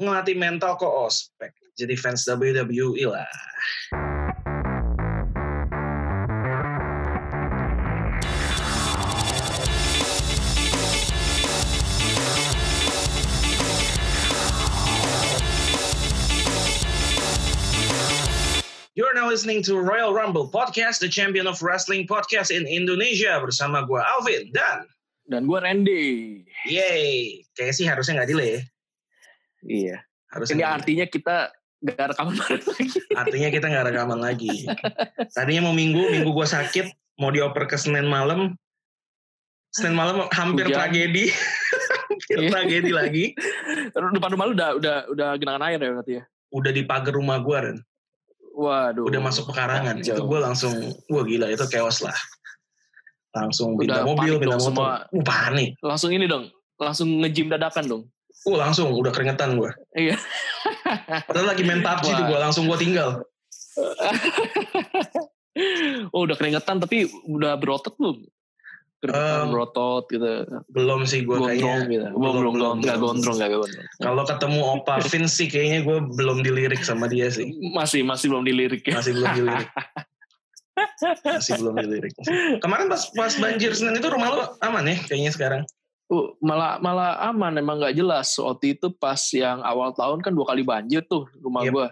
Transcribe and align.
ngelatih 0.00 0.32
mental 0.32 0.80
kok 0.80 0.88
ospek. 0.88 1.52
Jadi 1.76 1.92
fans 1.92 2.24
WWE 2.24 3.04
lah. 3.04 3.28
You're 18.96 19.16
now 19.16 19.28
listening 19.28 19.62
to 19.64 19.80
Royal 19.80 20.12
Rumble 20.12 20.48
Podcast, 20.48 21.00
the 21.00 21.08
champion 21.08 21.46
of 21.46 21.60
wrestling 21.64 22.04
podcast 22.04 22.52
in 22.52 22.68
Indonesia 22.68 23.40
bersama 23.40 23.88
gue 23.88 24.00
Alvin 24.00 24.52
dan 24.52 24.84
Dan 25.30 25.46
gue 25.46 25.60
Randy. 25.62 26.42
yay, 26.66 27.40
kayaknya 27.54 27.74
sih 27.76 27.86
harusnya 27.86 28.20
nggak 28.20 28.30
delay. 28.34 28.60
Iya. 29.64 30.02
Harusnya 30.30 30.54
Ini 30.54 30.60
nggak 30.62 30.74
artinya 30.80 31.06
kita 31.10 31.36
gak 31.80 32.06
rekaman 32.14 32.36
lagi. 32.36 32.86
Artinya 33.16 33.48
kita 33.48 33.66
nggak 33.72 33.86
rekaman 33.92 34.20
lagi. 34.20 34.54
Tadinya 35.36 35.62
mau 35.68 35.74
minggu, 35.74 36.12
minggu 36.12 36.30
gue 36.30 36.46
sakit, 36.46 36.86
mau 37.18 37.32
dioper 37.32 37.64
ke 37.66 37.76
Senin 37.80 38.06
malam. 38.06 38.54
Senin 39.70 39.94
malam 39.94 40.26
hampir 40.30 40.66
Hujan. 40.68 40.76
tragedi. 40.76 41.24
hampir 41.30 42.36
Iya. 42.46 42.50
tragedi 42.52 42.90
lagi. 42.92 43.24
Depan 43.94 44.30
rumah 44.34 44.46
lu 44.50 44.54
udah 44.54 44.70
udah 44.76 44.96
udah 45.10 45.28
genangan 45.40 45.62
air 45.70 45.78
ya 45.80 45.90
berarti 45.94 46.12
ya. 46.20 46.24
Udah 46.50 46.70
di 46.74 46.82
pagar 46.84 47.14
rumah 47.14 47.38
gue, 47.40 47.56
Ren. 47.58 47.78
Waduh. 48.54 49.06
Udah 49.06 49.20
masuk 49.22 49.50
pekarangan. 49.54 50.02
Kacau. 50.02 50.14
Itu 50.18 50.22
gue 50.26 50.40
langsung, 50.42 50.74
wah 51.08 51.24
gila, 51.24 51.46
itu 51.48 51.64
chaos 51.70 52.02
lah. 52.02 52.14
Langsung 53.30 53.78
pindah 53.78 54.02
mobil, 54.02 54.42
pindah 54.42 54.58
motor. 54.58 55.06
Uh, 55.14 55.22
panik. 55.22 55.78
Langsung 55.80 56.10
ini 56.10 56.26
dong. 56.26 56.50
Langsung 56.76 57.08
nge-gym 57.22 57.46
dadakan 57.46 57.84
dong. 57.86 58.02
Uh, 58.48 58.56
langsung, 58.56 58.88
udah 58.92 59.12
keringetan 59.12 59.60
gue. 59.60 59.68
Iya. 59.92 60.16
Padahal 61.28 61.52
lagi 61.52 61.62
main 61.64 61.84
PUBG 61.84 62.04
tuh 62.08 62.24
gue, 62.24 62.38
langsung 62.40 62.64
gue 62.64 62.78
tinggal. 62.80 63.20
oh 66.14 66.20
udah 66.24 66.36
keringetan 66.38 66.80
tapi 66.80 67.08
udah 67.26 67.56
berotot 67.60 67.92
belum? 67.96 68.18
Keringetan 69.00 69.48
Em, 69.48 69.50
berotot 69.52 70.04
gitu. 70.12 70.44
Belum 70.68 71.08
sih 71.08 71.24
gue 71.24 71.32
Gondrong 71.32 71.88
kayaknya. 71.88 71.88
gitu. 71.88 72.06
belum, 72.12 72.20
Belum, 72.20 72.36
belum, 72.36 72.52
belum, 72.52 72.76
belum. 72.84 73.00
gondrong, 73.00 73.36
nggak 73.40 73.50
gondrong. 73.56 73.86
Kalau 73.96 74.22
ketemu 74.28 74.60
Opa 74.76 74.94
Vince 75.08 75.32
sih 75.32 75.48
kayaknya 75.48 75.78
gue 75.88 75.96
belum 76.20 76.44
dilirik 76.44 76.84
sama 76.84 77.08
dia 77.08 77.32
sih. 77.32 77.48
Masih, 77.72 78.04
masih 78.04 78.28
belum 78.28 78.44
dilirik 78.44 78.84
ya. 78.84 79.00
Masih 79.00 79.16
belum 79.16 79.32
dilirik. 79.36 79.68
Masih 81.00 81.60
belum 81.60 81.76
dilirik. 81.76 82.12
Kemarin 82.60 82.88
pas 82.88 83.02
pas 83.12 83.32
banjir 83.36 83.72
Senin 83.76 84.00
itu 84.00 84.08
rumah 84.08 84.28
lo 84.32 84.44
aman 84.64 84.84
ya 84.88 84.96
kayaknya 85.08 85.32
sekarang. 85.32 85.62
Uh, 86.10 86.34
malah 86.42 86.82
malah 86.82 87.22
aman 87.30 87.54
emang 87.54 87.78
nggak 87.78 87.94
jelas 87.94 88.26
waktu 88.34 88.74
itu 88.74 88.90
pas 88.90 89.22
yang 89.30 89.62
awal 89.62 89.94
tahun 89.94 90.18
kan 90.18 90.34
dua 90.34 90.42
kali 90.42 90.66
banjir 90.66 91.06
tuh 91.06 91.30
rumah 91.38 91.62
Yep. 91.62 91.70
gua 91.70 91.86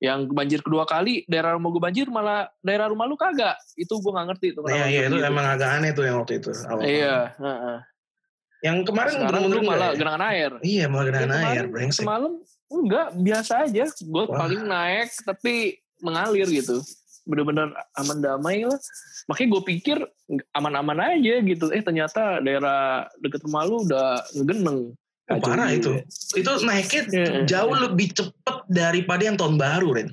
yang 0.00 0.24
banjir 0.32 0.64
kedua 0.64 0.88
kali 0.88 1.28
daerah 1.28 1.60
rumah 1.60 1.68
gua 1.68 1.92
banjir 1.92 2.08
malah 2.08 2.48
daerah 2.64 2.88
rumah 2.88 3.04
lu 3.04 3.20
kagak 3.20 3.60
itu 3.76 3.92
gua 4.00 4.16
nggak 4.16 4.26
ngerti 4.32 4.46
tuh 4.56 4.64
Iya 4.64 4.84
iya 4.88 5.00
itu 5.12 5.20
gitu. 5.20 5.28
emang 5.28 5.44
agak 5.44 5.76
aneh 5.76 5.92
tuh 5.92 6.08
yang 6.08 6.16
waktu 6.24 6.40
itu. 6.40 6.50
awal 6.56 6.80
iya 6.88 7.16
heeh. 7.36 7.78
Yang 8.64 8.76
kemarin 8.88 9.12
lu 9.28 9.60
malah 9.60 9.88
ya? 9.92 9.96
genangan 10.00 10.22
air 10.32 10.50
Iya 10.64 10.84
malah 10.88 11.04
genangan 11.12 11.44
air, 11.52 11.64
kemarin 11.68 11.90
semalam 11.92 12.32
enggak 12.72 13.06
biasa 13.12 13.52
aja 13.68 13.84
gua 14.08 14.24
Wah. 14.24 14.36
paling 14.40 14.62
naik 14.64 15.08
tapi 15.20 15.54
mengalir 16.00 16.48
gitu 16.48 16.80
bener-bener 17.28 17.72
aman 18.00 18.18
damai 18.24 18.64
lah 18.64 18.78
makanya 19.28 19.48
gue 19.56 19.62
pikir 19.76 19.98
aman-aman 20.56 20.98
aja 21.16 21.42
gitu 21.44 21.68
eh 21.70 21.82
ternyata 21.84 22.40
daerah 22.40 23.06
deket 23.20 23.44
rumah 23.44 23.68
lu 23.68 23.84
udah 23.84 24.24
ngegeneng 24.36 24.94
Oh, 25.30 25.38
parah 25.38 25.70
itu. 25.70 26.02
Itu 26.34 26.50
naiknya 26.66 27.46
jauh 27.46 27.70
lebih 27.70 28.10
cepet 28.10 28.56
daripada 28.66 29.22
yang 29.22 29.38
tahun 29.38 29.62
baru, 29.62 29.94
Ren. 29.94 30.10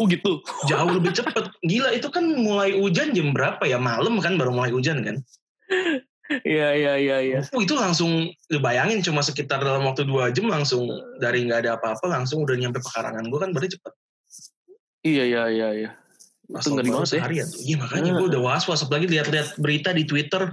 oh 0.00 0.06
gitu 0.08 0.40
Jauh 0.72 0.88
lebih 0.88 1.12
cepet. 1.12 1.52
Gila, 1.60 1.92
itu 1.92 2.08
kan 2.08 2.24
mulai 2.24 2.72
hujan 2.80 3.12
jam 3.12 3.36
berapa 3.36 3.60
ya? 3.68 3.76
Malam 3.76 4.16
kan 4.24 4.40
baru 4.40 4.56
mulai 4.56 4.72
hujan 4.72 5.04
kan? 5.04 5.20
Iya 6.30 6.68
iya 6.78 6.92
iya 6.96 7.16
iya. 7.20 7.40
Oh, 7.52 7.60
itu 7.60 7.74
langsung 7.74 8.30
bayangin 8.62 9.02
cuma 9.02 9.20
sekitar 9.20 9.60
dalam 9.60 9.82
waktu 9.82 10.06
dua 10.06 10.30
jam 10.30 10.46
langsung 10.46 10.86
dari 11.18 11.42
nggak 11.44 11.66
ada 11.66 11.70
apa-apa 11.76 12.06
langsung 12.06 12.46
udah 12.46 12.54
nyampe 12.54 12.78
pekarangan 12.78 13.26
gue 13.26 13.38
kan 13.42 13.50
berarti 13.50 13.74
cepet. 13.76 13.92
Iya 15.00 15.24
iya 15.24 15.42
iya 15.48 15.68
iya. 15.72 15.90
Itu 16.50 16.74
ngeri 16.74 16.90
banget 16.90 17.08
ya. 17.08 17.12
seharian 17.22 17.46
tuh. 17.46 17.60
Iya 17.62 17.76
makanya 17.78 18.10
Ah. 18.10 18.16
gue 18.18 18.26
udah 18.30 18.42
was-was. 18.42 18.80
Apalagi 18.82 19.06
lihat-lihat 19.08 19.48
berita 19.56 19.90
di 19.90 20.04
Twitter. 20.04 20.50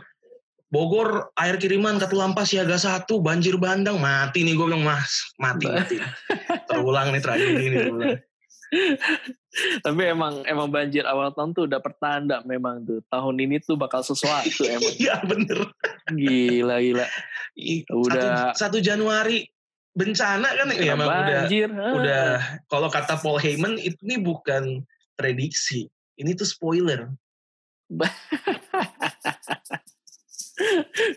Bogor 0.68 1.32
air 1.40 1.56
kiriman 1.56 1.96
Katulampa 1.96 2.44
siaga 2.44 2.76
satu 2.76 3.24
banjir 3.24 3.56
bandang 3.56 4.04
mati 4.04 4.44
nih 4.44 4.52
gue 4.52 4.68
bilang 4.68 4.84
mas 4.84 5.32
mati 5.40 5.64
mati 5.64 5.96
terulang 6.68 7.16
nih 7.16 7.24
tragedi 7.24 7.64
ini 7.64 7.76
terulang. 7.82 8.20
Tapi 9.88 10.02
emang 10.06 10.44
emang 10.44 10.68
banjir 10.68 11.08
awal 11.08 11.32
tahun 11.32 11.56
tuh 11.56 11.72
udah 11.72 11.80
pertanda 11.80 12.44
memang 12.44 12.84
tuh 12.84 13.00
tahun 13.08 13.36
ini 13.48 13.64
tuh 13.64 13.80
bakal 13.80 14.04
sesuatu 14.04 14.68
emang. 14.76 14.92
iya 15.00 15.16
bener 15.24 15.72
Gila 16.12 16.76
gila. 16.84 17.08
Udah. 17.96 18.52
satu, 18.52 18.60
satu 18.60 18.78
Januari 18.84 19.48
bencana 19.98 20.48
kan 20.54 20.68
ya 20.78 20.94
emang 20.94 21.10
udah 21.10 21.26
banjir. 21.50 21.68
ah. 21.74 21.94
udah 21.98 22.26
kalau 22.70 22.86
kata 22.88 23.18
Paul 23.18 23.42
Heyman 23.42 23.82
itu 23.82 23.98
ini 24.06 24.22
bukan 24.22 24.86
prediksi 25.18 25.90
ini 26.22 26.38
tuh 26.38 26.46
spoiler 26.46 27.10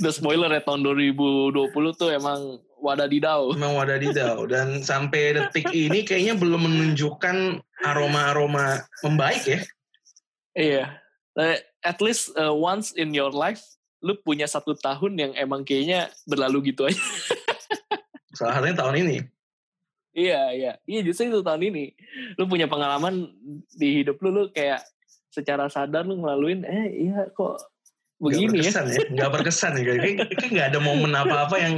Udah 0.00 0.12
spoiler 0.12 0.52
ya 0.52 0.60
tahun 0.60 0.84
2020 0.84 1.72
tuh 1.96 2.12
emang 2.12 2.60
wadadidau. 2.76 3.56
memang 3.56 3.76
wadadidau 3.76 4.44
dan 4.44 4.80
sampai 4.80 5.36
detik 5.36 5.69
ini 5.72 6.04
kayaknya 6.04 6.36
belum 6.36 6.64
menunjukkan 6.69 7.60
aroma-aroma 7.84 8.84
membaik 9.04 9.44
ya 9.44 9.60
Iya. 10.50 10.84
Eh, 11.38 11.58
At 11.80 12.02
least 12.04 12.36
uh, 12.36 12.52
once 12.52 12.92
in 12.92 13.16
your 13.16 13.32
life 13.32 13.64
lu 14.00 14.12
punya 14.20 14.44
satu 14.44 14.76
tahun 14.76 15.12
yang 15.16 15.32
emang 15.32 15.64
kayaknya 15.64 16.08
berlalu 16.28 16.72
gitu 16.72 16.88
aja. 16.88 16.96
salah 18.40 18.56
satunya 18.56 18.76
tahun 18.80 18.96
ini 19.04 19.18
Iya, 20.10 20.50
iya. 20.58 20.72
Iya 20.90 21.00
justru 21.06 21.30
itu 21.30 21.38
tahun 21.38 21.70
ini. 21.70 21.94
Lu 22.34 22.50
punya 22.50 22.66
pengalaman 22.66 23.30
di 23.70 24.02
hidup 24.02 24.18
lu, 24.18 24.34
lu 24.34 24.42
kayak 24.50 24.82
secara 25.30 25.70
sadar 25.70 26.02
lu 26.02 26.18
ngelaluin, 26.18 26.66
eh 26.66 27.06
iya 27.06 27.30
kok 27.30 27.62
begini 28.20 28.60
ya. 28.60 28.68
berkesan 28.68 28.84
ya 28.92 29.00
nggak 29.16 29.30
berkesan 29.32 29.72
ya 29.80 29.82
kayak 29.86 30.02
kayak 30.36 30.50
nggak 30.52 30.68
ada 30.76 30.80
momen 30.82 31.12
apa-apa 31.16 31.56
yang 31.56 31.74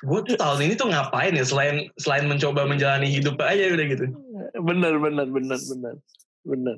gue 0.00 0.20
tuh 0.24 0.36
tahun 0.40 0.64
ini 0.64 0.74
tuh 0.74 0.88
ngapain 0.90 1.36
ya 1.36 1.44
selain 1.44 1.92
selain 2.00 2.24
mencoba 2.24 2.64
menjalani 2.64 3.06
hidup 3.06 3.36
aja 3.38 3.68
udah 3.68 3.86
gitu 3.86 4.06
Bener, 4.58 4.96
bener, 4.96 5.26
bener, 5.28 5.58
bener. 5.60 5.94
Bener. 6.42 6.76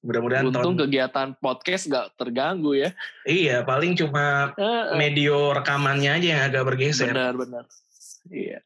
Mudah-mudahan 0.00 0.46
Untung 0.46 0.62
tahun 0.62 0.76
kegiatan 0.80 1.28
podcast 1.36 1.86
gak 1.86 2.14
terganggu 2.14 2.72
ya. 2.72 2.90
iya 3.24 3.62
paling 3.62 3.94
cuma 3.94 4.54
Eh, 4.54 4.62
eh. 4.62 4.94
medio 4.94 5.50
rekamannya 5.52 6.10
aja 6.14 6.26
yang 6.28 6.42
agak 6.44 6.62
bergeser 6.64 7.10
Benar, 7.10 7.34
benar. 7.34 7.64
Iya. 8.28 8.62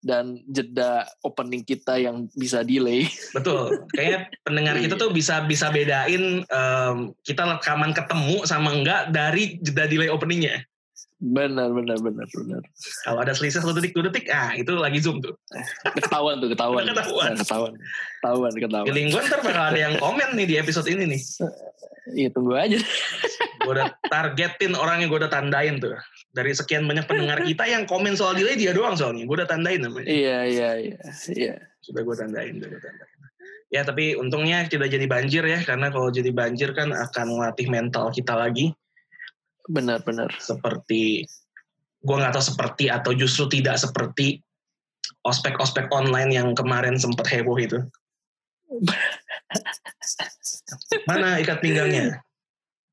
Dan 0.00 0.44
jeda 0.44 1.00
opening 1.22 1.62
kita 1.62 1.96
yang 1.96 2.28
bisa 2.32 2.60
delay. 2.60 3.08
betul 3.32 3.88
kayaknya 3.90 4.18
pendengar 4.42 4.76
kita 4.76 4.94
tuh 4.94 5.08
bisa 5.08 5.40
bisa 5.42 5.70
bedain 5.70 6.44
em, 6.44 6.96
kita 7.22 7.56
rekaman 7.56 7.92
ketemu 7.92 8.44
sama 8.44 8.74
enggak 8.74 9.08
dari 9.10 9.56
jeda 9.58 9.86
delay 9.86 10.08
openingnya 10.08 10.60
Benar, 11.24 11.72
benar, 11.72 11.96
benar, 12.04 12.28
benar. 12.28 12.60
kalau 13.08 13.24
ada 13.24 13.32
selisih 13.32 13.64
satu 13.64 13.72
detik 13.72 13.96
dua 13.96 14.12
detik 14.12 14.28
ah 14.28 14.52
itu 14.52 14.76
lagi 14.76 15.00
zoom 15.00 15.24
tuh 15.24 15.32
Ketahuan 15.96 16.36
tuh, 16.36 16.52
ketahuan. 16.52 16.84
Ketahuan. 16.84 17.32
Nah, 17.32 17.40
ketahuan. 17.40 17.72
Ketahuan, 18.20 18.52
ketahuan. 18.52 18.86
feeling 18.92 19.08
gue 19.08 19.22
ntar 19.24 19.40
bakal 19.40 19.64
ada 19.72 19.78
yang 19.80 19.96
komen 19.96 20.36
nih 20.36 20.44
di 20.44 20.54
episode 20.60 20.84
ini 20.84 21.16
nih 21.16 21.22
Iya, 22.04 22.28
tunggu 22.28 22.52
aja. 22.52 22.76
gue 22.76 23.72
udah 23.72 23.88
targetin 24.12 24.76
orang 24.76 25.00
yang 25.00 25.08
gue 25.08 25.24
udah 25.24 25.32
tandain 25.32 25.80
tuh 25.80 25.96
dari 26.36 26.52
sekian 26.52 26.84
banyak 26.84 27.08
pendengar 27.08 27.40
kita 27.40 27.64
yang 27.64 27.88
komen 27.88 28.12
soal 28.12 28.36
delay 28.36 28.60
dia 28.60 28.76
doang 28.76 28.92
soalnya 28.92 29.24
gue 29.24 29.36
udah 29.40 29.48
tandain 29.48 29.80
namanya 29.80 30.04
Iya, 30.04 30.38
iya, 30.44 30.70
iya. 30.76 30.98
Iya. 31.32 31.54
sudah 31.80 32.04
gue 32.04 32.12
tandain 32.12 32.52
sudah 32.60 32.68
gue 32.68 32.80
tandain 32.84 33.08
ya 33.72 33.80
tapi 33.82 34.12
untungnya 34.14 34.68
tidak 34.68 34.92
jadi 34.92 35.08
banjir 35.08 35.40
ya 35.42 35.64
karena 35.64 35.88
kalau 35.88 36.12
jadi 36.12 36.28
banjir 36.28 36.76
kan 36.76 36.92
akan 36.92 37.40
melatih 37.40 37.72
mental 37.72 38.12
kita 38.12 38.36
lagi 38.36 38.76
Benar, 39.64 40.04
benar. 40.04 40.28
seperti 40.36 41.24
gue 42.04 42.16
nggak 42.20 42.36
tahu 42.36 42.44
seperti 42.52 42.92
atau 42.92 43.16
justru 43.16 43.48
tidak 43.48 43.80
seperti 43.80 44.44
ospek-ospek 45.24 45.88
online 45.88 46.36
yang 46.36 46.52
kemarin 46.52 47.00
sempat 47.00 47.24
heboh 47.32 47.56
itu 47.56 47.80
mana 51.08 51.40
ikat 51.40 51.64
pinggangnya 51.64 52.20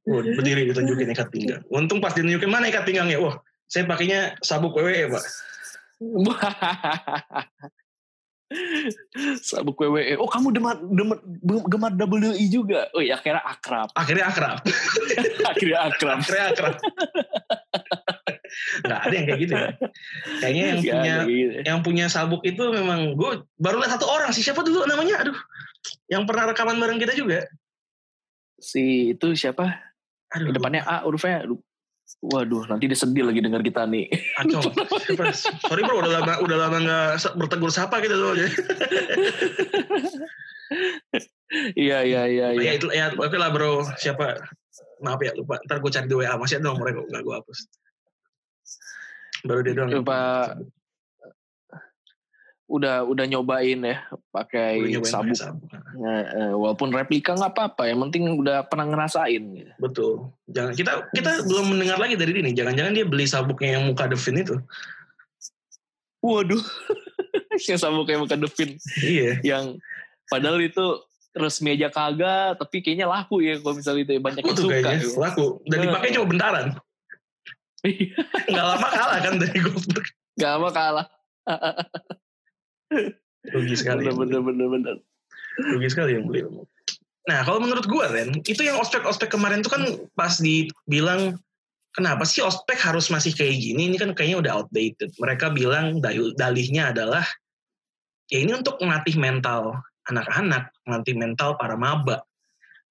Oh, 0.10 0.18
berdiri 0.18 0.66
ditunjukin 0.66 1.14
ikat 1.14 1.30
pinggang. 1.30 1.62
Untung 1.70 2.02
pas 2.02 2.18
ditunjukin 2.18 2.50
mana 2.50 2.74
ikat 2.74 2.90
pinggangnya. 2.90 3.22
Wah, 3.22 3.38
saya 3.70 3.86
pakainya 3.86 4.34
sabuk 4.42 4.74
WWE, 4.74 5.14
Pak. 5.14 5.24
Sabuk 9.39 9.80
WWE. 9.80 10.19
Oh 10.19 10.27
kamu 10.27 10.51
demar, 10.51 10.75
demar, 10.80 11.18
gemar 11.68 11.92
WWE 11.95 12.44
juga. 12.51 12.92
Oh 12.92 13.00
ya 13.00 13.15
akhirnya 13.15 13.39
akrab. 13.42 13.89
Akhirnya 13.95 14.25
akrab. 14.27 14.57
akhirnya 15.51 15.80
akrab. 15.88 16.18
Akhirnya 16.19 16.45
akrab. 16.51 16.75
nggak 18.83 19.00
ada 19.07 19.13
yang 19.15 19.25
kayak 19.25 19.39
gitu 19.39 19.53
ya. 19.56 19.69
Kayaknya 20.44 20.63
yang 20.68 20.80
Nggak 20.80 20.92
punya 20.92 21.15
gitu. 21.24 21.56
yang 21.63 21.80
punya 21.81 22.06
sabuk 22.12 22.42
itu 22.44 22.63
memang 22.68 23.15
gue 23.15 23.31
baru 23.56 23.80
lihat 23.80 23.95
satu 23.95 24.07
orang 24.12 24.30
sih 24.36 24.44
siapa 24.44 24.59
dulu 24.62 24.83
namanya 24.83 25.24
aduh 25.24 25.38
yang 26.12 26.27
pernah 26.27 26.51
rekaman 26.51 26.75
bareng 26.77 27.00
kita 27.00 27.15
juga 27.15 27.48
Si 28.62 29.15
itu 29.15 29.27
siapa? 29.33 29.71
aduh 30.30 30.51
Depannya 30.53 30.83
A 30.86 31.01
hurufnya. 31.07 31.48
Aduh. 32.19 32.28
Waduh, 32.36 32.63
nanti 32.68 32.86
dia 32.92 33.00
sedih 33.00 33.24
lagi 33.25 33.40
dengar 33.40 33.63
kita 33.63 33.88
nih. 33.88 34.12
Siapa? 34.12 34.81
sorry 35.68 35.81
bro 35.86 36.04
udah 36.04 36.12
lama 36.22 36.34
udah 36.44 36.58
lama 36.58 36.78
nggak 36.84 37.38
bertegur 37.38 37.72
sapa 37.72 38.02
gitu 38.04 38.16
loh 38.16 38.34
Iya, 41.52 42.08
iya, 42.08 42.31
iya, 42.31 42.48
iya. 42.56 42.63
ya 42.63 42.72
itu 42.80 42.88
ya 42.96 43.12
oke 43.12 43.36
lah 43.36 43.52
bro 43.52 43.84
siapa 44.00 44.40
maaf 45.04 45.19
ya 45.19 45.36
lupa 45.36 45.60
ntar 45.68 45.84
gue 45.84 45.92
cari 45.92 46.08
di 46.08 46.16
WA 46.16 46.40
masih 46.40 46.63
ada 46.63 46.72
nomornya 46.72 47.04
kok 47.04 47.08
nggak 47.12 47.24
gue 47.28 47.36
hapus 47.44 47.60
baru 49.44 49.60
dia 49.68 49.74
doang 49.75 49.92
Coba 50.00 50.19
udah 52.72 53.04
udah 53.04 53.26
nyobain 53.28 53.76
ya 53.78 54.00
pakai 54.30 54.80
sabuk. 55.04 55.36
sabuk. 55.36 55.68
Nah, 55.94 56.24
eh, 56.24 56.54
walaupun 56.54 56.88
replika 56.90 57.36
nggak 57.36 57.52
apa-apa, 57.52 57.84
yang 57.86 58.00
penting 58.02 58.32
udah 58.34 58.64
pernah 58.64 58.88
ngerasain. 58.88 59.44
gitu. 59.52 59.72
Betul. 59.78 60.12
Jangan 60.48 60.72
kita 60.74 60.92
kita 61.12 61.32
belum 61.44 61.66
mendengar 61.70 62.00
lagi 62.00 62.16
dari 62.16 62.32
ini. 62.34 62.52
Jangan-jangan 62.52 62.94
dia 62.94 63.04
beli 63.04 63.26
sabuknya 63.26 63.76
yang 63.76 63.84
muka 63.86 64.08
Devin 64.08 64.40
itu. 64.40 64.56
Waduh, 66.22 66.64
yang 67.68 67.76
sabuk 67.76 68.06
kayak 68.06 68.22
muka 68.22 68.38
Devin, 68.38 68.78
Iya. 68.98 69.42
yang 69.44 69.76
padahal 70.26 70.58
itu 70.58 70.86
resmi 71.32 71.74
aja 71.74 71.88
kagak, 71.88 72.56
tapi 72.56 72.80
kayaknya 72.80 73.06
laku 73.06 73.42
ya 73.42 73.58
kalau 73.58 73.74
misalnya 73.74 74.04
itu 74.06 74.14
banyak 74.18 74.40
Laku 74.40 74.48
yang 74.48 74.58
suka. 74.58 74.72
kayaknya. 74.72 74.96
ya. 75.02 75.18
Laku. 75.18 75.46
Dan 75.66 75.76
Eh. 75.76 75.84
dipakai 75.84 76.10
cuma 76.14 76.28
bentaran. 76.28 76.68
Iya, 77.82 78.14
Nggak 78.46 78.66
lama 78.68 78.88
kalah 78.88 79.18
kan 79.20 79.34
dari 79.36 79.58
Goldberg. 79.58 80.06
Gak 80.38 80.54
apa 80.54 80.70
kalah. 80.70 81.08
Rugi 83.50 83.76
sekali. 83.76 84.06
Bener, 84.06 84.16
bener, 84.18 84.42
bener, 84.44 84.68
bener. 84.70 84.96
Rugi 85.74 85.88
sekali 85.90 86.20
yang 86.20 86.30
beli. 86.30 86.46
Nah 87.30 87.40
kalau 87.46 87.62
menurut 87.62 87.86
gue 87.86 88.06
Ren, 88.10 88.30
itu 88.46 88.62
yang 88.62 88.82
ospek-ospek 88.82 89.30
kemarin 89.30 89.62
tuh 89.62 89.72
kan 89.74 89.84
pas 90.18 90.42
dibilang 90.42 91.38
kenapa 91.94 92.26
sih 92.26 92.42
ospek 92.42 92.78
harus 92.82 93.14
masih 93.14 93.34
kayak 93.36 93.62
gini? 93.62 93.94
Ini 93.94 93.98
kan 94.02 94.12
kayaknya 94.18 94.38
udah 94.42 94.52
outdated. 94.62 95.14
Mereka 95.22 95.54
bilang 95.54 96.02
dal- 96.02 96.34
dalihnya 96.34 96.94
adalah 96.94 97.26
ya 98.32 98.42
ini 98.42 98.58
untuk 98.58 98.80
melatih 98.82 99.20
mental 99.20 99.78
anak-anak, 100.10 100.74
melatih 100.90 101.14
mental 101.14 101.60
para 101.62 101.78
maba. 101.78 102.26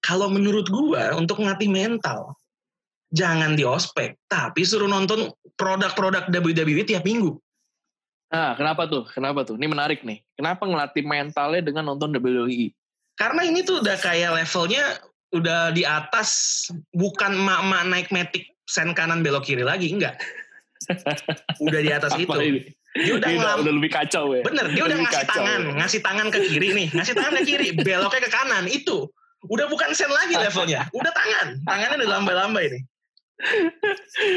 Kalau 0.01 0.31
menurut 0.31 0.65
gua 0.71 1.13
untuk 1.13 1.43
melatih 1.43 1.69
mental, 1.69 2.33
jangan 3.13 3.53
di 3.53 3.67
ospek, 3.67 4.17
tapi 4.25 4.65
suruh 4.65 4.89
nonton 4.89 5.29
produk-produk 5.59 6.31
WWE 6.31 6.87
tiap 6.87 7.05
minggu. 7.05 7.37
Nah, 8.31 8.55
kenapa 8.55 8.87
tuh? 8.87 9.03
Kenapa 9.11 9.43
tuh? 9.43 9.59
Ini 9.59 9.67
menarik 9.67 10.07
nih. 10.07 10.23
Kenapa 10.39 10.63
ngelatih 10.63 11.03
mentalnya 11.03 11.61
dengan 11.61 11.91
nonton? 11.91 12.15
WWE? 12.15 12.71
Karena 13.19 13.43
ini 13.43 13.59
tuh 13.61 13.83
udah 13.83 13.99
kayak 13.99 14.39
levelnya 14.39 15.03
udah 15.35 15.75
di 15.75 15.83
atas, 15.83 16.67
bukan 16.95 17.35
emak-emak 17.35 17.83
naik 17.91 18.07
metik 18.11 18.51
sen 18.67 18.95
kanan 18.95 19.19
belok 19.19 19.47
kiri 19.47 19.67
lagi, 19.67 19.91
enggak. 19.91 20.15
udah 21.65 21.79
di 21.83 21.91
atas 21.91 22.15
itu. 22.15 22.31
ini? 22.39 22.61
Dia 22.91 23.15
udah 23.15 23.29
Ini 23.31 23.39
udah, 23.39 23.39
ngelam, 23.39 23.57
udah 23.63 23.75
lebih 23.79 23.91
kacau 23.91 24.25
ya. 24.35 24.43
bener, 24.43 24.67
dia 24.75 24.83
udah 24.83 24.97
lebih 24.99 25.07
ngasih 25.07 25.23
kacau. 25.23 25.31
tangan, 25.31 25.61
ngasih 25.79 25.99
tangan 26.03 26.27
ke 26.27 26.39
kiri 26.43 26.69
nih, 26.75 26.87
ngasih 26.91 27.13
tangan 27.15 27.33
ke 27.39 27.43
kiri, 27.47 27.67
beloknya 27.79 28.21
ke 28.27 28.31
kanan, 28.31 28.63
itu. 28.67 28.97
Udah 29.47 29.65
bukan 29.71 29.95
sen 29.95 30.11
lagi 30.11 30.35
levelnya, 30.35 30.91
udah 30.91 31.11
tangan, 31.15 31.47
tangannya 31.63 31.95
udah 32.03 32.09
lambai-lambai 32.19 32.65
nih. 32.67 32.81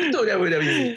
itu 0.07 0.17
udah 0.17 0.39
udah 0.39 0.59
begini. 0.63 0.95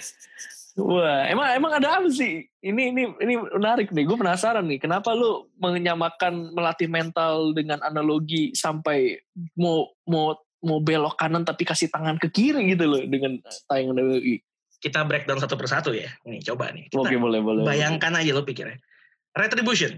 Wah, 0.78 1.26
emang 1.26 1.58
emang 1.58 1.74
ada 1.82 1.98
apa 1.98 2.10
sih? 2.14 2.46
Ini 2.62 2.94
ini 2.94 3.04
ini 3.18 3.34
menarik 3.34 3.90
nih. 3.90 4.06
Gue 4.06 4.14
penasaran 4.14 4.70
nih. 4.70 4.78
Kenapa 4.78 5.18
lu 5.18 5.50
menyamakan 5.58 6.54
melatih 6.54 6.86
mental 6.86 7.58
dengan 7.58 7.82
analogi 7.82 8.54
sampai 8.54 9.18
mau 9.58 9.90
mau 10.06 10.38
mau 10.62 10.78
belok 10.78 11.18
kanan 11.18 11.42
tapi 11.42 11.66
kasih 11.66 11.90
tangan 11.90 12.22
ke 12.22 12.30
kiri 12.30 12.62
gitu 12.78 12.86
loh 12.86 13.02
dengan 13.10 13.42
tayangan 13.66 13.98
WWE. 13.98 14.38
Kita 14.78 15.02
breakdown 15.10 15.42
satu 15.42 15.58
persatu 15.58 15.98
ya. 15.98 16.14
Nih 16.30 16.46
coba 16.46 16.70
nih. 16.70 16.94
Kita 16.94 17.10
Oke, 17.10 17.18
boleh 17.18 17.42
boleh. 17.42 17.66
bayangkan 17.66 18.14
aja 18.14 18.38
lo 18.38 18.46
pikirnya. 18.46 18.78
Retribution. 19.34 19.98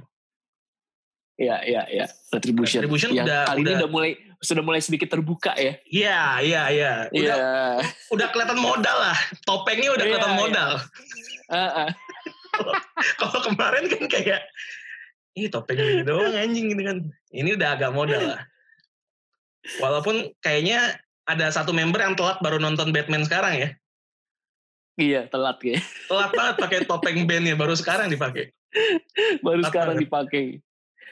Iya, 1.40 1.58
iya, 1.64 1.82
iya. 1.88 2.06
Retribution. 2.30 2.84
Retribution 2.84 3.10
Yang 3.16 3.26
udah- 3.26 3.46
kali 3.48 3.58
ini 3.58 3.64
udah- 3.66 3.80
udah 3.80 3.90
mulai 3.90 4.12
sudah 4.40 4.64
mulai 4.64 4.82
sedikit 4.84 5.08
terbuka 5.08 5.52
ya. 5.56 5.80
Iya, 5.84 6.20
iya, 6.44 6.62
iya. 6.70 6.92
Udah, 7.12 7.36
Iya. 7.36 7.52
udah 8.12 8.28
kelihatan 8.30 8.60
modal 8.60 8.98
lah. 9.00 9.18
Topengnya 9.44 9.90
udah 9.92 10.04
Iya, 10.04 10.12
kelihatan 10.14 10.34
iya. 10.36 10.40
modal. 10.40 10.72
Ah, 11.50 11.60
ah. 11.88 11.90
Kalau 13.20 13.40
kemarin 13.42 13.88
kan 13.88 14.04
kayak, 14.06 14.42
ih 15.34 15.48
topeng 15.48 15.80
ini 15.80 16.04
doang 16.04 16.32
anjing 16.32 16.72
gitu 16.72 16.84
kan. 16.84 16.98
Ini 17.32 17.56
udah 17.56 17.70
agak 17.74 17.92
modal 17.92 18.36
lah. 18.36 18.42
Walaupun 19.80 20.36
kayaknya 20.40 21.00
ada 21.24 21.52
satu 21.52 21.72
member 21.72 22.00
yang 22.00 22.16
telat 22.16 22.40
baru 22.40 22.60
nonton 22.60 22.92
Batman 22.92 23.24
sekarang 23.24 23.60
ya. 23.60 23.70
Iya, 24.96 25.22
telat 25.28 25.60
ya. 25.64 25.80
Telat 26.08 26.32
banget 26.32 26.56
pakai 26.60 26.80
topeng 26.84 27.24
bandnya 27.24 27.56
baru 27.56 27.72
sekarang 27.72 28.12
dipakai. 28.12 28.52
Baru 29.40 29.64
Apa? 29.64 29.70
sekarang 29.72 29.96
dipakai. 29.96 30.60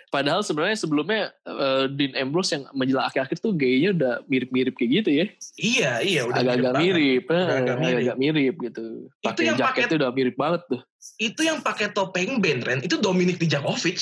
Padahal 0.07 0.39
sebenarnya 0.39 0.79
sebelumnya 0.79 1.35
eh, 1.43 1.85
Dean 1.91 2.15
Ambrose 2.15 2.55
yang 2.55 2.63
menjelang 2.71 3.05
akhir-akhir 3.05 3.43
tuh 3.43 3.51
gayanya 3.51 3.91
udah 3.91 4.13
mirip-mirip 4.25 4.73
kayak 4.73 4.91
gitu 5.03 5.09
ya. 5.11 5.25
Iya, 5.59 5.91
iya 5.99 6.21
udah 6.23 6.39
agak-agak 6.39 6.73
mirip, 6.79 7.25
eh, 7.27 7.35
Agak-agak 7.43 7.77
mirip. 7.77 7.99
agak 7.99 8.17
mirip 8.17 8.55
gitu. 8.63 8.83
Itu 9.11 9.27
Pakai 9.27 9.43
yang 9.43 9.57
pakai- 9.59 9.91
udah 9.91 10.11
mirip 10.15 10.35
banget 10.39 10.61
tuh. 10.65 10.81
Itu 11.19 11.41
yang 11.43 11.59
pakai 11.59 11.91
topeng 11.91 12.39
band 12.39 12.61
Ren, 12.63 12.79
itu 12.81 12.95
Dominic 12.97 13.35
Dijakovic. 13.35 13.99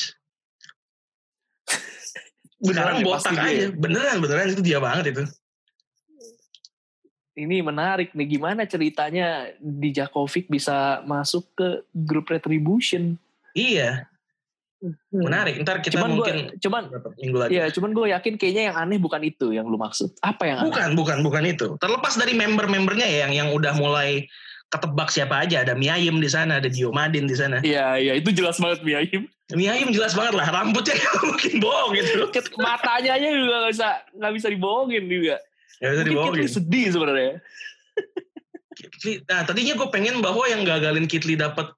Sekarang 2.62 3.02
ya, 3.02 3.06
botak 3.06 3.34
dia. 3.34 3.44
aja. 3.44 3.66
Beneran, 3.74 4.18
beneran 4.22 4.48
itu 4.54 4.62
dia 4.62 4.78
banget 4.78 5.06
itu. 5.10 5.24
Ini 7.36 7.60
menarik 7.60 8.16
nih 8.16 8.28
gimana 8.32 8.64
ceritanya 8.64 9.52
di 9.60 9.92
Jakovic 9.92 10.48
bisa 10.48 11.04
masuk 11.04 11.44
ke 11.52 11.68
grup 11.92 12.32
Retribution. 12.32 13.20
Iya, 13.52 14.08
menarik. 15.12 15.62
Ntar 15.64 15.82
kita 15.82 15.98
cuman 15.98 16.10
mungkin 16.18 16.36
cuman 16.60 16.84
berapa 16.92 17.10
minggu 17.18 17.38
lagi. 17.38 17.52
ya, 17.58 17.66
cuman 17.72 17.90
gue 17.96 18.06
yakin 18.12 18.34
kayaknya 18.36 18.64
yang 18.72 18.78
aneh 18.78 19.00
bukan 19.00 19.22
itu 19.24 19.56
yang 19.56 19.66
lu 19.66 19.78
maksud. 19.80 20.14
Apa 20.22 20.44
yang 20.46 20.58
aneh? 20.62 20.70
Bukan, 20.72 20.90
bukan, 20.94 21.18
bukan 21.24 21.44
itu. 21.48 21.68
Terlepas 21.80 22.14
dari 22.18 22.34
member-membernya 22.38 23.08
ya, 23.08 23.18
yang 23.28 23.34
yang 23.34 23.48
udah 23.56 23.74
mulai 23.78 24.26
ketebak 24.70 25.10
siapa 25.14 25.46
aja. 25.46 25.64
Ada 25.64 25.74
Miayim 25.78 26.18
di 26.20 26.30
sana, 26.30 26.60
ada 26.60 26.70
Diomadin 26.70 27.26
di 27.30 27.36
sana. 27.38 27.62
Iya, 27.62 27.98
iya 28.02 28.14
itu 28.18 28.30
jelas 28.36 28.58
banget 28.60 28.82
Miaim. 28.84 29.30
Miayim 29.54 29.94
jelas 29.94 30.18
banget 30.18 30.34
lah, 30.42 30.48
rambutnya 30.50 30.98
nggak 31.00 31.16
mungkin 31.22 31.54
bohong 31.62 31.92
gitu. 31.94 32.14
Matanya 32.58 33.12
aja 33.18 33.28
juga 33.30 33.56
gak 33.70 33.74
bisa 33.78 33.90
nggak 34.18 34.34
bisa 34.34 34.48
dibohongin 34.50 35.04
juga. 35.06 35.36
Gak 35.78 35.90
bisa 35.92 36.02
Mungkin 36.02 36.12
dibohongin. 36.12 36.42
Kitli 36.42 36.50
sedih 36.50 36.86
sebenarnya. 36.90 37.34
Nah, 39.06 39.42
tadinya 39.48 39.74
gue 39.78 39.88
pengen 39.94 40.20
bahwa 40.20 40.44
yang 40.50 40.68
gagalin 40.68 41.08
Kitli 41.08 41.40
dapet 41.40 41.72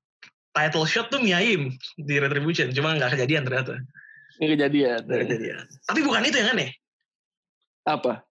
title 0.58 0.90
shot 0.90 1.14
tuh 1.14 1.22
Miayim 1.22 1.70
di 2.02 2.18
Retribution. 2.18 2.74
Cuma 2.74 2.98
nggak 2.98 3.14
kejadian 3.14 3.46
ternyata. 3.46 3.78
Ini 4.42 4.58
kejadian. 4.58 5.00
Nggak 5.06 5.22
kejadian. 5.30 5.64
Tapi 5.86 6.00
bukan 6.02 6.26
itu 6.26 6.38
yang 6.42 6.50
aneh. 6.58 6.72
Apa? 7.86 8.26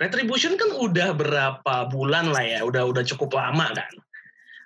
Retribution 0.00 0.56
kan 0.56 0.72
udah 0.78 1.12
berapa 1.12 1.74
bulan 1.90 2.32
lah 2.32 2.40
ya, 2.40 2.60
udah 2.62 2.86
udah 2.88 3.04
cukup 3.04 3.34
lama 3.34 3.68
kan. 3.74 3.92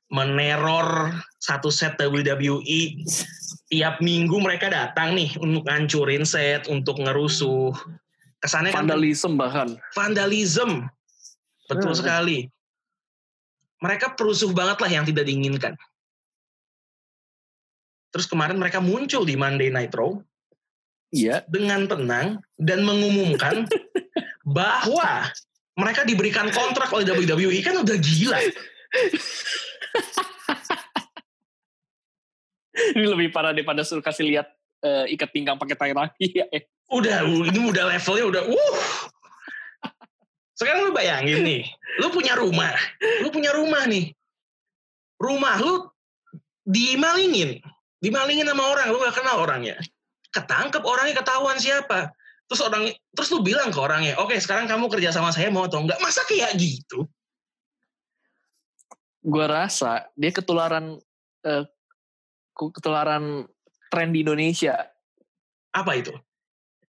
Meneror 0.07 1.11
satu 1.43 1.67
set 1.67 1.99
WWE. 1.99 3.03
Tiap 3.67 3.99
minggu 3.99 4.39
mereka 4.39 4.71
datang 4.71 5.19
nih 5.19 5.35
untuk 5.43 5.67
ngancurin 5.67 6.23
set, 6.23 6.71
untuk 6.71 7.03
ngerusuh. 7.03 7.75
Kesannya 8.39 8.71
kan 8.71 8.87
Vandalisme 8.87 9.35
bahkan. 9.35 9.69
vandalism. 9.97 10.87
Betul 11.67 11.97
Hmm. 11.97 11.99
sekali. 11.99 12.39
Mereka 13.83 14.15
perusuh 14.15 14.55
banget 14.55 14.79
lah 14.79 14.91
yang 14.93 15.05
tidak 15.05 15.27
diinginkan. 15.27 15.75
Terus 18.17 18.33
kemarin 18.33 18.57
mereka 18.57 18.81
muncul 18.81 19.29
di 19.29 19.37
Monday 19.37 19.69
Night 19.69 19.93
Raw 19.93 20.17
Iya. 21.13 21.45
dengan 21.53 21.85
tenang 21.85 22.41
dan 22.57 22.81
mengumumkan 22.81 23.69
bahwa 24.57 25.29
mereka 25.77 26.09
diberikan 26.09 26.49
kontrak 26.49 26.89
oleh 26.97 27.05
WWE 27.05 27.61
kan 27.61 27.77
udah 27.77 27.97
gila. 28.01 28.41
Ini 32.97 33.05
lebih 33.05 33.29
parah 33.37 33.53
daripada 33.53 33.85
suruh 33.85 34.01
kasih 34.01 34.25
lihat 34.33 34.49
eh, 34.81 35.13
ikat 35.13 35.29
pinggang 35.37 35.61
pakai 35.61 35.77
tai 35.77 35.93
raki 35.93 36.33
ya. 36.41 36.49
Udah, 36.89 37.21
ini 37.29 37.61
udah 37.69 37.85
levelnya 37.93 38.25
udah, 38.33 38.43
uh. 38.49 38.81
Sekarang 40.57 40.89
lu 40.89 40.93
bayangin 40.97 41.45
nih, 41.45 41.69
lu 42.01 42.09
punya 42.09 42.33
rumah, 42.33 42.73
lu 43.21 43.29
punya 43.29 43.53
rumah 43.53 43.85
nih. 43.85 44.17
Rumah 45.21 45.61
lu 45.61 45.85
dimalingin, 46.65 47.61
dimalingin 48.01 48.49
sama 48.49 48.65
orang, 48.67 48.93
lu 48.93 48.99
gak 49.01 49.17
kenal 49.17 49.43
orangnya. 49.43 49.77
Ketangkep 50.33 50.83
orangnya 50.85 51.15
ketahuan 51.21 51.57
siapa. 51.57 52.13
Terus 52.47 52.61
orang, 52.63 52.93
terus 53.17 53.29
lu 53.35 53.43
bilang 53.43 53.75
ke 53.75 53.79
orangnya, 53.81 54.15
oke 54.23 54.39
sekarang 54.39 54.71
kamu 54.71 54.87
kerja 54.87 55.11
sama 55.11 55.35
saya 55.35 55.51
mau 55.51 55.67
atau 55.67 55.83
enggak? 55.83 55.99
Masa 55.99 56.23
kayak 56.29 56.55
gitu? 56.55 57.09
gua 59.27 59.51
rasa 59.51 60.07
dia 60.15 60.31
ketularan 60.31 61.03
uh, 61.43 61.65
ketularan 62.55 63.51
tren 63.91 64.15
di 64.15 64.23
Indonesia. 64.23 64.87
Apa 65.75 65.99
itu? 65.99 66.15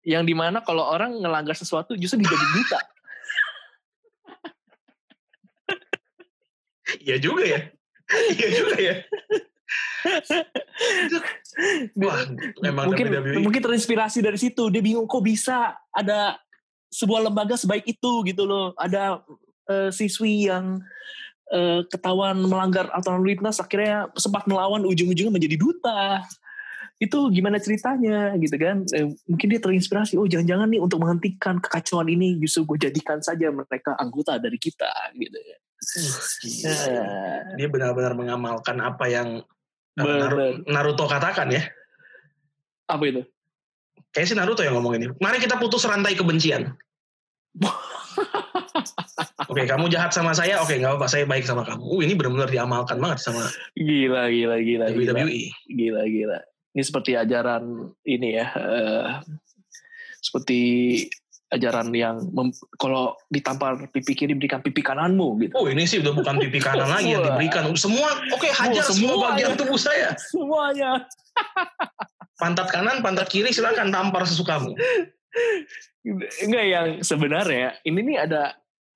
Yang 0.04 0.24
di 0.27 0.36
mana 0.36 0.60
kalau 0.60 0.84
orang 0.84 1.16
ngelanggar 1.24 1.56
sesuatu 1.56 1.96
justru 1.96 2.20
dijadi 2.20 2.48
buta. 2.51 2.80
Iya 7.04 7.20
juga 7.20 7.44
ya. 7.44 7.60
Iya 8.32 8.48
juga 8.63 8.77
ya. 8.80 8.96
Wah, 12.02 12.22
mungkin 12.86 13.06
WWE. 13.10 13.42
mungkin 13.42 13.62
terinspirasi 13.64 14.22
dari 14.22 14.38
situ. 14.38 14.70
Dia 14.70 14.82
bingung 14.82 15.10
kok 15.10 15.26
bisa 15.26 15.74
ada 15.90 16.38
sebuah 16.94 17.30
lembaga 17.30 17.58
sebaik 17.58 17.86
itu 17.88 18.12
gitu 18.26 18.44
loh. 18.46 18.74
Ada 18.78 19.22
uh, 19.70 19.90
siswi 19.92 20.48
yang 20.48 20.80
uh, 21.52 21.82
ketahuan 21.88 22.40
melanggar 22.44 22.92
aturan 22.94 23.24
lintas 23.24 23.60
akhirnya 23.60 24.12
sempat 24.16 24.48
melawan 24.48 24.84
ujung-ujungnya 24.88 25.34
menjadi 25.34 25.58
duta. 25.60 26.24
Itu 26.98 27.30
gimana 27.30 27.62
ceritanya 27.62 28.34
gitu 28.42 28.58
kan? 28.58 28.82
Eh, 28.90 29.14
mungkin 29.30 29.48
dia 29.54 29.62
terinspirasi. 29.62 30.18
Oh 30.18 30.26
jangan-jangan 30.26 30.66
nih 30.66 30.82
untuk 30.82 30.98
menghentikan 31.06 31.62
kekacauan 31.62 32.10
ini 32.10 32.42
justru 32.42 32.66
gue 32.74 32.90
jadikan 32.90 33.22
saja 33.22 33.54
mereka 33.54 33.94
anggota 34.02 34.42
dari 34.42 34.58
kita 34.58 34.90
gitu 35.14 35.38
ya. 35.38 35.58
Uh, 36.68 37.54
dia 37.54 37.70
benar-benar 37.70 38.18
mengamalkan 38.18 38.82
apa 38.82 39.06
yang 39.08 39.46
Bener. 39.98 40.62
Naruto 40.70 41.10
katakan 41.10 41.50
ya. 41.50 41.66
Apa 42.86 43.04
itu? 43.10 43.22
Kayaknya 44.13 44.30
sih 44.30 44.38
Naruto 44.38 44.62
yang 44.62 44.77
ngomong 44.77 44.94
ini. 45.01 45.10
Mari 45.18 45.42
kita 45.42 45.58
putus 45.58 45.84
rantai 45.89 46.13
kebencian. 46.13 46.77
Oke, 49.51 49.63
kamu 49.66 49.89
jahat 49.89 50.13
sama 50.13 50.38
saya. 50.38 50.62
Oke, 50.62 50.77
nggak 50.77 50.94
apa-apa. 50.96 51.08
Saya 51.10 51.25
baik 51.25 51.46
sama 51.46 51.66
kamu. 51.66 51.82
Uh, 51.82 52.01
ini 52.06 52.13
benar-benar 52.13 52.50
diamalkan 52.50 53.01
banget 53.01 53.25
sama. 53.25 53.50
Gila, 53.74 54.30
gila, 54.30 54.58
gila. 54.62 54.86
WWE. 54.94 55.44
Gila, 55.66 56.01
gila. 56.06 56.39
Ini 56.77 56.84
seperti 56.86 57.18
ajaran 57.18 57.94
ini 58.06 58.38
ya. 58.38 58.48
Uh, 58.54 59.10
seperti 60.22 60.60
ajaran 61.48 61.96
yang 61.96 62.20
mem, 62.36 62.51
kalau 62.75 63.16
ditampar 63.32 63.80
pipi 63.96 64.12
kiri 64.12 64.36
berikan 64.36 64.60
pipi 64.60 64.84
kananmu 64.84 65.39
gitu. 65.48 65.54
Oh 65.56 65.68
ini 65.72 65.88
sih 65.88 66.04
udah 66.04 66.12
bukan 66.12 66.36
pipi 66.44 66.60
kanan 66.60 66.92
lagi 66.92 67.16
yang 67.16 67.24
diberikan. 67.24 67.72
Semua 67.80 68.20
oke 68.36 68.44
okay, 68.44 68.51
hajar 68.51 68.84
oh, 68.84 68.92
semua 68.92 69.13
bagian 69.32 69.56
tubuh 69.56 69.80
saya. 69.80 70.12
Semuanya. 70.20 71.08
pantat 72.42 72.68
kanan, 72.70 73.00
pantat 73.00 73.32
kiri 73.32 73.56
silakan 73.56 73.89
tampar 73.89 74.27
sesukamu. 74.27 74.75
Enggak 76.44 76.66
yang 76.68 76.88
sebenarnya 77.00 77.80
ini 77.88 78.00
nih 78.13 78.18
ada 78.27 78.42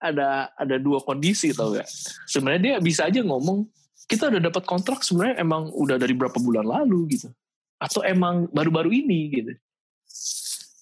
ada 0.01 0.51
ada 0.59 0.75
dua 0.75 0.99
kondisi 0.99 1.55
tau 1.55 1.71
gak. 1.71 1.87
Sebenarnya 2.27 2.61
dia 2.61 2.75
bisa 2.83 3.07
aja 3.07 3.23
ngomong 3.23 3.63
kita 4.11 4.27
udah 4.27 4.43
dapat 4.43 4.63
kontrak 4.67 5.07
sebenarnya 5.07 5.39
emang 5.39 5.71
udah 5.71 5.95
dari 5.95 6.11
berapa 6.11 6.35
bulan 6.35 6.67
lalu 6.67 7.15
gitu. 7.15 7.31
Atau 7.79 8.03
emang 8.03 8.51
baru-baru 8.51 8.91
ini 8.91 9.19
gitu 9.31 9.53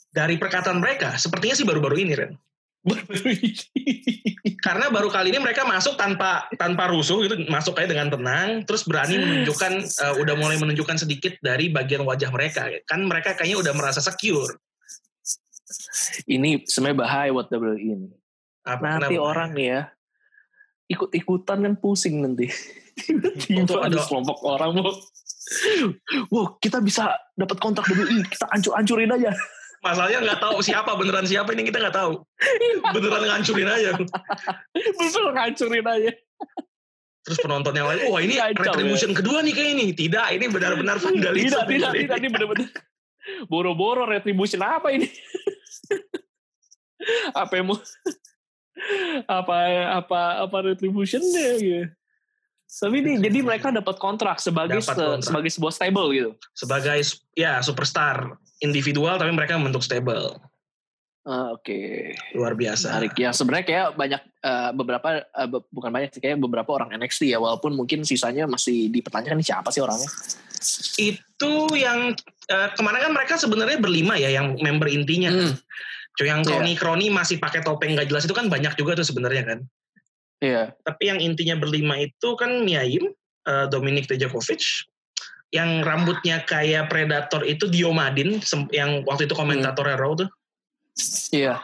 dari 0.10 0.36
perkataan 0.42 0.82
mereka, 0.82 1.16
sepertinya 1.22 1.56
sih 1.56 1.68
baru-baru 1.68 1.96
ini, 2.02 2.14
Ren. 2.18 2.34
Karena 4.66 4.88
baru 4.88 5.12
kali 5.12 5.36
ini 5.36 5.40
mereka 5.44 5.68
masuk 5.68 6.00
tanpa 6.00 6.48
tanpa 6.56 6.88
rusuh 6.88 7.28
gitu, 7.28 7.36
masuk 7.52 7.76
kayak 7.76 7.92
dengan 7.92 8.08
tenang, 8.08 8.64
terus 8.64 8.88
berani 8.88 9.20
menunjukkan, 9.20 9.74
uh, 10.00 10.16
udah 10.18 10.36
mulai 10.40 10.56
menunjukkan 10.58 10.98
sedikit 11.04 11.36
dari 11.44 11.70
bagian 11.70 12.08
wajah 12.08 12.32
mereka. 12.32 12.72
Kan 12.88 13.04
mereka 13.04 13.36
kayaknya 13.36 13.60
udah 13.60 13.74
merasa 13.76 14.00
secure. 14.00 14.58
Ini 16.26 16.66
sebenarnya 16.66 16.98
bahaya 16.98 17.30
buat 17.36 17.52
WWE 17.52 17.78
ini. 17.78 18.10
Apa, 18.66 18.98
nanti 18.98 19.16
kenapa? 19.16 19.28
orang 19.28 19.52
ya 19.60 19.80
ikut-ikutan 20.90 21.58
kan 21.62 21.74
pusing 21.78 22.26
nanti. 22.26 22.50
Tiba 23.46 23.86
ada 23.86 24.00
kelompok 24.04 24.44
orang 24.44 24.76
mau, 24.76 24.92
wow 26.34 26.46
kita 26.60 26.84
bisa 26.84 27.16
dapat 27.38 27.58
kontrak 27.62 27.86
WWE, 27.88 28.26
kita 28.28 28.50
ancur-ancurin 28.50 29.14
aja. 29.14 29.32
Masalahnya 29.80 30.20
nggak 30.24 30.40
tahu 30.44 30.58
siapa 30.60 30.92
beneran 31.00 31.24
siapa 31.24 31.56
ini 31.56 31.64
kita 31.68 31.80
nggak 31.80 31.96
tahu. 31.96 32.20
Beneran 32.96 33.24
ngancurin 33.24 33.70
aja. 33.70 33.92
Betul 35.00 35.32
ngancurin 35.32 35.88
aja. 35.88 36.12
Terus 37.24 37.38
penonton 37.44 37.76
yang 37.76 37.88
lain, 37.88 38.10
wah 38.10 38.22
ini 38.24 38.40
Kacau, 38.40 38.74
retribution 38.74 39.12
ya. 39.12 39.16
kedua 39.22 39.38
nih 39.44 39.54
kayak 39.54 39.70
ini. 39.76 39.86
Tidak, 39.94 40.28
ini 40.40 40.46
benar-benar 40.50 40.98
vandalisme. 40.98 41.52
Tidak, 41.52 41.64
tidak, 41.68 41.92
tidak, 41.94 42.16
ini 42.20 42.30
benar-benar. 42.32 42.68
Boro-boro 43.46 44.08
retribution 44.08 44.64
apa 44.64 44.90
ini? 44.96 45.08
apa 47.36 47.54
yang 47.56 47.66
mau 47.72 47.78
apa 49.28 49.58
apa 50.02 50.20
apa 50.48 50.58
retributionnya 50.74 51.50
gitu. 51.60 51.86
Tapi 52.70 52.96
ini 53.02 53.18
jadi 53.18 53.40
mereka 53.42 53.74
dapat 53.74 53.98
kontrak 53.98 54.38
sebagai 54.38 54.82
dapat 54.82 54.98
kontrak. 54.98 55.26
sebagai 55.26 55.52
sebuah 55.54 55.74
stable 55.74 56.08
gitu. 56.16 56.32
Sebagai 56.54 57.02
ya 57.34 57.60
superstar 57.66 58.38
individual 58.60 59.16
tapi 59.20 59.32
mereka 59.32 59.56
membentuk 59.56 59.84
stable. 59.84 60.40
Uh, 61.28 61.54
Oke. 61.54 61.68
Okay. 61.68 62.38
Luar 62.38 62.56
biasa. 62.56 62.96
Menarik. 62.96 63.14
Ya 63.20 63.30
sebenarnya 63.36 63.66
kayak 63.68 63.88
banyak 63.94 64.22
uh, 64.42 64.72
beberapa 64.74 65.10
uh, 65.36 65.48
be 65.52 65.60
bukan 65.70 65.92
banyak 65.92 66.10
sih 66.16 66.22
kayak 66.24 66.40
beberapa 66.40 66.72
orang 66.74 66.96
NXT 66.96 67.30
ya 67.30 67.38
walaupun 67.38 67.76
mungkin 67.76 68.08
sisanya 68.08 68.48
masih 68.48 68.88
dipertanyakan 68.90 69.44
siapa 69.44 69.70
sih 69.70 69.84
orangnya. 69.84 70.10
Itu 70.96 71.70
yang 71.76 72.16
uh, 72.50 72.70
kemarin 72.74 73.12
kan 73.12 73.14
mereka 73.14 73.36
sebenarnya 73.36 73.78
berlima 73.78 74.16
ya 74.16 74.32
yang 74.32 74.56
member 74.58 74.88
intinya. 74.90 75.30
Hmm. 75.30 75.56
yang 76.20 76.44
kroni 76.44 76.76
kroni 76.76 77.08
yeah. 77.08 77.16
masih 77.16 77.40
pakai 77.40 77.64
topeng 77.64 77.96
gak 77.96 78.12
jelas 78.12 78.28
itu 78.28 78.36
kan 78.36 78.52
banyak 78.52 78.76
juga 78.76 78.92
tuh 79.00 79.08
sebenarnya 79.08 79.56
kan. 79.56 79.60
Iya. 80.44 80.52
Yeah. 80.52 80.66
Tapi 80.84 81.04
yang 81.08 81.20
intinya 81.24 81.56
berlima 81.56 81.96
itu 81.96 82.36
kan 82.36 82.68
Miaim, 82.68 83.16
uh, 83.48 83.72
Dominic 83.72 84.12
Tejakovic, 84.12 84.84
yang 85.50 85.82
rambutnya 85.82 86.46
kayak 86.46 86.94
predator 86.94 87.42
itu 87.42 87.66
Diomadin 87.66 88.38
yang 88.70 89.02
waktu 89.10 89.26
itu 89.26 89.34
komentator 89.34 89.90
hmm. 89.90 89.98
Raw 89.98 90.12
tuh. 90.14 90.30
Iya. 91.34 91.58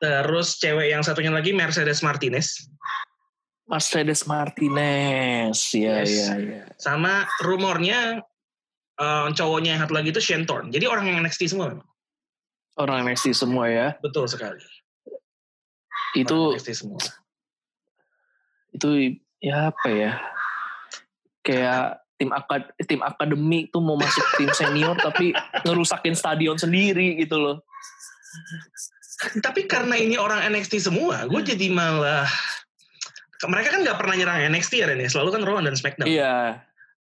Terus 0.00 0.56
cewek 0.60 0.92
yang 0.92 1.04
satunya 1.04 1.32
lagi 1.32 1.52
Mercedes 1.52 2.00
Martinez. 2.00 2.68
Mercedes 3.66 4.22
Martinez, 4.30 5.58
ya, 5.74 6.06
yes. 6.06 6.30
ya, 6.30 6.38
ya. 6.38 6.64
Sama 6.78 7.26
rumornya 7.42 8.22
uh, 9.00 9.26
cowoknya 9.34 9.74
yang 9.74 9.80
satu 9.82 9.94
lagi 9.98 10.14
itu 10.14 10.22
Shane 10.22 10.46
Thorne. 10.46 10.70
Jadi 10.70 10.86
orang 10.86 11.10
yang 11.10 11.18
NXT 11.18 11.50
semua 11.50 11.74
memang. 11.74 11.88
Orang 12.78 13.02
NXT 13.08 13.34
semua 13.34 13.66
ya. 13.66 13.88
Betul 13.98 14.30
sekali. 14.30 14.62
Itu 16.14 16.54
NXT 16.54 16.70
semua. 16.78 17.02
Itu 18.70 19.18
ya 19.42 19.74
apa 19.74 19.88
ya? 19.90 20.12
Kayak 21.42 22.05
tim 22.16 22.32
akad 22.32 22.72
tim 22.88 23.00
akademi 23.04 23.68
tuh 23.68 23.84
mau 23.84 23.96
masuk 24.00 24.24
tim 24.40 24.50
senior 24.56 24.96
tapi 25.06 25.36
ngerusakin 25.64 26.16
stadion 26.16 26.56
sendiri 26.56 27.20
gitu 27.20 27.36
loh. 27.36 27.56
Tapi 29.40 29.64
karena 29.64 29.96
ini 29.96 30.20
orang 30.20 30.44
NXT 30.52 30.92
semua, 30.92 31.24
gue 31.24 31.40
hmm. 31.40 31.48
jadi 31.48 31.66
malah 31.72 32.28
mereka 33.44 33.76
kan 33.76 33.80
nggak 33.84 33.98
pernah 34.00 34.14
nyerang 34.16 34.48
NXT 34.52 34.72
ya 34.80 34.86
Ren 34.88 35.00
ya? 35.00 35.08
selalu 35.12 35.28
kan 35.36 35.42
Raw 35.44 35.60
dan 35.60 35.76
SmackDown. 35.76 36.08
Iya. 36.08 36.64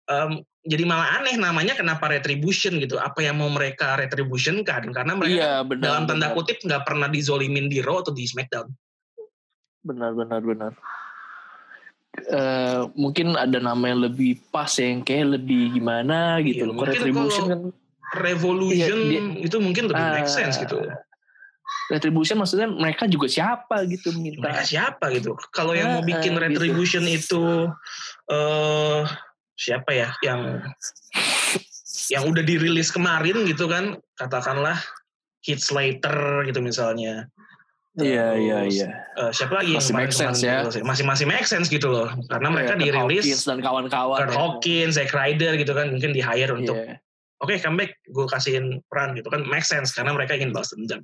Um, 0.07 0.43
jadi 0.67 0.83
malah 0.83 1.23
aneh 1.23 1.39
namanya 1.39 1.79
kenapa 1.79 2.11
retribution 2.11 2.83
gitu. 2.83 2.99
Apa 2.99 3.23
yang 3.23 3.39
mau 3.39 3.47
mereka 3.51 3.95
retribution 3.95 4.67
kan? 4.67 4.83
Karena 4.91 5.15
mereka 5.15 5.39
iya, 5.39 5.55
benar, 5.63 5.83
dalam 5.83 6.03
tanda 6.11 6.31
benar. 6.31 6.37
kutip 6.39 6.59
nggak 6.67 6.83
pernah 6.83 7.07
dizolimin 7.07 7.71
di 7.71 7.79
Raw 7.79 8.03
atau 8.03 8.11
di 8.11 8.27
SmackDown. 8.27 8.67
Benar 9.87 10.19
benar 10.19 10.43
benar. 10.43 10.73
Uh, 12.27 12.91
mungkin 12.97 13.37
ada 13.37 13.61
nama 13.61 13.93
yang 13.93 14.01
lebih 14.09 14.41
pas 14.51 14.73
yang 14.81 15.05
kayak 15.05 15.39
lebih 15.39 15.77
gimana 15.77 16.41
gitu 16.43 16.65
ya, 16.65 16.71
loh. 16.71 16.83
Retribution 16.83 17.45
kan 17.47 17.61
Revolution 18.15 18.99
iya, 19.11 19.21
dia, 19.21 19.23
itu 19.43 19.57
mungkin 19.59 19.91
lebih 19.91 20.07
uh, 20.07 20.13
make 20.17 20.31
sense 20.31 20.57
gitu. 20.57 20.79
Retribution 21.91 22.39
maksudnya 22.39 22.71
mereka 22.71 23.07
juga 23.11 23.27
siapa 23.27 23.83
gitu 23.87 24.15
minta. 24.15 24.47
Mereka 24.47 24.63
siapa 24.63 25.11
gitu. 25.15 25.35
Kalau 25.51 25.75
yang 25.75 25.99
mau 25.99 26.03
bikin 26.03 26.39
uh, 26.39 26.43
Retribution 26.43 27.03
gitu. 27.07 27.19
itu 27.19 27.43
uh, 28.31 29.03
siapa 29.59 29.91
ya 29.91 30.09
yang 30.23 30.63
yang 32.13 32.25
udah 32.31 32.45
dirilis 32.47 32.95
kemarin 32.95 33.43
gitu 33.49 33.67
kan 33.67 33.99
katakanlah 34.15 34.79
Heath 35.43 35.63
Slater 35.63 36.47
gitu 36.47 36.63
misalnya 36.63 37.27
Iya 37.97 38.37
iya 38.37 38.59
iya. 38.69 38.89
Uh, 39.17 39.33
siapa 39.33 39.65
lagi 39.65 39.73
masih 39.73 39.97
make 39.97 40.13
sense 40.13 40.45
ya? 40.45 40.69
Gitu, 40.69 40.85
masih 40.85 41.05
masih 41.09 41.25
make 41.25 41.49
sense 41.49 41.73
gitu 41.73 41.89
loh, 41.89 42.13
karena 42.29 42.53
mereka 42.53 42.77
yeah, 42.77 42.93
dirilis 42.93 43.25
Hawkins 43.25 43.45
dan 43.49 43.59
kawan-kawan. 43.65 44.19
Kurt 44.21 44.29
ya. 44.29 44.37
Hawkins, 44.37 44.93
Zack 45.01 45.17
Ryder 45.17 45.57
gitu 45.57 45.73
kan 45.73 45.97
mungkin 45.97 46.13
di 46.13 46.21
hire 46.21 46.53
yeah. 46.53 46.61
untuk 46.61 46.77
oke 46.77 47.53
okay, 47.53 47.57
comeback 47.57 47.97
gue 48.05 48.27
kasihin 48.29 48.85
peran 48.93 49.17
gitu 49.17 49.33
kan 49.33 49.49
make 49.49 49.65
sense 49.65 49.97
karena 49.97 50.13
mereka 50.13 50.37
ingin 50.37 50.53
balas 50.53 50.77
dendam. 50.77 51.01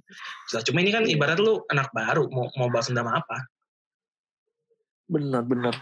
So, 0.53 0.61
cuma 0.61 0.85
ini 0.85 0.93
kan 0.93 1.09
yeah. 1.09 1.17
ibarat 1.17 1.41
lu 1.41 1.65
anak 1.73 1.89
baru 1.97 2.29
mau 2.29 2.53
mau 2.61 2.69
balas 2.69 2.93
dendam 2.93 3.09
apa? 3.09 3.41
Benar 5.09 5.49
benar. 5.49 5.77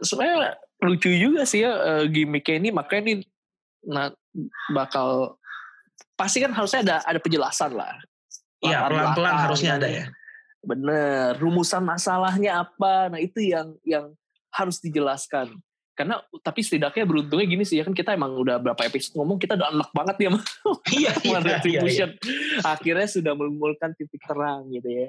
sebenarnya 0.00 0.56
lucu 0.84 1.08
juga 1.12 1.44
sih 1.44 1.64
ya 1.64 1.72
uh, 1.72 2.04
gimmicknya 2.08 2.60
ini 2.60 2.68
makanya 2.72 3.02
ini 3.04 3.14
nah, 3.84 4.08
bakal 4.72 5.36
pasti 6.16 6.40
kan 6.40 6.52
harusnya 6.52 6.80
ada 6.80 6.96
ada 7.04 7.20
penjelasan 7.20 7.76
lah 7.76 7.92
Iya 8.64 8.88
pelan-pelan 8.88 9.34
harusnya 9.44 9.72
ada 9.76 9.88
ya. 9.88 10.04
Bener. 10.64 11.36
Rumusan 11.36 11.84
masalahnya 11.84 12.64
apa? 12.64 13.12
Nah 13.12 13.20
itu 13.20 13.44
yang 13.44 13.76
yang 13.84 14.16
harus 14.54 14.80
dijelaskan 14.80 15.58
karena 15.94 16.18
tapi 16.42 16.60
setidaknya 16.66 17.06
beruntungnya 17.06 17.46
gini 17.46 17.62
sih 17.62 17.78
ya 17.78 17.86
kan 17.86 17.94
kita 17.94 18.18
emang 18.18 18.34
udah 18.34 18.58
berapa 18.58 18.82
episode 18.82 19.14
ngomong 19.14 19.38
kita 19.38 19.54
udah 19.54 19.70
enak 19.70 19.90
banget 19.94 20.16
ya 20.26 20.30
iya, 20.90 21.12
iya, 21.22 21.38
retribution 21.38 22.10
iya, 22.10 22.18
iya. 22.18 22.60
akhirnya 22.66 23.06
sudah 23.06 23.32
menimbulkan 23.38 23.94
titik 23.94 24.18
terang 24.26 24.66
gitu 24.74 24.90
ya 24.90 25.08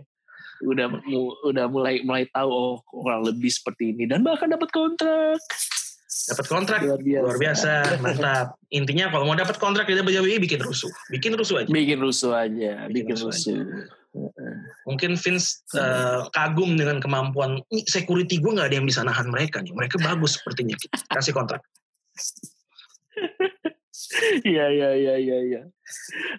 udah 0.62 0.86
mu, 0.88 1.34
udah 1.42 1.66
mulai 1.68 2.06
mulai 2.06 2.30
tahu 2.30 2.48
oh 2.48 2.78
kurang 2.86 3.26
lebih 3.26 3.50
seperti 3.50 3.98
ini 3.98 4.06
dan 4.06 4.22
bahkan 4.22 4.46
dapat 4.46 4.70
kontrak 4.70 5.42
dapat 6.16 6.46
kontrak 6.48 6.80
luar 6.84 7.02
biasa. 7.04 7.24
luar 7.28 7.38
biasa 7.38 7.72
mantap 8.00 8.48
intinya 8.72 9.12
kalau 9.12 9.28
mau 9.28 9.36
dapat 9.36 9.60
kontrak 9.60 9.86
di 9.86 10.00
WWE 10.00 10.40
bikin 10.40 10.64
rusuh 10.64 10.92
bikin 11.12 11.36
rusuh 11.36 11.64
aja 11.64 11.70
bikin 11.70 12.00
rusuh 12.00 12.32
aja 12.32 12.88
bikin, 12.88 13.12
bikin 13.12 13.16
rusuh, 13.20 13.32
rusuh. 13.32 13.56
Aja. 13.60 13.96
Mungkin 14.88 15.20
Vince 15.20 15.66
uh, 15.76 16.32
kagum 16.32 16.80
dengan 16.80 17.04
kemampuan 17.04 17.60
security 17.84 18.40
gue 18.40 18.56
nggak 18.56 18.72
ada 18.72 18.78
yang 18.80 18.88
bisa 18.88 19.04
nahan 19.04 19.28
mereka 19.28 19.60
nih. 19.60 19.76
Mereka 19.76 20.00
bagus 20.00 20.40
sepertinya. 20.40 20.76
Kasih 21.12 21.36
kontrak. 21.36 21.62
Iya 24.46 24.72
iya 24.72 24.90
iya 24.96 25.16
iya 25.18 25.38
iya. 25.44 25.62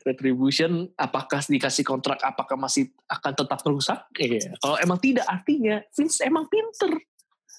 Retribution 0.04 0.88
apakah 0.96 1.40
dikasih 1.44 1.84
kontrak 1.84 2.20
apakah 2.24 2.56
masih 2.56 2.88
akan 3.08 3.32
tetap 3.32 3.60
rusak? 3.64 4.00
Iya. 4.16 4.54
Kalau 4.60 4.76
emang 4.80 5.00
tidak 5.00 5.26
artinya 5.28 5.80
Vince 5.92 6.24
emang 6.24 6.48
pinter. 6.48 6.96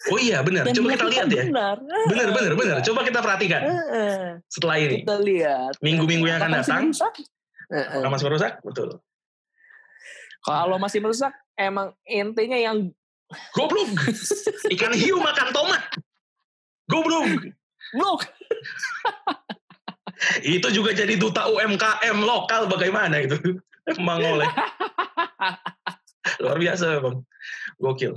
Oh 0.07 0.19
iya 0.19 0.39
benar. 0.45 0.63
Dan 0.63 0.73
Coba 0.77 0.87
kita 0.95 1.05
lihat 1.11 1.27
ya. 1.27 1.43
Benar. 1.51 1.77
Benar 2.07 2.27
benar 2.31 2.53
benar. 2.55 2.77
Coba 2.83 2.99
kita 3.03 3.19
perhatikan. 3.19 3.61
Setelah 4.47 4.75
ini. 4.79 5.03
Kita 5.03 5.17
lihat. 5.19 5.73
Minggu-minggu 5.83 6.25
yang 6.27 6.37
akan 6.39 6.51
datang. 6.63 6.83
Apakah 7.67 8.11
masih 8.11 8.25
merusak? 8.31 8.51
Betul. 8.63 8.89
Kalau 10.47 10.77
masih 10.79 10.99
merusak, 11.03 11.33
emang 11.59 11.91
intinya 12.07 12.55
yang 12.55 12.95
goblok. 13.51 13.91
Ikan 14.71 14.95
hiu 14.95 15.19
makan 15.19 15.51
tomat. 15.51 15.83
Goblok. 16.87 17.51
Blok. 17.91 18.21
itu 20.43 20.67
juga 20.73 20.91
jadi 20.95 21.13
duta 21.19 21.45
UMKM 21.51 22.17
lokal 22.23 22.71
bagaimana 22.71 23.21
itu? 23.21 23.37
Emang 23.87 24.19
oleh. 24.23 24.47
Luar 26.43 26.57
biasa 26.59 26.99
bang. 26.99 27.17
Gokil. 27.79 28.13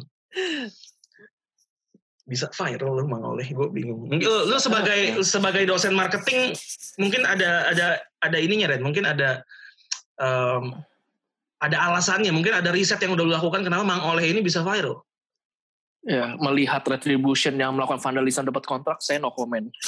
Bisa 2.31 2.47
viral 2.55 3.03
lu 3.03 3.11
Mang 3.11 3.27
Oleh, 3.27 3.51
gue 3.51 3.69
bingung. 3.75 4.07
Lu, 4.07 4.35
lu 4.47 4.57
sebagai 4.63 5.19
sebagai 5.27 5.67
dosen 5.67 5.99
marketing 5.99 6.55
mungkin 6.95 7.27
ada 7.27 7.75
ada 7.75 7.99
ada 8.23 8.39
ininya 8.39 8.71
Ren, 8.71 8.87
mungkin 8.87 9.03
ada 9.03 9.43
um, 10.23 10.79
ada 11.59 11.91
alasannya, 11.91 12.31
mungkin 12.31 12.55
ada 12.55 12.71
riset 12.71 13.03
yang 13.03 13.19
udah 13.19 13.27
dilakukan 13.27 13.67
kenapa 13.67 13.83
Mang 13.83 14.07
Oleh 14.07 14.31
ini 14.31 14.47
bisa 14.47 14.63
viral. 14.63 15.03
Ya, 16.01 16.33
melihat 16.41 16.81
retribution 16.89 17.61
yang 17.61 17.77
melakukan 17.77 18.01
vandalisme 18.01 18.49
dapat 18.49 18.65
kontrak, 18.65 19.05
saya 19.05 19.21
no 19.21 19.35
comment. 19.35 19.69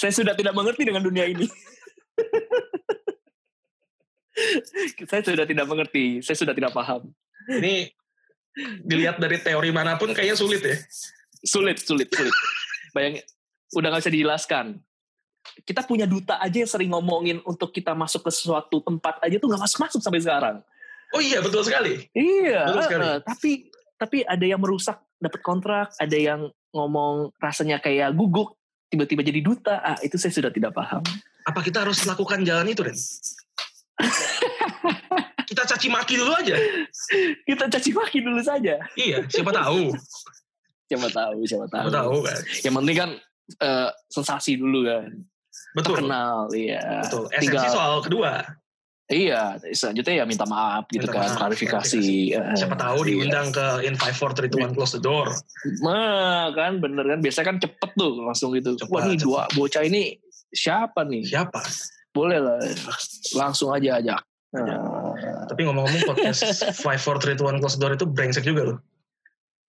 saya 0.00 0.12
sudah 0.14 0.32
tidak 0.32 0.56
mengerti 0.56 0.88
dengan 0.88 1.04
dunia 1.04 1.28
ini. 1.28 1.44
saya 5.10 5.20
sudah 5.20 5.44
tidak 5.44 5.66
mengerti, 5.68 6.24
saya 6.24 6.36
sudah 6.38 6.56
tidak 6.56 6.72
paham. 6.72 7.12
Ini 7.52 7.92
dilihat 8.82 9.18
dari 9.18 9.42
teori 9.42 9.70
mana 9.74 9.98
pun 9.98 10.14
kayaknya 10.14 10.36
sulit 10.38 10.62
ya. 10.62 10.76
Sulit, 11.44 11.82
sulit, 11.82 12.08
sulit. 12.08 12.34
Bayangin, 12.94 13.22
udah 13.76 13.88
gak 13.92 14.06
bisa 14.06 14.14
dijelaskan 14.14 14.66
kita 15.62 15.86
punya 15.86 16.08
duta 16.08 16.40
aja 16.40 16.64
yang 16.64 16.70
sering 16.70 16.90
ngomongin 16.90 17.38
untuk 17.46 17.70
kita 17.70 17.94
masuk 17.94 18.26
ke 18.26 18.32
suatu 18.32 18.80
tempat 18.82 19.22
aja 19.22 19.36
tuh 19.38 19.46
nggak 19.52 19.62
masuk 19.62 19.78
masuk 19.86 20.00
sampai 20.02 20.20
sekarang. 20.24 20.56
Oh 21.14 21.22
iya 21.22 21.38
betul 21.38 21.62
sekali. 21.62 22.10
Iya. 22.10 22.66
Betul 22.66 22.82
sekali. 22.90 23.04
Uh, 23.06 23.18
tapi 23.22 23.50
tapi 23.94 24.18
ada 24.26 24.42
yang 24.42 24.58
merusak 24.58 24.98
dapat 25.22 25.40
kontrak, 25.44 25.94
ada 26.00 26.16
yang 26.18 26.50
ngomong 26.74 27.30
rasanya 27.38 27.78
kayak 27.78 28.10
guguk, 28.18 28.58
tiba-tiba 28.90 29.22
jadi 29.22 29.40
duta. 29.44 29.78
Ah 29.78 29.98
itu 30.02 30.18
saya 30.18 30.34
sudah 30.34 30.50
tidak 30.50 30.74
paham. 30.74 31.04
Apa 31.46 31.62
kita 31.62 31.86
harus 31.86 32.02
lakukan 32.02 32.42
jalan 32.42 32.66
itu 32.66 32.82
Ren? 32.82 32.96
kita 35.48 35.62
caci 35.64 35.88
maki 35.88 36.14
dulu 36.16 36.32
aja. 36.34 36.56
kita 37.48 37.64
caci 37.68 37.90
maki 37.92 38.18
dulu 38.24 38.40
saja. 38.40 38.80
Iya, 38.96 39.24
siapa 39.28 39.52
tahu. 39.52 39.92
siapa 40.84 41.08
tahu, 41.08 41.38
siapa 41.48 41.66
tahu. 41.68 41.86
Siapa 41.88 41.96
tahu 41.96 42.16
kan. 42.22 42.38
Yang 42.60 42.74
penting 42.80 42.96
kan 42.96 43.10
uh, 43.64 43.90
sensasi 44.12 44.60
dulu 44.60 44.84
kan. 44.84 45.10
Betul. 45.74 45.98
Terkenal, 45.98 46.50
iya. 46.54 47.02
Betul. 47.02 47.26
Esensi 47.34 47.42
Tinggal, 47.50 47.72
soal 47.72 47.94
kedua. 48.04 48.32
Iya, 49.04 49.60
selanjutnya 49.76 50.14
ya 50.16 50.24
minta 50.24 50.48
maaf 50.48 50.88
gitu 50.88 51.04
minta 51.04 51.12
kan, 51.12 51.28
maaf, 51.28 51.36
klarifikasi. 51.36 52.32
Siapa 52.56 52.72
tahu 52.72 53.04
iya. 53.04 53.08
diundang 53.12 53.52
ke 53.52 53.84
in 53.84 54.00
five 54.00 54.16
four 54.16 54.32
three 54.32 54.48
two 54.48 54.64
one 54.64 54.72
close 54.72 54.96
the 54.96 55.02
door. 55.02 55.28
Nah, 55.84 56.48
kan 56.56 56.80
bener 56.80 57.04
kan, 57.04 57.20
biasanya 57.20 57.46
kan 57.52 57.58
cepet 57.60 57.90
tuh 58.00 58.24
langsung 58.24 58.56
gitu. 58.56 58.80
Cepet, 58.80 58.88
Wah 58.88 59.04
nih 59.04 59.20
cepet. 59.20 59.28
dua 59.28 59.40
bocah 59.52 59.84
ini 59.84 60.16
siapa 60.48 61.04
nih? 61.04 61.20
Siapa? 61.20 61.60
Boleh 62.16 62.40
lah, 62.40 62.56
langsung 63.36 63.76
aja 63.76 64.00
ajak. 64.00 64.24
Nah. 64.54 65.50
Tapi 65.50 65.66
ngomong-ngomong 65.66 66.02
podcast 66.06 66.62
five 66.86 67.02
four 67.02 67.18
three 67.18 67.34
two 67.34 67.46
one 67.46 67.58
close 67.58 67.74
door 67.74 67.90
itu 67.90 68.06
brengsek 68.06 68.46
juga 68.46 68.74
loh. 68.74 68.78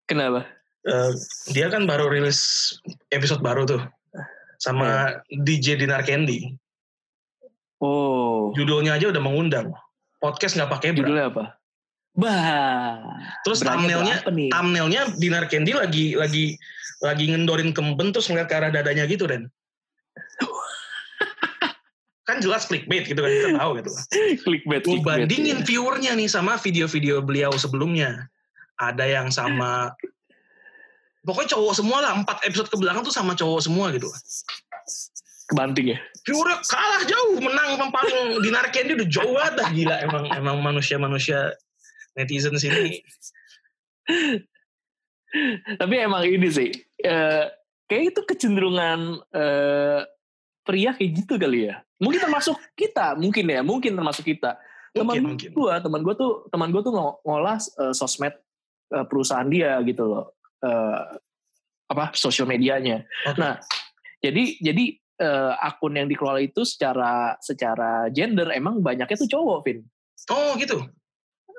Kenapa? 0.05 0.45
Uh, 0.85 1.17
dia 1.49 1.65
kan 1.73 1.89
baru 1.89 2.13
rilis 2.13 2.69
episode 3.09 3.41
baru 3.41 3.65
tuh 3.65 3.81
sama 4.61 5.17
yeah. 5.33 5.41
DJ 5.41 5.81
Dinar 5.81 6.05
Candy. 6.05 6.53
Oh. 7.81 8.53
Judulnya 8.53 8.95
aja 8.95 9.09
udah 9.09 9.21
mengundang. 9.21 9.73
Podcast 10.21 10.53
nggak 10.53 10.69
pakai 10.69 10.93
Judulnya 10.93 11.33
apa? 11.33 11.43
Bah. 12.15 13.01
Terus 13.43 13.65
thumbnailnya, 13.65 14.23
thumbnailnya 14.23 15.01
Dinar 15.17 15.49
Candy 15.49 15.73
lagi 15.75 16.13
lagi 16.13 16.55
lagi 17.03 17.25
ngendorin 17.27 17.75
kemben 17.75 18.15
terus 18.15 18.31
ngeliat 18.31 18.47
ke 18.47 18.55
arah 18.55 18.71
dadanya 18.71 19.09
gitu 19.09 19.27
Ren. 19.27 19.49
kan 22.25 22.41
jelas 22.41 22.65
clickbait 22.65 23.05
gitu 23.05 23.21
kan 23.21 23.29
kita 23.29 23.51
tahu 23.57 23.71
gitu 23.79 23.91
clickbait, 24.45 24.81
Gue 24.81 25.01
bandingin 25.01 25.61
ya. 25.61 25.65
viewernya 25.65 26.11
nih 26.17 26.25
sama 26.25 26.57
video-video 26.57 27.21
beliau 27.21 27.53
sebelumnya. 27.53 28.27
Ada 28.75 29.07
yang 29.07 29.29
sama 29.31 29.95
pokoknya 31.25 31.57
cowok 31.57 31.73
semua 31.73 31.97
lah 32.05 32.11
empat 32.21 32.45
episode 32.45 32.69
ke 32.69 32.77
belakang 32.77 33.01
tuh 33.01 33.11
sama 33.11 33.33
cowok 33.33 33.61
semua 33.65 33.89
gitu 33.91 34.07
kebanting 35.49 35.97
ya 35.97 35.99
Pure 36.25 36.53
kalah 36.69 37.01
jauh 37.05 37.37
menang 37.41 37.77
paling 37.89 38.41
Dinar 38.41 38.69
Candy 38.69 38.97
udah 38.97 39.09
jauh 39.09 39.33
banget 39.33 39.53
dah 39.61 39.69
gila 39.73 39.95
emang 40.05 40.23
emang 40.33 40.57
manusia-manusia 40.61 41.53
netizen 42.13 42.57
sini 42.57 43.01
tapi 45.81 45.95
emang 45.99 46.23
ini 46.25 46.47
sih 46.49 46.69
uh, 47.05 47.49
kayak 47.89 48.15
itu 48.15 48.21
kecenderungan 48.25 49.21
uh, 49.33 50.01
pria 50.65 50.97
kayak 50.97 51.23
gitu 51.23 51.37
kali 51.37 51.69
ya 51.69 51.85
mungkin 52.01 52.19
termasuk 52.25 52.57
kita 52.73 53.15
mungkin 53.15 53.45
ya 53.45 53.61
mungkin 53.61 53.93
termasuk 53.93 54.25
kita 54.25 54.57
teman 54.95 55.37
gue 55.37 55.75
teman 55.83 56.01
gue 56.01 56.15
tuh 56.17 56.31
teman 56.49 56.69
gue 56.73 56.81
tuh 56.81 56.93
ngolah 57.23 57.59
uh, 57.79 57.93
sosmed 57.93 58.33
uh, 58.95 59.05
perusahaan 59.05 59.47
dia 59.47 59.77
gitu 59.83 60.07
loh 60.07 60.35
uh, 60.63 61.19
apa 61.85 62.17
sosial 62.17 62.49
medianya. 62.49 63.05
Okay. 63.25 63.37
Nah, 63.37 63.61
jadi 64.21 64.43
jadi 64.57 64.85
uh, 65.21 65.53
akun 65.61 65.97
yang 65.97 66.09
dikelola 66.09 66.41
itu 66.41 66.65
secara 66.65 67.37
secara 67.37 68.09
gender 68.09 68.49
emang 68.53 68.81
banyaknya 68.81 69.15
tuh 69.15 69.29
cowok, 69.29 69.59
Vin. 69.65 69.85
Oh 70.33 70.57
gitu. 70.57 70.81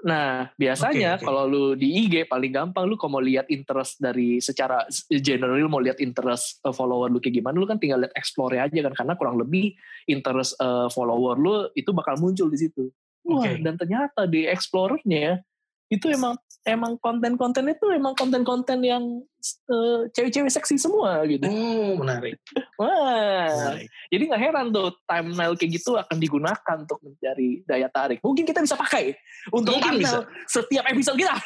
Nah, 0.07 0.47
biasanya 0.55 1.19
okay, 1.19 1.23
okay. 1.23 1.27
kalau 1.27 1.43
lu 1.51 1.65
di 1.75 2.07
IG 2.07 2.31
paling 2.31 2.55
gampang 2.55 2.87
lu 2.87 2.95
kalau 2.95 3.19
mau 3.19 3.23
lihat 3.23 3.51
interest 3.51 3.99
dari 3.99 4.39
secara 4.39 4.87
general 5.11 5.59
mau 5.67 5.83
lihat 5.83 5.99
interest 5.99 6.63
uh, 6.63 6.71
follower 6.71 7.11
lu 7.11 7.19
kayak 7.19 7.43
gimana, 7.43 7.59
lu 7.59 7.67
kan 7.67 7.83
tinggal 7.83 8.07
lihat 8.07 8.15
explore 8.15 8.55
aja 8.55 8.71
kan 8.71 8.95
karena 8.95 9.19
kurang 9.19 9.43
lebih 9.43 9.75
interest 10.07 10.55
uh, 10.63 10.87
follower 10.95 11.35
lu 11.43 11.67
itu 11.75 11.91
bakal 11.91 12.15
muncul 12.23 12.47
di 12.47 12.59
situ. 12.63 12.87
Wah, 13.27 13.43
okay. 13.43 13.59
dan 13.59 13.75
ternyata 13.75 14.31
di 14.31 14.47
explorernya 14.47 15.43
itu 15.91 16.07
emang 16.07 16.39
emang 16.67 16.99
konten-konten 16.99 17.71
itu 17.71 17.87
emang 17.95 18.19
konten-konten 18.19 18.83
yang 18.83 19.23
uh, 19.71 20.11
cewek-cewek 20.11 20.51
seksi 20.51 20.77
semua 20.77 21.23
gitu. 21.31 21.47
Oh, 21.47 22.03
menarik. 22.03 22.37
Wah. 22.83 23.47
Menarik. 23.47 23.89
Jadi 24.11 24.23
nggak 24.27 24.43
heran 24.43 24.67
tuh 24.75 24.91
thumbnail 25.07 25.55
kayak 25.55 25.71
gitu 25.79 25.95
akan 25.95 26.19
digunakan 26.19 26.77
untuk 26.83 26.99
mencari 27.01 27.63
daya 27.65 27.87
tarik. 27.89 28.19
Mungkin 28.21 28.45
kita 28.45 28.61
bisa 28.61 28.75
pakai 28.75 29.15
untuk 29.55 29.79
Mungkin 29.79 30.03
bisa. 30.03 30.27
setiap 30.51 30.85
episode 30.91 31.17
kita. 31.17 31.39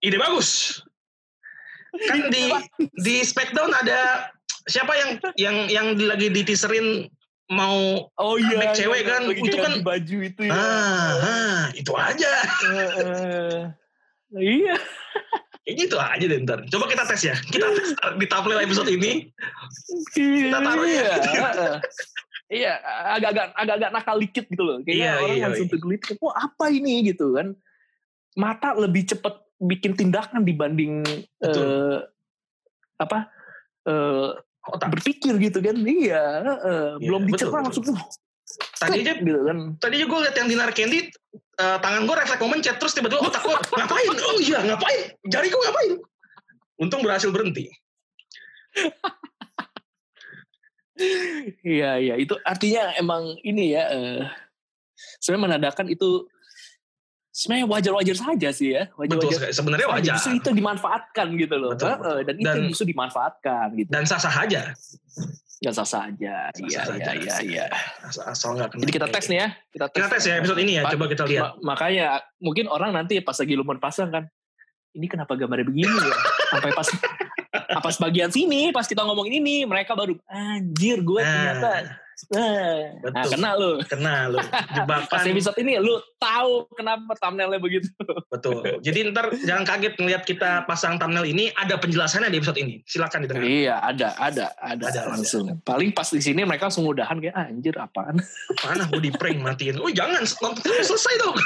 Ide 0.00 0.16
bagus. 0.16 0.80
Kan 2.08 2.32
di 2.32 2.48
di 2.96 3.14
Smackdown 3.20 3.72
ada 3.72 4.32
siapa 4.66 4.92
yang 4.96 5.10
yang 5.36 5.56
yang 5.68 5.86
lagi 6.08 6.32
diteaserin 6.32 7.08
mau 7.46 8.10
oh 8.10 8.36
iya, 8.42 8.58
iya 8.58 8.74
cewek 8.74 9.06
iya, 9.06 9.10
kan 9.12 9.22
itu 9.30 9.56
kan 9.60 9.72
baju 9.86 10.16
itu 10.18 10.42
ya. 10.50 10.52
Ah, 10.56 11.10
ah 11.22 11.62
itu 11.78 11.92
aja. 11.94 12.32
Uh, 12.66 12.74
uh, 12.74 13.58
iya. 14.34 14.76
Kayak 15.66 15.76
gitu 15.82 15.96
aja 15.98 16.24
deh 16.24 16.38
ntar. 16.46 16.60
Coba 16.70 16.84
kita 16.86 17.02
tes 17.10 17.22
ya. 17.26 17.34
Kita 17.34 17.66
tes 17.74 17.90
di 18.18 18.26
thumbnail 18.30 18.62
episode 18.62 18.90
ini. 18.90 19.30
Kita 20.14 20.58
taruh 20.62 20.86
ya. 20.86 21.14
iya, 22.46 22.72
agak-agak 23.18 23.46
agak-agak 23.58 23.90
nakal 23.90 24.16
dikit 24.22 24.44
gitu 24.46 24.62
loh. 24.62 24.78
Kayaknya 24.86 25.10
iya, 25.10 25.12
orang 25.18 25.36
iya, 25.36 25.44
langsung 25.50 25.66
iya. 25.66 25.72
tergelit. 25.74 26.00
Wah 26.22 26.34
apa 26.38 26.64
ini 26.70 26.94
gitu 27.10 27.34
kan. 27.34 27.54
Mata 28.38 28.78
lebih 28.78 29.10
cepet 29.10 29.34
bikin 29.56 29.96
tindakan 29.96 30.44
dibanding 30.44 31.00
uh, 31.40 32.04
apa 33.00 33.32
uh, 33.88 34.36
Otak. 34.66 34.98
berpikir 34.98 35.38
gitu 35.38 35.62
kan 35.62 35.76
iya 35.86 36.42
uh, 36.42 36.98
yeah, 36.98 37.00
belum 37.00 37.22
dicerna 37.30 37.64
langsung 37.64 37.86
tadi 38.76 39.00
aja 39.04 39.14
gitu 39.16 39.40
kan 39.46 39.58
tadi 39.80 39.94
aja 40.02 40.06
gue 40.10 40.18
liat 40.26 40.36
yang 40.36 40.48
dinar 40.50 40.70
candy 40.74 41.08
uh, 41.60 41.78
tangan 41.80 42.02
gue 42.04 42.14
refleks 42.16 42.40
mau 42.40 42.50
mencet 42.52 42.76
terus 42.76 42.92
tiba-tiba 42.92 43.20
otak 43.24 43.42
gue 43.44 43.52
ngapain? 43.52 44.08
Oh 44.28 44.38
iya 44.40 44.58
ngapain? 44.64 45.00
Jari 45.28 45.48
gue 45.48 45.60
ngapain? 45.60 45.92
Untung 46.76 47.00
berhasil 47.00 47.32
berhenti. 47.32 47.72
Iya 51.60 52.00
iya. 52.00 52.14
Itu 52.16 52.40
artinya 52.40 52.96
emang 52.96 53.36
ini 53.44 53.76
ya 53.76 53.84
uh, 53.92 54.22
sebenarnya 55.20 55.44
menandakan 55.44 55.92
itu 55.92 56.24
sebenarnya 57.32 57.66
wajar-wajar 57.68 58.16
saja 58.16 58.48
sih 58.52 58.72
ya. 58.72 58.88
Wajar-wajar 58.96 59.52
sebenarnya 59.52 59.88
wajar. 59.92 60.14
Justru 60.16 60.40
itu 60.40 60.50
dimanfaatkan 60.56 61.36
gitu 61.36 61.56
loh. 61.56 61.76
Betul, 61.76 62.00
betul. 62.00 62.18
dan, 62.24 62.36
dan 62.40 62.54
itu 62.56 62.60
justru 62.72 62.86
dimanfaatkan 62.96 63.66
gitu. 63.76 63.88
dan 63.92 64.08
sah-sah 64.08 64.36
aja 64.44 64.72
dan 65.56 65.72
sah-sah 65.72 66.12
aja. 66.12 66.52
Iya 66.52 66.80
iya 67.00 67.12
iya 67.16 67.36
iya. 67.40 67.66
Asal 68.04 68.60
nggak 68.60 68.76
jadi 68.76 68.92
kita 68.92 69.06
tes 69.08 69.24
nih 69.32 69.38
ya 69.40 69.48
kita 69.72 69.86
tes, 69.88 69.96
kita 69.96 70.08
tes 70.12 70.22
ya 70.28 70.34
episode 70.40 70.60
ini 70.60 70.72
ya 70.76 70.82
coba 70.84 71.04
kita 71.08 71.24
lihat. 71.24 71.56
makanya 71.64 72.06
mungkin 72.36 72.68
orang 72.68 72.92
nanti 72.92 73.16
pas 73.24 73.36
lagi 73.40 73.54
lumur 73.56 73.80
pasang 73.80 74.12
kan 74.12 74.24
ini 74.96 75.06
kenapa 75.08 75.36
gambarnya 75.36 75.68
begini 75.68 75.92
ya? 75.92 76.16
Sampai 76.52 76.70
pas 76.76 76.88
apa 77.80 77.88
sebagian 77.88 78.28
sini 78.28 78.68
pas 78.72 78.84
kita 78.84 79.00
ngomongin 79.04 79.40
ini 79.40 79.64
mereka 79.64 79.96
baru 79.96 80.16
anjir 80.28 81.00
gue 81.00 81.20
nah, 81.20 81.56
ternyata 81.56 81.72
betul. 82.16 83.12
nah 83.12 83.24
kena 83.28 83.50
lu. 83.60 83.70
Kena 83.84 84.14
lu. 84.32 84.38
Jebakan. 84.72 85.12
Pas 85.12 85.24
episode 85.28 85.58
ini 85.60 85.76
lu 85.76 86.00
tahu 86.16 86.64
kenapa 86.72 87.12
thumbnailnya 87.20 87.60
begitu. 87.60 87.92
Betul. 88.32 88.80
Jadi 88.80 89.12
ntar 89.12 89.36
jangan 89.44 89.68
kaget 89.68 89.94
ngeliat 90.00 90.22
kita 90.24 90.64
pasang 90.64 90.96
thumbnail 90.96 91.28
ini 91.28 91.52
ada 91.52 91.76
penjelasannya 91.76 92.32
di 92.32 92.40
episode 92.40 92.56
ini. 92.56 92.80
Silakan 92.88 93.28
didengar. 93.28 93.44
Iya 93.44 93.76
ada 93.84 94.16
ada 94.16 94.46
ada, 94.56 94.84
ada 94.88 95.00
langsung. 95.12 95.52
Ada. 95.52 95.60
paling 95.60 95.92
pas 95.92 96.08
di 96.08 96.22
sini 96.24 96.48
mereka 96.48 96.72
langsung 96.72 96.88
udahan 96.88 97.20
kayak 97.20 97.36
ah, 97.36 97.52
anjir 97.52 97.76
apaan? 97.76 98.16
Apaan? 98.56 98.88
Gue 98.88 99.02
di 99.04 99.12
prank 99.12 99.38
matiin. 99.44 99.76
Oh 99.76 99.92
jangan. 99.92 100.24
Nonton 100.40 100.64
selesai 100.64 101.14
dong. 101.20 101.36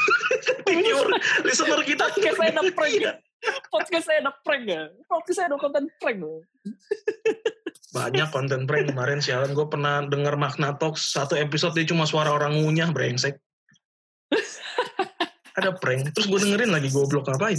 Listener 1.47 1.83
kita. 1.83 2.15
Kayak 2.15 2.37
saya 2.39 2.51
ada 2.55 2.63
prank. 2.71 2.95
Iya. 2.95 3.13
Podcast 3.73 4.05
saya 4.07 4.19
ada 4.23 4.33
prank 4.47 4.65
ya. 4.71 4.83
Podcast 5.11 5.37
saya 5.43 5.47
ada 5.51 5.59
konten 5.59 5.91
prank 5.99 6.23
banyak 7.91 8.29
konten 8.31 8.71
prank 8.71 8.95
kemarin 8.95 9.19
sialan. 9.19 9.51
Gue 9.51 9.67
pernah 9.67 10.07
denger 10.07 10.39
makna 10.39 10.79
talk 10.79 10.95
satu 10.95 11.35
episode 11.35 11.75
dia 11.75 11.87
cuma 11.87 12.07
suara 12.07 12.31
orang 12.31 12.55
ngunyah 12.55 12.95
brengsek. 12.95 13.39
Ada 15.59 15.75
prank. 15.77 16.15
Terus 16.15 16.27
gue 16.31 16.39
dengerin 16.47 16.71
lagi 16.71 16.89
goblok 16.95 17.27
ngapain? 17.27 17.59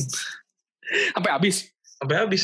Sampai 1.11 1.31
habis. 1.35 1.67
Sampai 1.99 2.15
habis. 2.23 2.43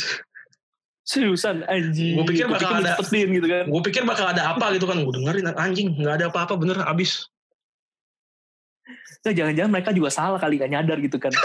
Seriusan 1.08 1.63
anjing. 1.71 2.19
Gue 2.19 2.26
pikir 2.36 2.52
bakal 2.52 2.84
pikir 2.84 2.91
ada 2.91 3.32
gitu 3.32 3.47
kan. 3.47 3.65
Gue 3.71 3.82
pikir 3.88 4.02
bakal 4.04 4.26
ada 4.36 4.43
apa 4.52 4.76
gitu 4.76 4.86
kan. 4.86 5.00
Gue 5.08 5.13
dengerin 5.15 5.47
anjing 5.56 5.95
nggak 5.95 6.15
ada 6.23 6.26
apa-apa 6.28 6.60
bener 6.60 6.84
habis. 6.84 7.32
Nah, 9.23 9.32
jangan-jangan 9.36 9.71
mereka 9.71 9.91
juga 9.91 10.08
salah 10.08 10.39
kali 10.39 10.56
gak 10.56 10.71
nyadar 10.71 11.00
gitu 11.00 11.17
kan. 11.19 11.32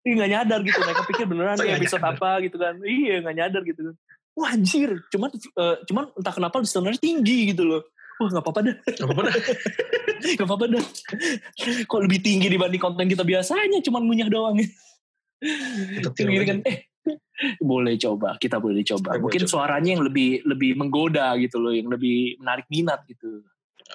Iya 0.00 0.16
nggak 0.16 0.32
nyadar 0.32 0.60
gitu. 0.64 0.80
Mereka 0.80 1.02
pikir 1.12 1.24
beneran 1.28 1.60
nih 1.60 1.76
episode 1.76 2.00
nyadar. 2.00 2.16
apa 2.16 2.30
gitu 2.40 2.56
kan. 2.56 2.72
Iya 2.80 3.20
nggak 3.20 3.36
nyadar 3.36 3.62
gitu 3.68 3.80
kan 3.84 3.94
wah 4.36 4.50
anjir. 4.54 5.02
Cuman 5.10 5.30
uh, 5.58 5.76
cuman 5.86 6.04
entah 6.14 6.34
kenapa 6.34 6.56
listenernya 6.62 7.00
tinggi 7.00 7.54
gitu 7.54 7.66
loh. 7.66 7.82
Wah 8.20 8.28
nggak 8.28 8.44
apa-apa 8.44 8.60
dah. 8.60 8.76
Nggak 8.84 9.06
apa-apa 9.08 9.22
dah. 9.24 9.34
Nggak 10.20 10.44
apa-apa 10.44 10.66
dah. 10.68 10.84
Kok 11.88 12.00
lebih 12.04 12.20
tinggi 12.20 12.52
dibanding 12.52 12.76
konten 12.76 13.08
kita 13.08 13.24
biasanya? 13.24 13.80
Cuman 13.80 14.04
munyah 14.04 14.28
doang. 14.28 14.60
Gini 16.12 16.44
kan 16.44 16.60
eh 16.68 16.92
boleh 17.56 17.96
coba. 17.96 18.36
Kita 18.36 18.60
boleh 18.60 18.84
coba. 18.84 19.16
Mungkin 19.16 19.48
coba. 19.48 19.52
suaranya 19.56 19.96
yang 19.96 20.04
lebih 20.04 20.44
lebih 20.44 20.76
menggoda 20.76 21.32
gitu 21.40 21.56
loh. 21.56 21.72
Yang 21.72 21.96
lebih 21.96 22.36
menarik 22.36 22.68
minat 22.68 23.00
gitu. 23.08 23.40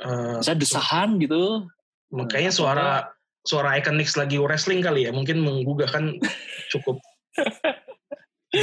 Uh, 0.02 0.42
bisa 0.42 0.58
desahan 0.58 1.22
gitu. 1.22 1.70
Makanya 2.10 2.50
suara 2.50 3.14
suara 3.46 3.78
Iconics 3.78 4.18
lagi 4.18 4.42
wrestling 4.42 4.82
kali 4.82 5.06
ya. 5.06 5.14
Mungkin 5.14 5.46
menggugah 5.46 5.94
kan 5.94 6.18
cukup 6.74 6.98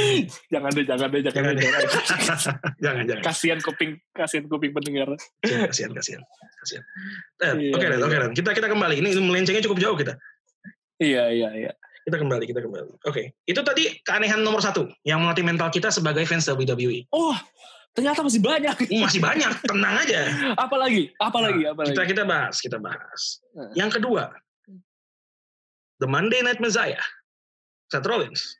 jangan 0.53 0.71
deh 0.73 0.85
jangan 0.85 1.07
deh 1.09 1.21
jangan, 1.21 1.53
jangan 1.53 1.53
deh. 1.55 1.65
jangan 2.85 3.03
jangan. 3.07 3.23
Kasihan 3.23 3.59
kuping 3.61 3.91
kasihan 4.11 4.45
kuping 4.47 4.71
pendengar. 4.73 5.13
Kasihan 5.43 5.91
kasihan 5.93 6.21
kasihan. 6.63 6.83
Eh, 7.43 7.53
iya, 7.69 7.73
oke 7.75 7.85
oke 7.85 8.07
okay, 8.07 8.31
kita 8.35 8.49
kita 8.55 8.67
kembali. 8.71 8.95
Ini 8.99 9.09
melencengnya 9.19 9.63
cukup 9.65 9.79
jauh 9.79 9.97
kita. 9.97 10.13
Iya 11.01 11.23
iya 11.31 11.49
iya. 11.53 11.71
Kita 12.03 12.19
kembali 12.19 12.43
kita 12.43 12.59
kembali. 12.59 12.99
Oke. 13.07 13.11
Okay. 13.11 13.25
itu 13.47 13.61
tadi 13.63 13.95
keanehan 14.03 14.43
nomor 14.43 14.59
satu 14.59 14.91
yang 15.07 15.23
melatih 15.23 15.43
mental 15.47 15.71
kita 15.71 15.87
sebagai 15.87 16.27
fans 16.27 16.47
WWE 16.51 17.07
oh 17.15 17.35
ternyata 17.93 18.25
masih 18.25 18.41
banyak. 18.41 18.75
Masih 18.89 19.21
banyak. 19.21 19.53
Tenang 19.69 19.95
aja. 20.01 20.21
Apalagi 20.57 21.13
apalagi 21.21 21.61
nah, 21.69 21.85
kita 21.85 22.03
kita 22.09 22.23
bahas 22.25 22.57
kita 22.57 22.77
bahas. 22.81 23.39
Nah. 23.53 23.69
yang 23.77 23.93
kedua. 23.93 24.33
The 26.01 26.09
Monday 26.09 26.43
Night 26.43 26.59
Messiah, 26.59 26.99
Seth 27.87 28.03
Rollins, 28.03 28.59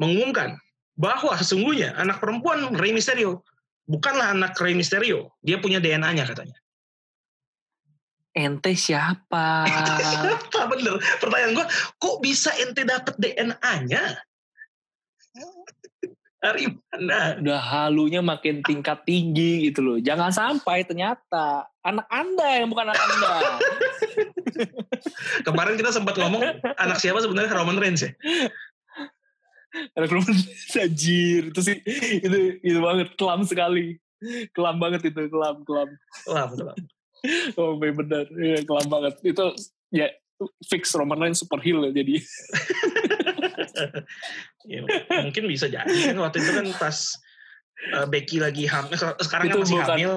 mengumumkan 0.00 0.56
bahwa 0.96 1.36
sesungguhnya 1.36 1.94
anak 2.00 2.18
perempuan 2.18 2.72
Rey 2.74 2.96
Mysterio 2.96 3.44
bukanlah 3.90 4.32
anak 4.32 4.54
Rey 4.56 4.78
Mysterio. 4.78 5.34
Dia 5.42 5.58
punya 5.58 5.82
DNA-nya 5.82 6.22
katanya. 6.22 6.54
Ente 8.30 8.78
siapa? 8.78 9.66
siapa 10.46 10.70
bener? 10.70 11.02
Pertanyaan 11.18 11.58
gue, 11.58 11.66
kok 11.98 12.16
bisa 12.22 12.54
ente 12.62 12.86
dapet 12.86 13.18
DNA-nya? 13.18 14.02
Dari 16.40 16.72
mana? 16.72 17.36
Udah 17.36 17.60
halunya 17.60 18.24
makin 18.24 18.64
tingkat 18.64 19.04
tinggi 19.04 19.68
gitu 19.68 19.84
loh. 19.84 19.98
Jangan 20.00 20.32
sampai 20.32 20.88
ternyata 20.88 21.68
anak 21.84 22.08
anda 22.08 22.48
yang 22.64 22.72
bukan 22.72 22.88
anak 22.88 22.96
anda. 22.96 23.60
Kemarin 25.46 25.76
kita 25.76 25.92
sempat 25.92 26.16
ngomong 26.16 26.40
anak 26.80 26.96
siapa 26.96 27.20
sebenarnya 27.20 27.52
Roman 27.52 27.76
Reigns 27.76 28.08
ya? 28.08 28.16
Anak 29.94 30.10
Reigns 30.10 30.46
anjir. 30.84 31.50
Itu 31.54 31.60
sih, 31.62 31.76
itu, 32.20 32.38
itu 32.60 32.78
banget. 32.78 33.14
Kelam 33.14 33.46
sekali. 33.46 33.98
Kelam 34.52 34.76
banget 34.82 35.10
itu. 35.10 35.30
Kelam, 35.30 35.62
kelam. 35.64 35.88
Kelam, 36.26 36.50
kelam. 36.56 36.78
Oh 37.60 37.76
benar. 37.76 38.24
Ya, 38.32 38.64
kelam 38.64 38.88
banget. 38.88 39.20
Itu 39.20 39.52
ya 39.92 40.08
fix 40.64 40.96
Roman 40.96 41.20
Reigns 41.20 41.40
super 41.42 41.60
heel 41.60 41.84
ya 41.84 41.92
jadi 41.92 42.14
ya, 44.72 44.80
mungkin 45.20 45.44
bisa 45.48 45.68
jadi 45.68 45.92
kan 46.12 46.16
waktu 46.16 46.40
itu 46.40 46.52
kan 46.56 46.66
pas 46.80 46.96
uh, 47.92 48.06
Becky 48.08 48.40
lagi 48.40 48.64
hamil 48.64 48.96
sekarang 49.20 49.52
kan 49.52 49.52
itu 49.52 49.58
kan 49.58 49.64
masih 49.68 49.76
bukan, 49.76 49.88
hamil 49.92 50.12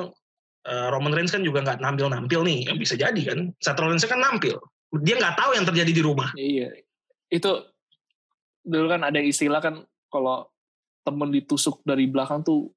uh, 0.68 0.88
Roman 0.96 1.13
Reigns 1.13 1.34
kan 1.36 1.44
juga 1.44 1.68
nggak 1.68 1.84
nampil 1.84 2.08
nampil 2.08 2.42
nih 2.48 2.72
ya, 2.72 2.74
bisa 2.80 2.96
jadi 2.96 3.22
kan 3.28 3.52
Seth 3.60 3.80
Rollins 3.80 4.08
kan 4.08 4.24
nampil 4.24 4.56
dia 5.04 5.20
nggak 5.20 5.36
tahu 5.36 5.52
yang 5.58 5.66
terjadi 5.68 5.92
di 5.92 6.04
rumah 6.04 6.30
iya 6.39 6.72
itu 7.28 7.52
dulu 8.63 8.88
kan 8.88 9.04
ada 9.04 9.19
istilah 9.19 9.60
kan 9.60 9.84
kalau 10.08 10.47
temen 11.04 11.30
ditusuk 11.30 11.84
dari 11.84 12.08
belakang 12.08 12.41
tuh 12.41 12.71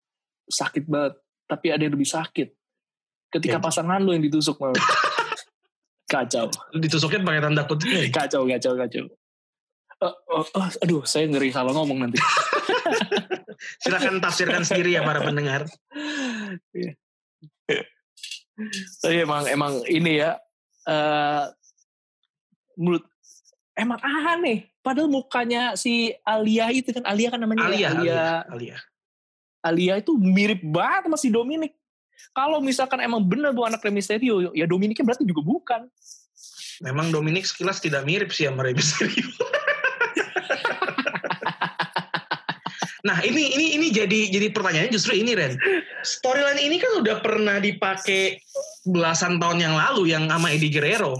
sakit 0.50 0.84
banget 0.86 1.14
tapi 1.46 1.70
ada 1.70 1.82
yang 1.86 1.94
lebih 1.94 2.10
sakit. 2.10 2.48
Ketika 3.30 3.58
ya. 3.58 3.62
pasangan 3.62 4.02
lu 4.02 4.14
yang 4.14 4.22
ditusuk 4.26 4.58
malah 4.58 4.74
kacau. 6.12 6.50
Ditusuknya 6.74 7.22
pakai 7.22 7.42
tanda 7.42 7.62
kutip 7.66 8.10
kacau 8.10 8.46
kacau 8.46 8.72
kacau. 8.74 9.06
Uh, 9.96 10.12
uh, 10.28 10.44
uh, 10.60 10.68
aduh 10.84 11.02
saya 11.08 11.24
ngeri 11.30 11.54
salah 11.54 11.72
ngomong 11.72 12.06
nanti. 12.06 12.18
Silakan 13.82 14.20
tafsirkan 14.20 14.62
sendiri 14.66 14.98
ya 14.98 15.02
para 15.06 15.24
pendengar. 15.24 15.64
Iya. 16.74 16.92
tapi 19.04 19.20
emang 19.20 19.44
emang 19.52 19.72
ini 19.84 20.24
ya 20.24 20.40
uh, 20.88 21.44
menurut 22.80 23.04
emang 23.76 24.00
aneh 24.02 24.66
padahal 24.80 25.06
mukanya 25.06 25.76
si 25.76 26.16
Alia 26.24 26.72
itu 26.72 26.90
kan 26.90 27.04
Alia 27.04 27.28
kan 27.28 27.38
namanya 27.38 27.68
Alia 27.68 27.88
Alia 27.92 27.94
Alia, 28.00 28.26
Alia. 28.48 28.76
Alia 29.62 29.94
itu 30.00 30.16
mirip 30.16 30.64
banget 30.64 31.06
sama 31.06 31.18
si 31.20 31.28
Dominic 31.28 31.76
kalau 32.32 32.64
misalkan 32.64 33.04
emang 33.04 33.20
benar 33.20 33.52
bu 33.52 33.68
anak 33.68 33.84
Rey 33.84 33.92
Mysterio 33.92 34.50
ya 34.56 34.64
Dominicnya 34.64 35.04
berarti 35.04 35.28
juga 35.28 35.44
bukan 35.44 35.80
memang 36.80 37.12
Dominic 37.12 37.44
sekilas 37.44 37.78
tidak 37.78 38.08
mirip 38.08 38.32
sih 38.32 38.48
sama 38.48 38.64
Rey 38.64 38.72
Mysterio 38.72 39.28
Nah 43.06 43.22
ini 43.22 43.54
ini 43.54 43.78
ini 43.78 43.86
jadi 43.94 44.34
jadi 44.34 44.50
pertanyaannya 44.50 44.90
justru 44.90 45.14
ini 45.14 45.38
Ren. 45.38 45.54
Storyline 46.02 46.58
ini 46.58 46.82
kan 46.82 46.98
udah 46.98 47.22
pernah 47.22 47.62
dipakai 47.62 48.42
belasan 48.82 49.38
tahun 49.38 49.62
yang 49.62 49.74
lalu 49.78 50.10
yang 50.10 50.26
sama 50.26 50.50
Eddie 50.50 50.74
Guerrero. 50.74 51.14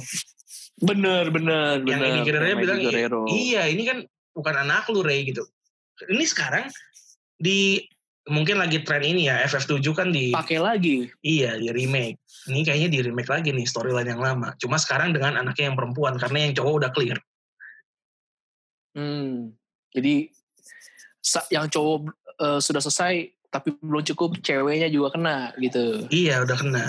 Bener 0.77 1.33
bener. 1.33 1.81
Yang 1.81 1.89
bener, 1.89 2.09
Eddie 2.13 2.25
Guerrero 2.29 2.57
bilang 2.61 2.81
Guerrero. 2.85 3.21
iya 3.33 3.65
ini 3.69 3.83
kan 3.89 3.99
bukan 4.37 4.55
anak 4.61 4.89
lu 4.93 5.01
Ray 5.01 5.25
gitu. 5.33 5.45
Ini 6.05 6.25
sekarang 6.29 6.69
di 7.41 7.81
mungkin 8.27 8.59
lagi 8.59 8.83
tren 8.83 9.07
ini 9.07 9.31
ya 9.31 9.41
FF7 9.47 9.81
kan 9.97 10.13
di 10.13 10.37
pakai 10.37 10.61
lagi. 10.61 11.09
Iya 11.25 11.57
di 11.57 11.73
remake. 11.73 12.21
Ini 12.53 12.61
kayaknya 12.67 12.89
di 12.93 12.99
remake 13.09 13.31
lagi 13.33 13.49
nih 13.57 13.65
storyline 13.65 14.11
yang 14.13 14.21
lama. 14.21 14.53
Cuma 14.61 14.77
sekarang 14.77 15.17
dengan 15.17 15.41
anaknya 15.41 15.73
yang 15.73 15.79
perempuan 15.79 16.21
karena 16.21 16.45
yang 16.45 16.53
cowok 16.53 16.75
udah 16.85 16.91
clear. 16.93 17.19
Hmm. 18.93 19.57
Jadi 19.97 20.29
yang 21.49 21.73
cowok 21.73 22.13
uh, 22.37 22.61
sudah 22.61 22.85
selesai 22.85 23.33
tapi 23.49 23.73
belum 23.81 24.05
cukup 24.13 24.37
ceweknya 24.45 24.93
juga 24.93 25.17
kena 25.17 25.57
gitu. 25.57 26.05
Iya 26.13 26.45
udah 26.45 26.57
kena. 26.61 26.87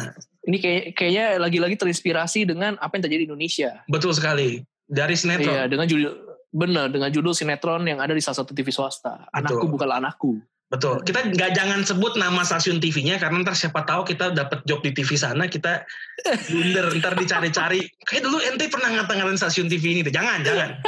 Ini 0.48 0.58
kayak 0.64 0.84
kayaknya 0.96 1.26
lagi-lagi 1.44 1.76
terinspirasi 1.76 2.48
dengan 2.48 2.80
apa 2.80 2.96
yang 2.96 3.04
terjadi 3.04 3.22
di 3.24 3.28
Indonesia. 3.28 3.72
Betul 3.92 4.16
sekali. 4.16 4.64
Dari 4.88 5.16
sinetron. 5.20 5.52
Iya 5.52 5.64
dengan 5.68 5.84
judul 5.92 6.12
benar 6.48 6.88
dengan 6.88 7.12
judul 7.12 7.36
sinetron 7.36 7.84
yang 7.84 8.00
ada 8.00 8.16
di 8.16 8.24
salah 8.24 8.40
satu 8.40 8.56
TV 8.56 8.72
swasta. 8.72 9.28
Anakku 9.36 9.68
bukanlah 9.68 10.00
anakku. 10.00 10.40
Betul. 10.68 11.00
Kita 11.04 11.24
nggak 11.24 11.52
jangan 11.56 11.80
sebut 11.84 12.20
nama 12.20 12.44
stasiun 12.44 12.84
TV-nya 12.84 13.16
karena 13.20 13.40
ntar 13.44 13.56
siapa 13.56 13.88
tahu 13.88 14.04
kita 14.04 14.36
dapat 14.36 14.68
job 14.68 14.84
di 14.84 14.92
TV 14.92 15.16
sana 15.16 15.48
kita 15.48 15.88
blunder 16.52 16.92
ntar 17.00 17.16
dicari-cari. 17.20 17.84
Kayak 18.08 18.28
dulu 18.28 18.40
ente 18.44 18.68
pernah 18.68 19.00
ngata-ngatain 19.00 19.40
stasiun 19.40 19.68
TV 19.68 20.00
ini. 20.00 20.02
Jangan, 20.08 20.44
jangan. 20.48 20.70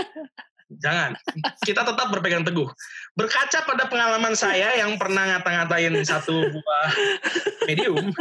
Jangan. 0.70 1.18
Kita 1.66 1.82
tetap 1.82 2.14
berpegang 2.14 2.46
teguh. 2.46 2.70
Berkaca 3.18 3.66
pada 3.66 3.90
pengalaman 3.90 4.38
saya 4.38 4.78
yang 4.78 5.02
pernah 5.02 5.26
ngata-ngatain 5.26 5.98
satu 6.06 6.46
buah 6.46 6.90
medium, 7.68 8.14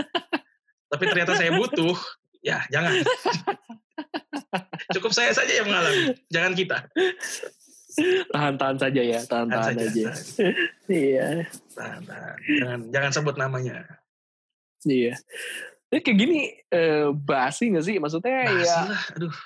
tapi 0.89 1.05
ternyata 1.09 1.37
saya 1.37 1.53
butuh, 1.55 1.97
ya 2.41 2.65
jangan. 2.73 3.05
Cukup 4.97 5.13
saya 5.13 5.37
saja 5.37 5.53
yang 5.53 5.69
mengalami, 5.69 6.17
jangan 6.33 6.53
kita. 6.57 6.79
Tahan-tahan 8.31 8.79
saja 8.79 9.01
ya 9.03 9.21
tahan-tahan 9.27 9.75
aja. 9.75 10.09
iya. 10.87 11.29
Tahan-tahan 11.75 12.37
jangan 12.47 12.81
jangan 12.95 13.11
sebut 13.11 13.35
namanya. 13.37 13.85
Iya. 14.87 15.19
Ini 15.89 15.99
kayak 16.05 16.19
gini 16.21 16.41
eh, 16.71 17.09
basi 17.11 17.73
gak 17.73 17.85
sih? 17.85 17.97
Maksudnya 17.99 18.39
basi 18.47 18.63
ya 18.63 18.77
lah, 18.87 19.03
aduh. 19.17 19.37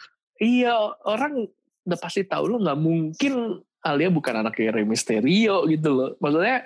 iya 0.42 0.74
orang 1.06 1.48
udah 1.82 1.98
pasti 1.98 2.22
tahu 2.26 2.46
lo 2.46 2.56
nggak 2.62 2.78
mungkin 2.78 3.62
Alia 3.82 4.14
bukan 4.14 4.46
anak 4.46 4.54
Rey 4.58 4.86
Mysterio 4.86 5.66
gitu 5.66 5.88
loh. 5.90 6.10
Maksudnya 6.22 6.62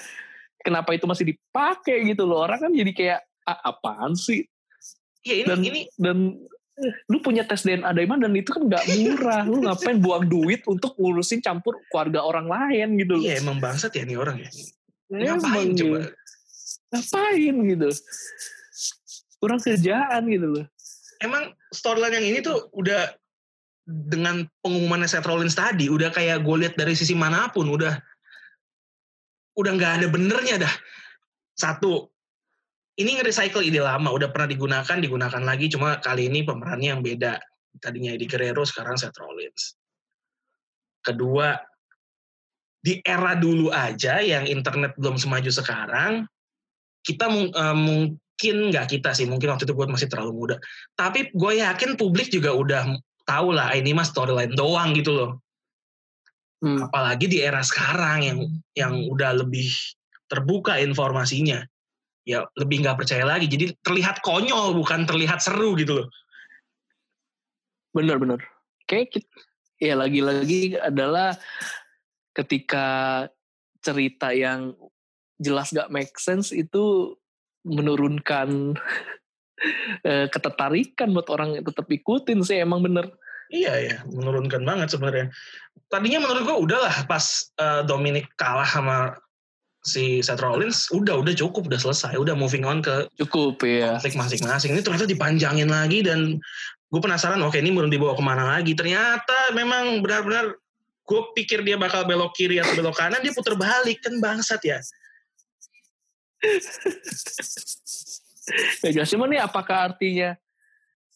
kenapa 0.61 0.93
itu 0.93 1.09
masih 1.09 1.25
dipakai 1.33 2.05
gitu 2.05 2.29
loh? 2.29 2.45
Orang 2.45 2.61
kan 2.61 2.73
jadi 2.73 2.93
kayak 2.93 3.21
apaan 3.47 4.19
sih 4.19 4.45
ya, 5.27 5.35
ini, 5.43 5.47
dan 5.51 5.59
ini 5.61 5.81
dan 5.99 6.19
lu 7.09 7.19
punya 7.25 7.43
tes 7.49 7.65
DNA 7.65 7.89
Daiman 7.97 8.21
dan 8.21 8.37
itu 8.37 8.53
kan 8.53 8.69
nggak 8.69 8.85
murah. 9.01 9.43
Lu 9.49 9.65
ngapain 9.65 9.97
buang 9.97 10.29
duit 10.29 10.61
untuk 10.69 10.93
ngurusin 11.01 11.41
campur 11.41 11.81
keluarga 11.89 12.21
orang 12.21 12.47
lain 12.47 13.01
gitu 13.01 13.17
iya 13.25 13.41
emang 13.41 13.57
bangsat 13.57 13.97
ya 13.97 14.05
nih 14.05 14.17
orang 14.21 14.45
ya. 14.45 14.51
Ngapain 15.09 15.73
emang, 15.73 15.79
coba? 15.81 15.99
ngapain 16.93 17.55
gitu? 17.73 17.89
Kurang 19.41 19.61
kerjaan 19.65 20.23
gitu 20.29 20.47
loh. 20.53 20.67
Emang 21.25 21.57
storyline 21.73 22.21
yang 22.21 22.27
ini 22.29 22.39
tuh 22.45 22.69
udah 22.77 23.09
dengan 23.87 24.45
pengumuman 24.61 25.07
Seth 25.09 25.25
Rollins 25.25 25.57
tadi 25.57 25.87
udah 25.87 26.11
kayak 26.11 26.43
gue 26.43 26.57
lihat 26.67 26.75
dari 26.75 26.93
sisi 26.93 27.15
mana 27.15 27.49
pun 27.55 27.71
udah 27.71 27.95
udah 29.57 29.73
nggak 29.73 29.93
ada 30.03 30.07
benernya 30.13 30.57
dah. 30.69 30.75
Satu 31.57 32.13
ini 32.97 33.11
nge-recycle 33.21 33.61
ide 33.61 33.85
lama, 33.85 34.09
udah 34.09 34.33
pernah 34.33 34.49
digunakan, 34.49 34.97
digunakan 34.97 35.43
lagi, 35.45 35.69
cuma 35.69 36.01
kali 36.01 36.33
ini 36.33 36.49
pemerannya 36.49 36.97
yang 36.97 37.03
beda. 37.05 37.37
Tadinya 37.77 38.17
Eddie 38.17 38.25
Guerrero, 38.25 38.65
sekarang 38.65 38.97
Seth 38.97 39.21
Rollins. 39.21 39.77
Kedua, 41.05 41.53
di 42.81 42.97
era 43.05 43.37
dulu 43.37 43.69
aja 43.69 44.25
yang 44.25 44.49
internet 44.49 44.97
belum 44.97 45.21
semaju 45.21 45.53
sekarang, 45.53 46.25
kita 47.05 47.29
uh, 47.53 47.77
mungkin 47.77 48.57
nggak 48.73 48.97
kita 48.97 49.13
sih, 49.13 49.29
mungkin 49.29 49.53
waktu 49.53 49.69
itu 49.69 49.77
gue 49.77 49.87
masih 49.93 50.09
terlalu 50.09 50.33
muda. 50.33 50.57
Tapi 50.97 51.37
gue 51.37 51.53
yakin 51.61 52.01
publik 52.01 52.33
juga 52.33 52.57
udah 52.57 52.97
tahu 53.29 53.53
lah, 53.53 53.77
ini 53.77 53.93
mah 53.93 54.09
storyline 54.09 54.57
doang 54.57 54.97
gitu 54.97 55.13
loh. 55.13 55.31
Hmm. 56.65 56.89
Apalagi 56.89 57.29
di 57.29 57.45
era 57.45 57.61
sekarang 57.61 58.25
yang 58.25 58.39
yang 58.73 58.95
udah 59.13 59.37
lebih 59.37 59.69
terbuka 60.33 60.81
informasinya 60.81 61.61
ya 62.27 62.43
lebih 62.59 62.83
nggak 62.83 62.99
percaya 62.99 63.23
lagi. 63.23 63.47
Jadi 63.47 63.73
terlihat 63.87 64.21
konyol 64.21 64.75
bukan 64.75 65.07
terlihat 65.07 65.39
seru 65.39 65.79
gitu 65.79 66.03
loh. 66.03 66.09
Bener-bener. 67.95 68.43
Kayak 68.85 69.23
ya 69.79 69.95
lagi-lagi 69.95 70.77
adalah 70.77 71.39
ketika 72.35 73.25
cerita 73.81 74.35
yang 74.35 74.75
jelas 75.39 75.71
gak 75.71 75.93
make 75.95 76.17
sense 76.19 76.51
itu 76.51 77.15
menurunkan 77.63 78.75
eh, 80.11 80.27
ketertarikan 80.29 81.15
buat 81.15 81.29
orang 81.31 81.61
yang 81.61 81.65
tetap 81.65 81.87
ikutin 81.87 82.43
sih 82.43 82.59
emang 82.61 82.83
bener. 82.83 83.09
Iya 83.47 83.75
ya, 83.79 83.97
menurunkan 84.11 84.67
banget 84.67 84.91
sebenarnya. 84.91 85.31
Tadinya 85.87 86.27
menurut 86.27 86.43
gue 86.43 86.57
udahlah 86.67 87.07
pas 87.07 87.23
uh, 87.63 87.87
Dominic 87.87 88.27
kalah 88.35 88.67
sama 88.67 89.15
si 89.87 90.19
Seth 90.19 90.43
Rollins 90.43 90.91
udah 90.91 91.23
udah 91.23 91.31
cukup 91.31 91.71
udah 91.71 91.79
selesai 91.79 92.19
udah 92.19 92.35
moving 92.35 92.67
on 92.67 92.83
ke 92.83 93.07
cukup 93.23 93.63
ya 93.63 93.95
konflik 94.03 94.19
masing-masing. 94.19 94.75
Ini 94.75 94.83
ternyata 94.83 95.07
dipanjangin 95.07 95.71
lagi 95.71 96.03
dan 96.03 96.43
gue 96.91 97.01
penasaran 97.01 97.39
oke 97.47 97.55
ini 97.55 97.71
mau 97.71 97.87
dibawa 97.87 98.19
ke 98.19 98.25
mana 98.27 98.45
lagi. 98.59 98.75
Ternyata 98.75 99.55
memang 99.55 100.03
benar-benar 100.03 100.59
gue 101.07 101.21
pikir 101.39 101.63
dia 101.63 101.79
bakal 101.79 102.03
belok 102.03 102.35
kiri 102.35 102.59
atau 102.59 102.75
belok 102.75 102.99
kanan 102.99 103.23
dia 103.23 103.31
putar 103.31 103.55
balik 103.55 104.03
kan 104.03 104.19
bangsat 104.19 104.61
ya. 104.67 104.83
Ya 108.83 108.91
jelas 108.91 109.11
cuman 109.11 109.31
nih 109.31 109.43
apakah 109.43 109.91
artinya 109.91 110.39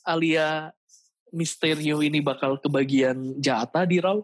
Alia 0.06 0.74
Misterio 1.30 2.02
ini 2.02 2.18
bakal 2.18 2.58
kebagian 2.58 3.38
jatah 3.38 3.86
di 3.86 4.02
Raw? 4.02 4.18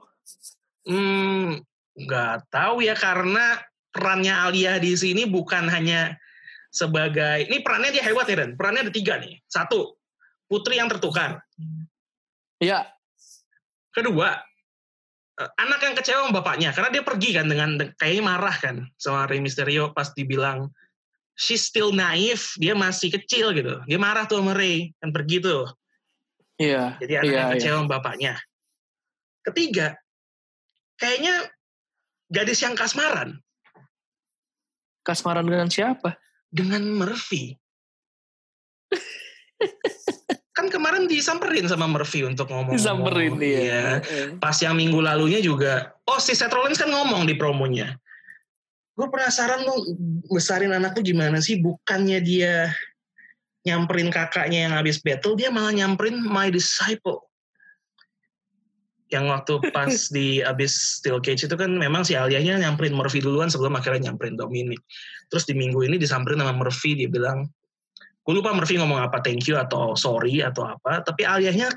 Hmm, 0.86 1.62
nggak 1.94 2.50
tahu 2.50 2.82
ya 2.82 2.98
karena 2.98 3.62
perannya 3.96 4.36
Alia 4.36 4.76
di 4.76 4.92
sini 4.92 5.24
bukan 5.24 5.72
hanya 5.72 6.12
sebagai 6.68 7.48
ini 7.48 7.64
perannya 7.64 7.96
dia 7.96 8.04
hebat 8.04 8.28
ya 8.28 8.44
Dan. 8.44 8.52
Perannya 8.60 8.84
ada 8.84 8.92
tiga 8.92 9.16
nih. 9.16 9.40
Satu, 9.48 9.96
putri 10.44 10.76
yang 10.76 10.92
tertukar. 10.92 11.40
Iya. 12.60 12.84
Kedua, 13.88 14.36
eh, 15.40 15.50
anak 15.56 15.80
yang 15.80 15.94
kecewa 15.96 16.28
sama 16.28 16.36
bapaknya 16.36 16.76
karena 16.76 16.92
dia 16.92 17.00
pergi 17.00 17.30
kan 17.32 17.48
dengan 17.48 17.80
kayaknya 17.96 18.22
marah 18.28 18.56
kan 18.60 18.76
sama 19.00 19.24
Rey 19.24 19.40
Mysterio 19.40 19.96
pas 19.96 20.12
dibilang 20.12 20.68
she's 21.32 21.64
still 21.64 21.96
naif, 21.96 22.52
dia 22.60 22.76
masih 22.76 23.08
kecil 23.08 23.56
gitu. 23.56 23.80
Dia 23.88 23.96
marah 23.96 24.28
tuh 24.28 24.44
sama 24.44 24.52
Rey 24.52 24.92
kan 25.00 25.16
pergi 25.16 25.40
tuh. 25.40 25.64
Iya. 26.60 27.00
Jadi 27.00 27.12
anak 27.16 27.24
iya, 27.24 27.36
yang 27.40 27.52
kecewa 27.56 27.72
iya. 27.72 27.80
sama 27.80 27.88
bapaknya. 27.88 28.34
Ketiga, 29.48 29.96
kayaknya 31.00 31.48
gadis 32.28 32.60
yang 32.60 32.74
kasmaran 32.74 33.40
kasmaran 35.06 35.46
dengan 35.46 35.70
siapa? 35.70 36.18
Dengan 36.50 36.82
Murphy. 36.82 37.54
kan 40.56 40.66
kemarin 40.72 41.06
disamperin 41.06 41.70
sama 41.70 41.86
Murphy 41.86 42.26
untuk 42.26 42.50
ngomong. 42.50 42.74
Disamperin 42.74 43.38
dia. 43.38 43.62
Ya. 43.62 43.86
Pas 44.42 44.58
yang 44.58 44.74
minggu 44.74 44.98
lalunya 44.98 45.38
juga, 45.38 45.94
oh 46.10 46.18
si 46.18 46.34
Seth 46.34 46.50
Rollins 46.50 46.82
kan 46.82 46.90
ngomong 46.90 47.30
di 47.30 47.38
promonya. 47.38 47.94
Gue 48.96 49.06
penasaran 49.12 49.62
lo 49.62 49.84
besarin 50.32 50.72
anak 50.74 50.98
tuh 50.98 51.04
gimana 51.04 51.38
sih? 51.38 51.60
Bukannya 51.60 52.18
dia 52.24 52.74
nyamperin 53.68 54.08
kakaknya 54.08 54.66
yang 54.66 54.74
habis 54.74 54.98
battle, 54.98 55.36
dia 55.36 55.52
malah 55.52 55.70
nyamperin 55.70 56.18
my 56.24 56.48
disciple 56.48 57.26
yang 59.14 59.30
waktu 59.30 59.62
pas 59.70 59.90
di 60.16 60.42
abis 60.42 61.02
Steel 61.02 61.22
Cage 61.22 61.46
itu 61.46 61.56
kan 61.56 61.70
memang 61.70 62.02
si 62.02 62.18
Alianya 62.18 62.58
nyamperin 62.66 62.94
Murphy 62.94 63.22
duluan 63.22 63.46
sebelum 63.46 63.78
akhirnya 63.78 64.10
nyamperin 64.10 64.34
Dominic. 64.34 64.82
Terus 65.30 65.46
di 65.46 65.54
minggu 65.54 65.82
ini 65.86 65.98
disamperin 65.98 66.42
sama 66.42 66.54
Murphy, 66.54 66.98
dia 66.98 67.10
bilang, 67.10 67.46
gue 68.22 68.32
lupa 68.34 68.54
Murphy 68.54 68.78
ngomong 68.78 68.98
apa, 68.98 69.22
thank 69.22 69.46
you 69.46 69.54
atau 69.58 69.94
sorry 69.94 70.42
atau 70.42 70.66
apa, 70.66 71.02
tapi 71.06 71.22
Alianya 71.26 71.70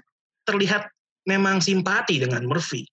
terlihat 0.46 0.90
memang 1.30 1.62
simpati 1.62 2.18
dengan 2.18 2.46
Murphy. 2.50 2.86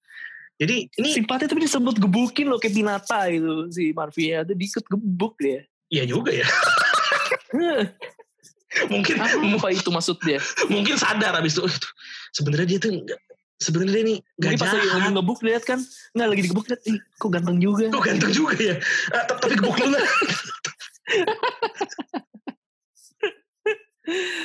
Jadi 0.56 0.88
ini 1.00 1.08
simpati 1.12 1.44
tapi 1.44 1.68
disebut 1.68 2.00
gebukin 2.00 2.48
loh 2.48 2.56
kayak 2.56 2.72
binata 2.72 3.28
itu 3.28 3.68
si 3.68 3.92
Murphy 3.92 4.32
ya, 4.32 4.44
itu 4.44 4.56
diikut 4.56 4.84
gebuk 4.88 5.36
dia. 5.36 5.64
Iya 5.92 6.04
juga 6.08 6.32
ya. 6.32 6.48
mungkin 8.92 9.16
apa 9.20 9.68
itu 9.72 9.88
maksud 9.88 10.16
dia? 10.24 10.40
mungkin 10.72 10.96
sadar 11.00 11.36
abis 11.40 11.56
itu 11.56 11.64
sebenarnya 12.36 12.76
dia 12.76 12.78
tuh 12.80 12.92
sebenarnya 13.56 14.00
ini 14.04 14.14
gak 14.36 14.60
pas 14.60 14.72
lagi 14.72 15.08
ngebuk 15.12 15.40
lihat 15.40 15.64
kan 15.64 15.80
nggak 16.12 16.28
lagi 16.28 16.42
digebuk 16.44 16.66
lihat 16.68 16.82
ih 16.88 16.98
kok 17.16 17.30
ganteng 17.32 17.58
juga. 17.60 17.88
Kok 17.88 18.04
ganteng 18.04 18.32
juga 18.32 18.56
ya? 18.60 18.76
Uh, 19.12 19.24
tapi 19.28 19.54
gebuk 19.56 19.76
dulu. 19.76 20.00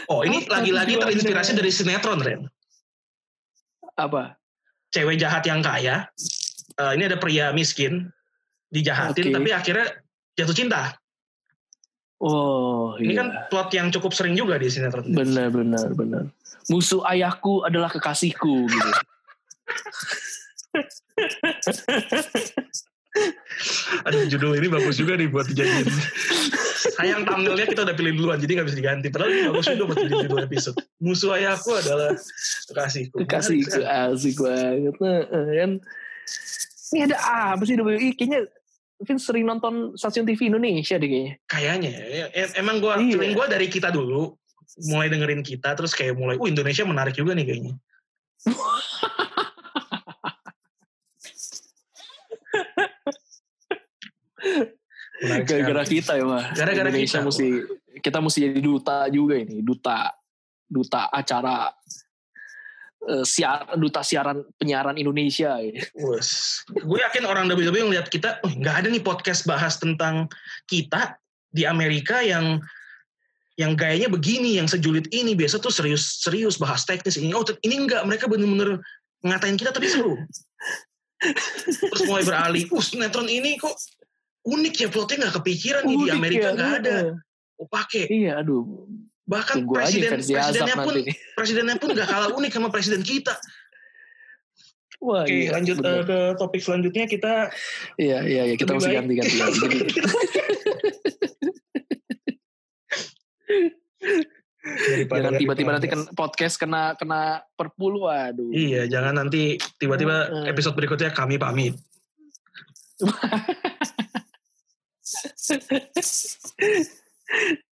Oh 0.09 0.25
ini 0.25 0.41
lagi-lagi 0.49 0.97
terinspirasi 0.97 1.53
dari 1.53 1.69
sinetron 1.69 2.17
Ren. 2.17 2.49
Apa? 3.93 4.33
Cewek 4.89 5.21
jahat 5.21 5.45
yang 5.45 5.61
kaya. 5.61 6.09
Uh, 6.81 6.97
ini 6.97 7.05
ada 7.05 7.21
pria 7.21 7.53
miskin 7.53 8.09
dijahatin 8.71 9.29
okay. 9.29 9.35
tapi 9.35 9.49
akhirnya 9.51 9.87
jatuh 10.39 10.55
cinta 10.55 10.95
Oh, 12.21 12.93
ini 13.01 13.17
iya. 13.17 13.25
kan 13.25 13.49
plot 13.49 13.73
yang 13.73 13.89
cukup 13.89 14.13
sering 14.13 14.37
juga 14.37 14.61
di 14.61 14.69
sinetron. 14.69 15.09
Benar, 15.09 15.49
benar, 15.49 15.89
benar. 15.97 16.29
Musuh 16.69 17.01
ayahku 17.09 17.65
adalah 17.65 17.89
kekasihku 17.89 18.69
gitu. 18.69 18.91
Aduh 24.07 24.23
judul 24.29 24.55
ini 24.55 24.69
bagus 24.69 25.01
juga 25.01 25.17
nih 25.17 25.33
buat 25.33 25.49
dijadiin. 25.49 25.89
Sayang 27.01 27.25
thumbnailnya 27.25 27.67
kita 27.73 27.89
udah 27.89 27.95
pilih 27.97 28.13
duluan 28.13 28.37
jadi 28.37 28.61
gak 28.61 28.69
bisa 28.69 28.77
diganti. 28.77 29.09
Padahal 29.09 29.33
ini 29.33 29.49
bagus 29.49 29.65
juga 29.73 29.85
buat 29.89 29.99
jadi 30.05 30.13
judul 30.29 30.45
episode. 30.45 30.77
Musuh 31.01 31.33
ayahku 31.41 31.73
adalah 31.73 32.13
kekasihku. 32.69 33.17
Kekasihku 33.25 33.81
asik 33.81 34.37
banget. 34.37 34.93
Nah, 35.01 35.25
kan 35.57 35.71
ini 36.93 36.99
ada 37.09 37.17
apa 37.57 37.63
sih? 37.65 37.75
Kayaknya 38.13 38.45
Vin 39.01 39.17
sering 39.17 39.45
nonton 39.49 39.97
stasiun 39.97 40.25
TV 40.29 40.53
Indonesia 40.53 40.95
deh 40.97 41.09
kayaknya. 41.09 41.33
Kayaknya. 41.49 41.89
E- 42.31 42.53
Emang 42.57 42.77
gue, 42.77 42.93
Iya. 42.93 43.33
gue 43.33 43.45
dari 43.49 43.67
kita 43.67 43.89
dulu. 43.89 44.37
Mulai 44.87 45.11
dengerin 45.11 45.43
kita 45.43 45.75
terus 45.75 45.91
kayak 45.91 46.15
mulai, 46.15 46.39
uh 46.39 46.47
Indonesia 46.47 46.87
menarik 46.87 47.17
juga 47.17 47.35
nih 47.35 47.43
kayaknya. 47.43 47.73
Gara-gara 55.21 55.83
kita 55.85 56.17
ya 56.17 56.25
mah. 56.25 56.45
Gara-gara 56.53 56.89
Indonesia 56.89 57.21
kita. 57.21 57.27
mesti 57.27 57.47
kita 58.01 58.17
mesti 58.17 58.39
jadi 58.49 58.59
duta 58.61 59.05
juga 59.13 59.37
ini, 59.37 59.61
duta 59.61 60.09
duta 60.65 61.11
acara 61.11 61.69
eh, 63.09 63.25
siar 63.25 63.77
duta 63.77 64.05
siaran 64.05 64.45
penyiaran 64.61 64.97
Indonesia 64.97 65.57
ya. 65.57 65.73
Gue 66.69 66.99
yakin 67.01 67.23
orang 67.25 67.49
WWE 67.49 67.89
ngeliat 67.89 68.07
kita, 68.11 68.41
oh 68.45 68.51
nggak 68.51 68.85
ada 68.85 68.87
nih 68.91 69.01
podcast 69.01 69.45
bahas 69.47 69.81
tentang 69.81 70.29
kita 70.69 71.17
di 71.51 71.65
Amerika 71.67 72.21
yang 72.21 72.61
yang 73.59 73.77
gayanya 73.77 74.09
begini, 74.09 74.57
yang 74.57 74.65
sejulit 74.65 75.05
ini. 75.13 75.37
Biasa 75.37 75.61
tuh 75.61 75.69
serius-serius 75.69 76.57
bahas 76.57 76.87
teknis 76.87 77.19
ini. 77.19 77.35
Oh, 77.35 77.45
ini 77.61 77.85
enggak, 77.85 78.01
mereka 78.07 78.25
bener-bener 78.25 78.81
ngatain 79.21 79.59
kita 79.59 79.69
tapi 79.75 79.91
seru. 79.91 80.17
Terus 81.77 82.03
mulai 82.09 82.25
beralih, 82.25 82.63
uh 82.73 82.81
sinetron 82.81 83.29
ini 83.29 83.59
kok 83.61 83.77
unik 84.41 84.73
ya 84.73 84.87
plotnya 84.89 85.17
nggak 85.27 85.35
kepikiran 85.37 85.83
nih 85.85 85.93
di 85.93 86.05
Unik 86.09 86.17
Amerika 86.17 86.47
ya, 86.49 86.55
nggak 86.57 86.71
ada. 86.81 86.95
heeh. 86.97 87.13
Oh 87.61 87.67
pakai. 87.69 88.09
Iya, 88.09 88.41
aduh. 88.41 88.89
Bahkan 89.31 89.63
Tunggu 89.63 89.79
aja 89.79 89.87
presiden 89.87 90.19
presidennya 90.19 90.75
pun 90.75 90.93
nanti. 90.99 91.15
presidennya 91.39 91.75
pun 91.79 91.89
nggak 91.95 92.09
kalah 92.11 92.29
unik 92.35 92.51
sama 92.51 92.67
presiden 92.67 93.01
kita. 93.01 93.31
Wah, 95.01 95.25
Oke, 95.25 95.33
iya, 95.33 95.57
lanjut 95.57 95.81
bener. 95.81 95.97
eh, 95.97 96.05
ke 96.05 96.37
topik 96.37 96.61
selanjutnya 96.61 97.09
kita 97.09 97.49
Iya, 97.97 98.21
iya, 98.21 98.53
iya. 98.53 98.55
Kita 98.59 98.77
mesti 98.77 98.93
ganti-ganti. 98.93 99.37
daripada 104.61 105.33
Jangan 105.33 105.41
tiba-tiba 105.41 105.73
nanti 105.73 105.89
kena 105.89 106.05
podcast 106.13 106.61
kena 106.61 106.93
kena 106.93 107.41
perpuluh, 107.57 108.05
waduh. 108.05 108.53
Iya, 108.53 108.85
jangan 108.85 109.17
nanti 109.17 109.57
tiba-tiba 109.81 110.45
episode 110.45 110.77
berikutnya 110.77 111.09
kami 111.09 111.41
pamit. 111.41 111.73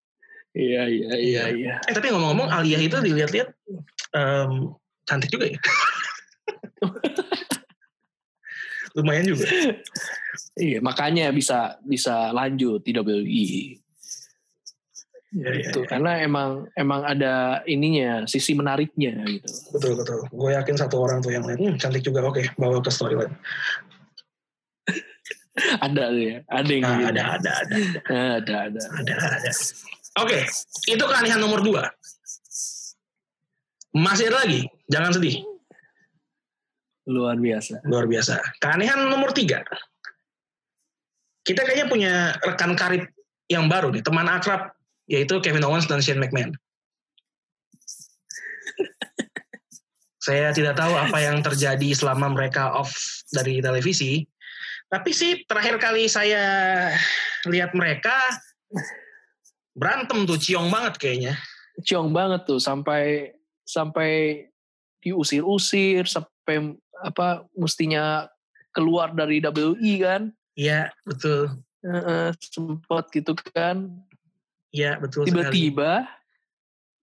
Iya, 0.55 0.87
iya, 0.87 1.11
iya, 1.19 1.43
iya. 1.51 1.75
Eh 1.83 1.91
tapi 1.91 2.15
ngomong-ngomong 2.15 2.47
Alia 2.47 2.79
itu 2.79 2.95
dilihat-lihat 2.95 3.51
em, 4.15 4.71
cantik 5.03 5.35
juga 5.35 5.51
ya. 5.51 5.59
Lumayan 8.95 9.27
juga. 9.27 9.51
Iya, 10.55 10.79
makanya 10.79 11.35
bisa 11.35 11.83
bisa 11.83 12.31
lanjut 12.31 12.87
di 12.87 12.95
WI. 12.95 13.47
Iya, 15.35 15.51
iya, 15.51 15.67
Gitu. 15.67 15.83
iya. 15.83 15.91
Karena 15.91 16.23
emang 16.23 16.71
emang 16.79 17.03
ada 17.03 17.67
ininya, 17.67 18.23
sisi 18.31 18.55
menariknya 18.55 19.27
gitu. 19.27 19.51
Betul 19.75 19.99
betul. 19.99 20.23
Gue 20.31 20.55
yakin 20.55 20.79
satu 20.79 21.03
orang 21.03 21.19
tuh 21.19 21.35
yang 21.35 21.43
lihat, 21.43 21.59
hmm, 21.59 21.75
cantik 21.83 22.07
juga. 22.07 22.23
Oke, 22.23 22.47
bawa 22.55 22.79
ke 22.79 22.95
storyline. 22.95 23.35
Ada 25.87 26.11
ya, 26.11 26.43
ada 26.51 26.67
yang 26.67 26.83
Nah, 26.83 26.99
gitu. 26.99 27.07
ada 27.15 27.23
ada 27.39 27.51
ada 27.63 27.77
ada, 28.43 28.57
ada. 28.67 28.83
ada 28.99 29.15
ada. 29.39 29.51
Oke, 30.15 30.47
itu 30.87 31.05
keanehan 31.05 31.43
nomor 31.43 31.59
dua. 31.59 31.91
Masih 33.95 34.31
ada 34.31 34.47
lagi, 34.47 34.67
jangan 34.87 35.11
sedih. 35.15 35.43
Luar 37.11 37.37
biasa. 37.37 37.83
Luar 37.87 38.07
biasa. 38.07 38.39
Keanehan 38.63 39.11
nomor 39.11 39.35
tiga. 39.35 39.61
Kita 41.45 41.61
kayaknya 41.67 41.87
punya 41.91 42.13
rekan 42.41 42.73
karib 42.79 43.05
yang 43.51 43.69
baru 43.69 43.93
nih, 43.93 44.01
teman 44.01 44.25
akrab, 44.31 44.73
yaitu 45.05 45.37
Kevin 45.45 45.67
Owens 45.69 45.85
dan 45.85 46.01
Shane 46.01 46.23
McMahon. 46.23 46.57
Saya 50.25 50.57
tidak 50.57 50.81
tahu 50.81 50.97
apa 50.97 51.21
yang 51.21 51.45
terjadi 51.45 51.93
selama 51.93 52.33
mereka 52.33 52.73
off 52.73 52.97
dari 53.29 53.61
televisi. 53.61 54.25
Tapi 54.89 55.13
sih 55.13 55.45
terakhir 55.45 55.77
kali 55.77 56.09
saya 56.09 56.89
lihat 57.45 57.77
mereka 57.77 58.17
berantem 59.75 60.25
tuh 60.25 60.39
ciong 60.39 60.71
banget 60.71 60.95
kayaknya. 60.97 61.35
Ciong 61.83 62.15
banget 62.15 62.47
tuh 62.47 62.63
sampai 62.63 63.35
sampai 63.67 64.45
diusir-usir 65.03 66.07
sampai 66.07 66.79
apa 67.03 67.45
mestinya 67.59 68.31
keluar 68.73 69.13
dari 69.13 69.43
WI 69.43 69.93
kan. 70.01 70.23
Iya, 70.55 70.95
betul. 71.05 71.61
Heeh, 71.85 72.33
sempat 72.41 73.11
gitu 73.13 73.37
kan. 73.53 73.91
Iya, 74.73 74.97
betul 75.03 75.27
sekali. 75.27 75.35
Tiba-tiba 75.35 75.93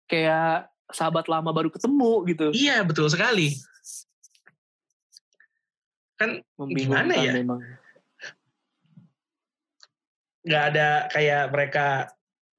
kayak 0.09 0.67
sahabat 0.91 1.29
lama 1.29 1.53
baru 1.53 1.69
ketemu 1.69 2.11
gitu. 2.31 2.47
Iya, 2.51 2.81
betul 2.81 3.07
sekali. 3.11 3.53
Kan 6.17 6.41
Gimana 6.57 7.13
ya? 7.19 7.33
memang. 7.35 7.61
nggak 10.43 10.63
ada 10.75 11.07
kayak 11.07 11.55
mereka 11.55 12.11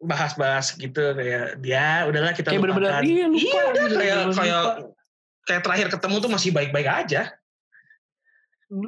bahas-bahas 0.04 0.76
gitu 0.76 1.00
kayak 1.16 1.58
dia 1.58 2.04
udahlah 2.04 2.30
kita 2.30 2.52
Kayak 2.52 2.62
bener-bener, 2.62 2.92
iya, 3.02 3.26
lupa 3.26 3.40
Iya, 3.40 3.62
udah 3.64 3.82
gitu, 3.82 3.96
kayak 3.96 4.14
kayak 4.14 4.26
lupa. 4.28 4.72
kayak 5.44 5.62
terakhir 5.62 5.86
ketemu 5.90 6.16
tuh 6.18 6.30
masih 6.30 6.50
baik-baik 6.50 6.88
aja. 6.88 7.22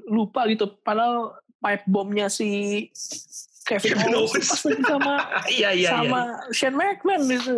lupa 0.09 0.44
gitu 0.46 0.66
padahal 0.81 1.37
pipe 1.57 1.85
bomnya 1.87 2.26
si 2.26 2.48
Kevin, 3.62 3.94
Kevin 3.94 4.14
Owens 4.16 4.50
sama 4.83 5.14
iya 5.52 5.70
iya 5.70 5.90
sama 5.94 6.20
Shane 6.50 6.74
McMahon 6.74 7.22
gitu 7.29 7.57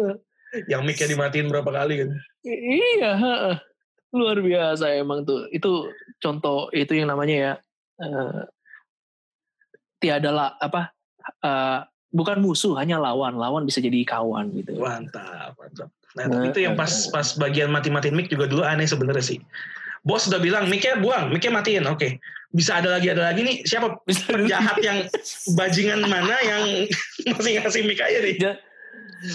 iya. 0.52 0.64
Yang 0.66 0.82
mic-nya 0.82 1.08
dimatiin 1.08 1.48
berapa 1.48 1.68
kali 1.68 1.94
kan. 2.00 2.10
I- 2.42 2.62
iya 2.96 3.12
luar 4.08 4.40
biasa 4.40 4.96
emang 4.96 5.22
tuh 5.22 5.44
itu 5.48 5.92
contoh 6.16 6.72
itu 6.72 6.96
yang 6.96 7.08
namanya 7.08 7.36
ya 7.36 7.52
eh, 8.00 8.40
tiada 9.98 10.30
lah 10.30 10.48
apa 10.56 10.92
eh, 11.38 11.80
bukan 12.08 12.40
musuh 12.40 12.76
hanya 12.80 12.96
lawan 12.96 13.36
lawan 13.36 13.68
bisa 13.68 13.78
jadi 13.84 14.00
kawan 14.04 14.52
gitu 14.56 14.76
Mantap, 14.80 15.54
mantap. 15.56 15.88
Nah, 16.16 16.24
tapi 16.26 16.50
itu 16.50 16.60
yang 16.64 16.74
pas 16.74 16.90
pas 17.12 17.36
bagian 17.36 17.68
mati-matiin 17.68 18.16
mic 18.16 18.32
juga 18.32 18.48
dulu 18.48 18.64
aneh 18.64 18.88
sebenarnya 18.88 19.22
sih. 19.22 19.38
Bos 20.02 20.24
udah 20.26 20.40
bilang 20.40 20.66
mic-nya 20.72 20.96
buang, 20.98 21.28
mic-nya 21.30 21.52
matiin. 21.52 21.84
Oke. 21.84 22.16
Bisa 22.48 22.80
ada 22.80 22.96
lagi 22.96 23.12
ada 23.12 23.28
lagi 23.28 23.44
nih 23.44 23.60
siapa 23.68 24.00
penjahat 24.32 24.80
yang 24.80 25.04
bajingan 25.52 26.00
mana 26.08 26.36
yang 26.40 26.64
masih 27.36 27.60
ngasih 27.60 27.82
mic 27.84 28.00
aja 28.00 28.18
nih. 28.24 28.36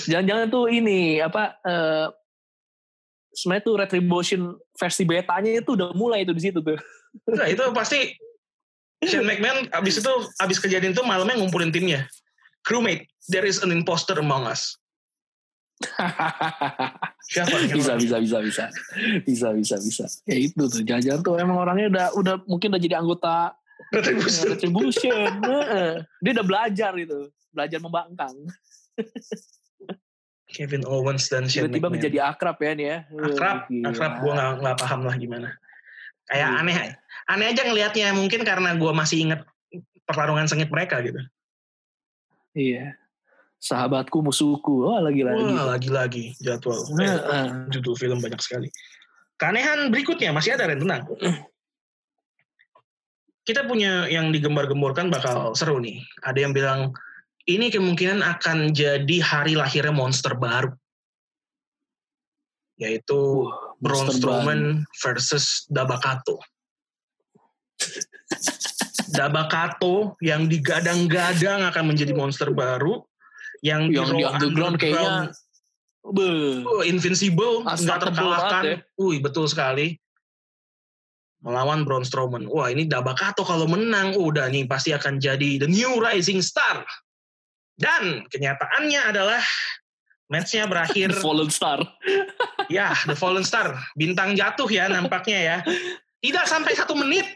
jangan-jangan 0.07 0.47
tuh 0.47 0.71
ini 0.71 1.19
apa 1.19 1.59
eh, 1.59 2.07
sebenarnya 3.35 3.63
tuh 3.67 3.75
retribution 3.75 4.41
versi 4.79 5.03
betanya 5.03 5.51
itu 5.59 5.75
udah 5.75 5.91
mulai 5.91 6.23
itu 6.23 6.31
di 6.31 6.39
situ 6.39 6.63
tuh 6.63 6.79
Nah, 7.29 7.45
itu 7.45 7.61
pasti 7.77 8.17
Shane 9.03 9.27
McMahon 9.27 9.69
abis 9.69 9.99
itu 10.01 10.13
abis 10.39 10.57
kejadian 10.57 10.95
itu 10.95 11.03
malamnya 11.05 11.37
ngumpulin 11.37 11.69
timnya. 11.69 12.07
Crewmate, 12.63 13.11
there 13.27 13.43
is 13.43 13.59
an 13.59 13.71
imposter 13.71 14.15
among 14.17 14.47
us. 14.47 14.79
Siapa 17.33 17.55
bisa 17.75 17.99
bisa 17.99 18.17
bisa 18.23 18.39
bisa 18.39 18.65
bisa 19.27 19.47
bisa 19.51 19.75
bisa 19.83 20.05
ya 20.23 20.37
itu 20.47 20.63
tuh 20.71 20.79
jangan 20.85 21.19
tuh 21.19 21.35
emang 21.35 21.59
orangnya 21.59 21.87
udah 21.91 22.07
udah 22.15 22.35
mungkin 22.47 22.71
udah 22.71 22.79
jadi 22.79 22.95
anggota 23.03 23.51
Retribution. 23.91 24.47
retribution 24.55 25.27
dia 26.23 26.31
udah 26.39 26.45
belajar 26.45 26.91
gitu 26.95 27.27
belajar 27.51 27.79
membangkang 27.83 28.31
Kevin 30.55 30.85
Owens 30.85 31.27
dan 31.27 31.49
Shane 31.49 31.67
tiba-tiba 31.67 31.89
menjadi 31.89 32.17
akrab 32.31 32.61
ya 32.61 32.71
nih 32.77 32.85
ya 32.85 32.97
akrab, 33.09 33.57
Gila. 33.67 33.85
akrab. 33.89 34.13
Gue 34.21 34.31
nggak 34.37 34.51
nggak 34.61 34.77
paham 34.77 35.01
lah 35.09 35.15
gimana. 35.17 35.49
Kayak 36.29 36.45
Iya. 36.45 36.59
aneh, 36.61 36.75
aneh 37.25 37.45
aja 37.49 37.61
ngelihatnya. 37.65 38.07
Mungkin 38.13 38.41
karena 38.45 38.69
gue 38.77 38.91
masih 38.93 39.17
inget 39.25 39.41
pertarungan 40.05 40.45
sengit 40.45 40.69
mereka 40.69 41.01
gitu. 41.01 41.17
Iya 42.53 42.97
sahabatku 43.63 44.19
musuhku 44.19 44.83
oh 44.83 44.99
lagi 44.99 45.23
lagi 45.23 45.39
Wah, 45.39 45.71
lagi-lagi 45.75 46.35
jadwal. 46.43 46.83
Eh, 46.99 47.07
Heeh. 47.07 47.45
judul 47.71 47.95
film 47.95 48.19
banyak 48.19 48.43
sekali. 48.43 48.67
Keanehan 49.39 49.87
berikutnya 49.87 50.35
masih 50.35 50.59
ada 50.59 50.67
Ren, 50.67 50.83
tenang. 50.83 51.07
Kita 53.47 53.63
punya 53.63 54.07
yang 54.11 54.35
digembar-gemborkan 54.35 55.07
bakal 55.07 55.55
seru 55.55 55.79
nih. 55.79 56.03
Ada 56.27 56.39
yang 56.43 56.51
bilang 56.51 56.91
ini 57.47 57.71
kemungkinan 57.71 58.19
akan 58.19 58.75
jadi 58.75 59.17
hari 59.23 59.55
lahirnya 59.55 59.95
monster 59.95 60.35
baru. 60.35 60.75
Yaitu 62.75 63.47
Wah, 63.47 63.79
Braun 63.79 64.11
Strowman 64.11 64.83
versus 64.99 65.63
Dabakato. 65.71 66.39
Dabakato 69.13 70.17
yang 70.25 70.49
digadang-gadang 70.49 71.69
akan 71.69 71.83
menjadi 71.93 72.17
monster 72.17 72.49
baru 72.49 73.05
yang, 73.63 73.93
Yang 73.93 74.09
di 74.17 74.23
underground 74.25 74.75
kayaknya 74.81 75.31
Beuh. 76.03 76.67
Oh, 76.67 76.83
invincible, 76.83 77.63
nggak 77.63 78.11
terkalahkan. 78.11 78.83
banget 78.83 78.99
Wih, 78.99 79.23
betul 79.23 79.47
sekali. 79.47 79.95
Melawan 81.39 81.87
Braun 81.87 82.03
Strowman. 82.03 82.43
Wah, 82.51 82.67
ini 82.67 82.83
Dabakato 82.87 83.47
kalau 83.47 83.71
menang, 83.71 84.15
udah 84.19 84.51
nih 84.51 84.67
pasti 84.67 84.91
akan 84.91 85.23
jadi 85.23 85.63
the 85.63 85.67
new 85.67 86.03
rising 86.03 86.43
star. 86.43 86.83
Dan 87.79 88.27
kenyataannya 88.27 89.15
adalah 89.15 89.39
matchnya 90.27 90.67
berakhir, 90.67 91.11
The 91.15 91.19
Fallen 91.23 91.47
Star. 91.47 91.79
ya, 92.67 92.95
the 93.07 93.15
fallen 93.15 93.43
star. 93.47 93.75
Bintang 93.95 94.35
jatuh 94.35 94.67
ya 94.67 94.91
nampaknya 94.91 95.39
ya. 95.39 95.57
Tidak 96.19 96.45
sampai 96.47 96.75
satu 96.75 96.95
menit. 96.95 97.27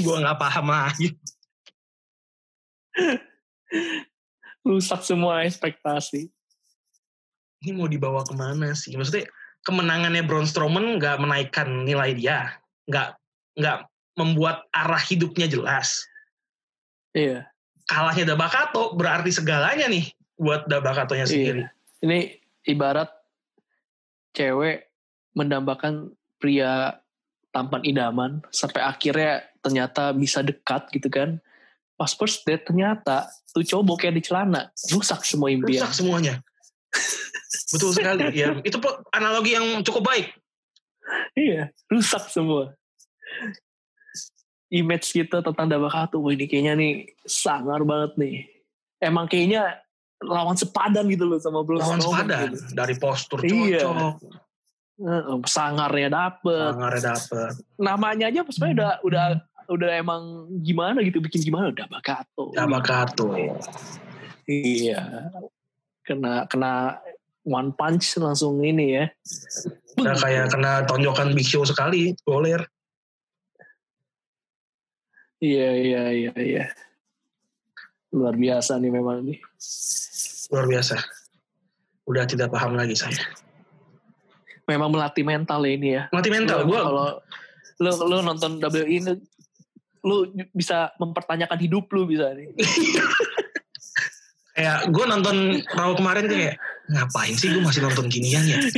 Gue 0.00 0.16
nggak 0.18 0.38
paham 0.38 0.66
lagi. 0.70 1.14
Rusak 4.64 5.04
semua 5.04 5.44
ekspektasi. 5.44 6.30
Ini 7.64 7.70
mau 7.76 7.88
dibawa 7.88 8.24
ke 8.24 8.34
mana 8.36 8.72
sih? 8.76 8.96
Maksudnya 8.96 9.28
kemenangannya 9.64 10.24
Braun 10.24 10.48
Strowman 10.48 11.00
nggak 11.00 11.20
menaikkan 11.20 11.84
nilai 11.84 12.16
dia. 12.16 12.60
Nggak 12.88 13.16
nggak 13.56 13.78
membuat 14.18 14.66
arah 14.70 15.00
hidupnya 15.00 15.50
jelas. 15.50 16.02
Iya. 17.14 17.46
kalahnya 17.84 18.34
Dabakato 18.34 18.96
berarti 18.96 19.30
segalanya 19.30 19.86
nih 19.86 20.08
buat 20.40 20.66
Dabakatonya 20.66 21.28
sendiri. 21.28 21.62
Iya. 21.62 21.68
Ini 22.00 22.18
ibarat 22.64 23.12
cewek 24.34 24.88
mendambakan 25.36 26.10
pria 26.40 27.03
tampan 27.54 27.86
idaman 27.86 28.42
sampai 28.50 28.82
akhirnya 28.82 29.46
ternyata 29.62 30.10
bisa 30.10 30.42
dekat 30.42 30.90
gitu 30.90 31.06
kan. 31.06 31.38
Pas 31.94 32.10
first 32.10 32.42
date 32.42 32.66
ternyata 32.66 33.30
tuh 33.54 33.62
cowok 33.62 34.02
kayak 34.02 34.18
di 34.18 34.22
celana 34.26 34.74
rusak 34.90 35.22
semua 35.22 35.54
impian. 35.54 35.86
Rusak 35.86 35.94
semuanya. 35.94 36.42
Betul 37.72 37.94
sekali. 37.94 38.34
Ya, 38.34 38.58
itu 38.66 38.82
analogi 39.14 39.54
yang 39.54 39.86
cukup 39.86 40.10
baik. 40.10 40.34
Iya, 41.38 41.70
rusak 41.86 42.26
semua. 42.26 42.74
Image 44.74 45.06
kita 45.14 45.38
tentang 45.38 45.70
Dabakato, 45.70 46.18
wah 46.18 46.34
ini 46.34 46.50
kayaknya 46.50 46.74
nih 46.74 46.92
sangar 47.22 47.86
banget 47.86 48.18
nih. 48.18 48.36
Emang 48.98 49.30
kayaknya 49.30 49.78
lawan 50.18 50.58
sepadan 50.58 51.06
gitu 51.06 51.28
loh 51.28 51.38
sama 51.38 51.62
Braun 51.62 51.78
Lawan 51.78 52.00
Strowman 52.02 52.26
sepadan 52.26 52.48
gitu. 52.50 52.58
dari 52.74 52.94
postur 52.98 53.38
Iya. 53.44 53.86
cocok, 53.86 53.94
Heeh, 53.94 54.12
sangarnya 55.44 56.08
dapet, 56.10 56.70
sangarnya 56.74 57.02
dapet. 57.14 57.52
namanya 57.76 58.26
aja 58.30 58.40
sebenarnya 58.46 58.74
udah 58.74 58.92
Hmm. 58.94 59.06
udah 59.08 59.24
udah 59.64 59.90
emang 59.96 60.22
gimana 60.60 61.00
gitu 61.02 61.18
bikin 61.24 61.40
gimana 61.40 61.72
udah 61.72 61.88
Bakato. 61.88 62.52
Dabakato. 62.52 63.32
Iya. 64.44 65.32
Kena 66.04 66.44
kena 66.46 67.00
one 67.48 67.72
punch 67.72 68.20
langsung 68.20 68.60
ini 68.60 69.00
ya. 69.00 69.04
Udah 69.96 70.16
kayak 70.20 70.52
kena 70.52 70.84
tonjokan 70.84 71.32
Big 71.32 71.48
Show 71.48 71.64
sekali, 71.64 72.12
goler. 72.28 72.60
Iya 75.40 75.70
iya 75.76 76.02
iya 76.12 76.32
iya. 76.36 76.64
Luar 78.14 78.36
biasa 78.36 78.78
nih 78.80 78.92
memang 78.92 79.26
nih. 79.26 79.38
Luar 80.52 80.66
biasa. 80.68 80.96
Udah 82.04 82.24
tidak 82.28 82.52
paham 82.52 82.76
lagi 82.76 82.96
saya. 82.96 83.16
Memang 84.64 84.88
melatih 84.88 85.24
mental 85.26 85.60
ya 85.64 85.72
ini 85.76 85.88
ya. 86.00 86.02
Mati 86.08 86.32
mental. 86.32 86.64
Gue 86.64 86.80
kalau 86.80 87.20
lu 87.82 87.90
lu 88.06 88.16
nonton 88.22 88.62
WWE 88.62 88.86
ini 88.86 89.12
lu 90.04 90.28
bisa 90.52 90.92
mempertanyakan 91.00 91.58
hidup 91.60 91.88
lu 91.92 92.08
bisa 92.08 92.32
nih. 92.36 92.48
kayak 94.54 94.86
gue 94.94 95.04
nonton 95.04 95.36
Raw 95.74 95.98
kemarin 95.98 96.30
kayak 96.30 96.54
ngapain 96.86 97.34
sih 97.34 97.50
gue 97.50 97.58
masih 97.58 97.82
nonton 97.82 98.06
ginian 98.06 98.46
ya? 98.46 98.62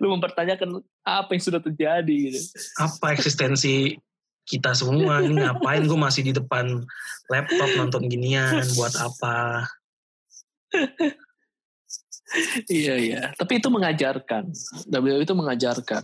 lu 0.00 0.20
mempertanyakan 0.20 0.84
apa 1.00 1.30
yang 1.32 1.42
sudah 1.42 1.60
terjadi 1.64 2.16
gitu. 2.28 2.36
apa 2.76 3.16
eksistensi 3.16 3.96
kita 4.44 4.76
semua 4.76 5.24
ini 5.24 5.40
ngapain 5.40 5.88
gue 5.88 5.96
masih 5.96 6.20
di 6.20 6.36
depan 6.36 6.84
laptop 7.32 7.70
nonton 7.80 8.04
ginian 8.12 8.60
buat 8.76 8.92
apa 9.00 9.64
Iya 12.66 12.94
iya, 12.98 13.20
tapi 13.38 13.62
itu 13.62 13.70
mengajarkan. 13.70 14.50
WWE 14.90 15.22
itu 15.22 15.34
mengajarkan. 15.34 16.02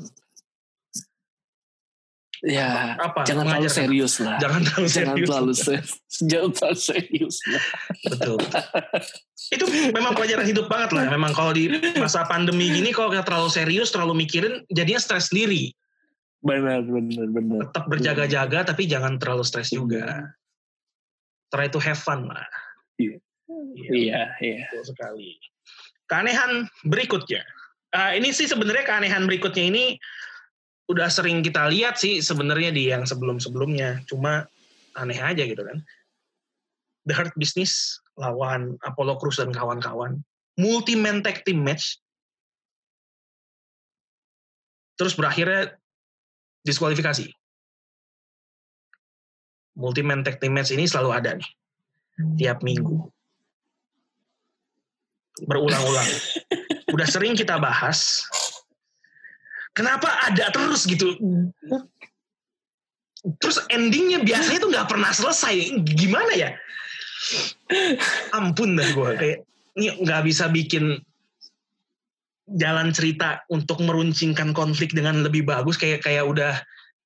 Ya, 2.40 2.96
apa 2.96 3.28
jangan 3.28 3.44
terlalu 3.52 3.68
serius 3.68 4.16
lah. 4.16 4.40
jangan 4.40 4.64
terlalu 4.64 4.88
Jangan 4.88 4.96
serius 5.12 5.28
terlalu 5.28 5.52
serius. 5.52 5.90
Jangan 6.24 6.50
terlalu 6.56 6.78
serius 6.80 7.36
lah. 7.44 7.64
betul 8.00 8.38
itu 9.50 9.64
memang 9.92 10.12
pelajaran 10.16 10.46
hidup 10.48 10.66
banget 10.72 10.90
lah 10.96 11.04
memang 11.12 11.36
kalau 11.36 11.52
di 11.52 11.68
masa 12.00 12.24
pandemi 12.24 12.72
gini 12.72 12.96
kalau 12.96 13.12
kita 13.12 13.28
terlalu 13.28 13.50
serius 13.52 13.92
terlalu 13.92 14.24
mikirin 14.24 14.64
jadinya 14.72 14.96
stres 14.96 15.28
sendiri 15.28 15.74
Benar, 16.40 16.80
benar, 16.80 17.28
benar. 17.28 17.60
tetap 17.68 17.84
berjaga-jaga 17.92 18.72
tapi 18.72 18.88
jangan 18.88 19.20
terlalu 19.20 19.44
stres 19.44 19.68
juga 19.68 20.32
try 21.52 21.68
to 21.68 21.76
have 21.76 22.00
fun 22.00 22.24
lah 22.24 22.46
Iya. 22.96 23.20
Iya, 23.50 23.90
Iya, 23.92 24.22
iya. 24.40 24.64
betul 24.72 24.96
sekali 24.96 25.36
keanehan 26.11 26.66
berikutnya. 26.82 27.46
Ah, 27.94 28.18
ini 28.18 28.34
sih 28.34 28.50
sebenarnya 28.50 28.82
keanehan 28.82 29.30
berikutnya 29.30 29.70
ini 29.70 29.84
udah 30.90 31.06
sering 31.06 31.46
kita 31.46 31.70
lihat 31.70 32.02
sih 32.02 32.18
sebenarnya 32.18 32.74
di 32.74 32.90
yang 32.90 33.06
sebelum-sebelumnya. 33.06 34.02
Cuma 34.11 34.42
aneh 34.98 35.22
aja 35.22 35.46
gitu 35.46 35.62
kan. 35.62 35.78
The 37.06 37.14
Hurt 37.14 37.32
Business 37.38 38.02
lawan 38.18 38.74
Apollo 38.82 39.22
Crews 39.22 39.38
dan 39.38 39.54
kawan-kawan. 39.54 40.18
Multi 40.58 40.98
man 40.98 41.22
tag 41.22 41.46
team 41.46 41.62
match. 41.62 42.02
Terus 44.98 45.14
berakhirnya 45.14 45.78
diskualifikasi. 46.66 47.30
Multi 49.78 50.02
man 50.04 50.26
tag 50.26 50.42
team 50.42 50.52
match 50.58 50.74
ini 50.74 50.84
selalu 50.84 51.11
ada 51.14 51.38
nih. 51.38 51.50
Tiap 52.36 52.61
minggu 52.61 53.08
berulang-ulang. 55.47 56.09
Udah 56.91 57.07
sering 57.07 57.38
kita 57.38 57.57
bahas. 57.61 58.26
Kenapa 59.70 60.11
ada 60.26 60.51
terus 60.51 60.84
gitu? 60.84 61.14
Terus 63.38 63.62
endingnya 63.70 64.24
biasanya 64.24 64.59
tuh 64.59 64.70
nggak 64.74 64.88
pernah 64.91 65.12
selesai. 65.14 65.84
Gimana 65.84 66.32
ya? 66.34 66.51
Ampun 68.34 68.74
dah 68.74 68.88
gue 68.91 69.11
kayak 69.14 69.38
ini 69.78 69.95
nggak 70.03 70.22
bisa 70.26 70.51
bikin 70.51 70.99
jalan 72.51 72.91
cerita 72.91 73.47
untuk 73.47 73.78
meruncingkan 73.78 74.51
konflik 74.51 74.91
dengan 74.91 75.22
lebih 75.22 75.47
bagus. 75.47 75.78
Kayak 75.78 76.03
kayak 76.03 76.26
udah 76.26 76.59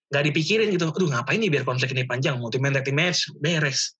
nggak 0.08 0.24
dipikirin 0.32 0.72
gitu. 0.72 0.88
Aduh 0.88 1.12
ngapain 1.12 1.36
nih 1.36 1.52
biar 1.52 1.68
konflik 1.68 1.92
ini 1.92 2.08
panjang? 2.08 2.40
Multi 2.40 2.56
match 2.62 3.28
beres 3.42 3.92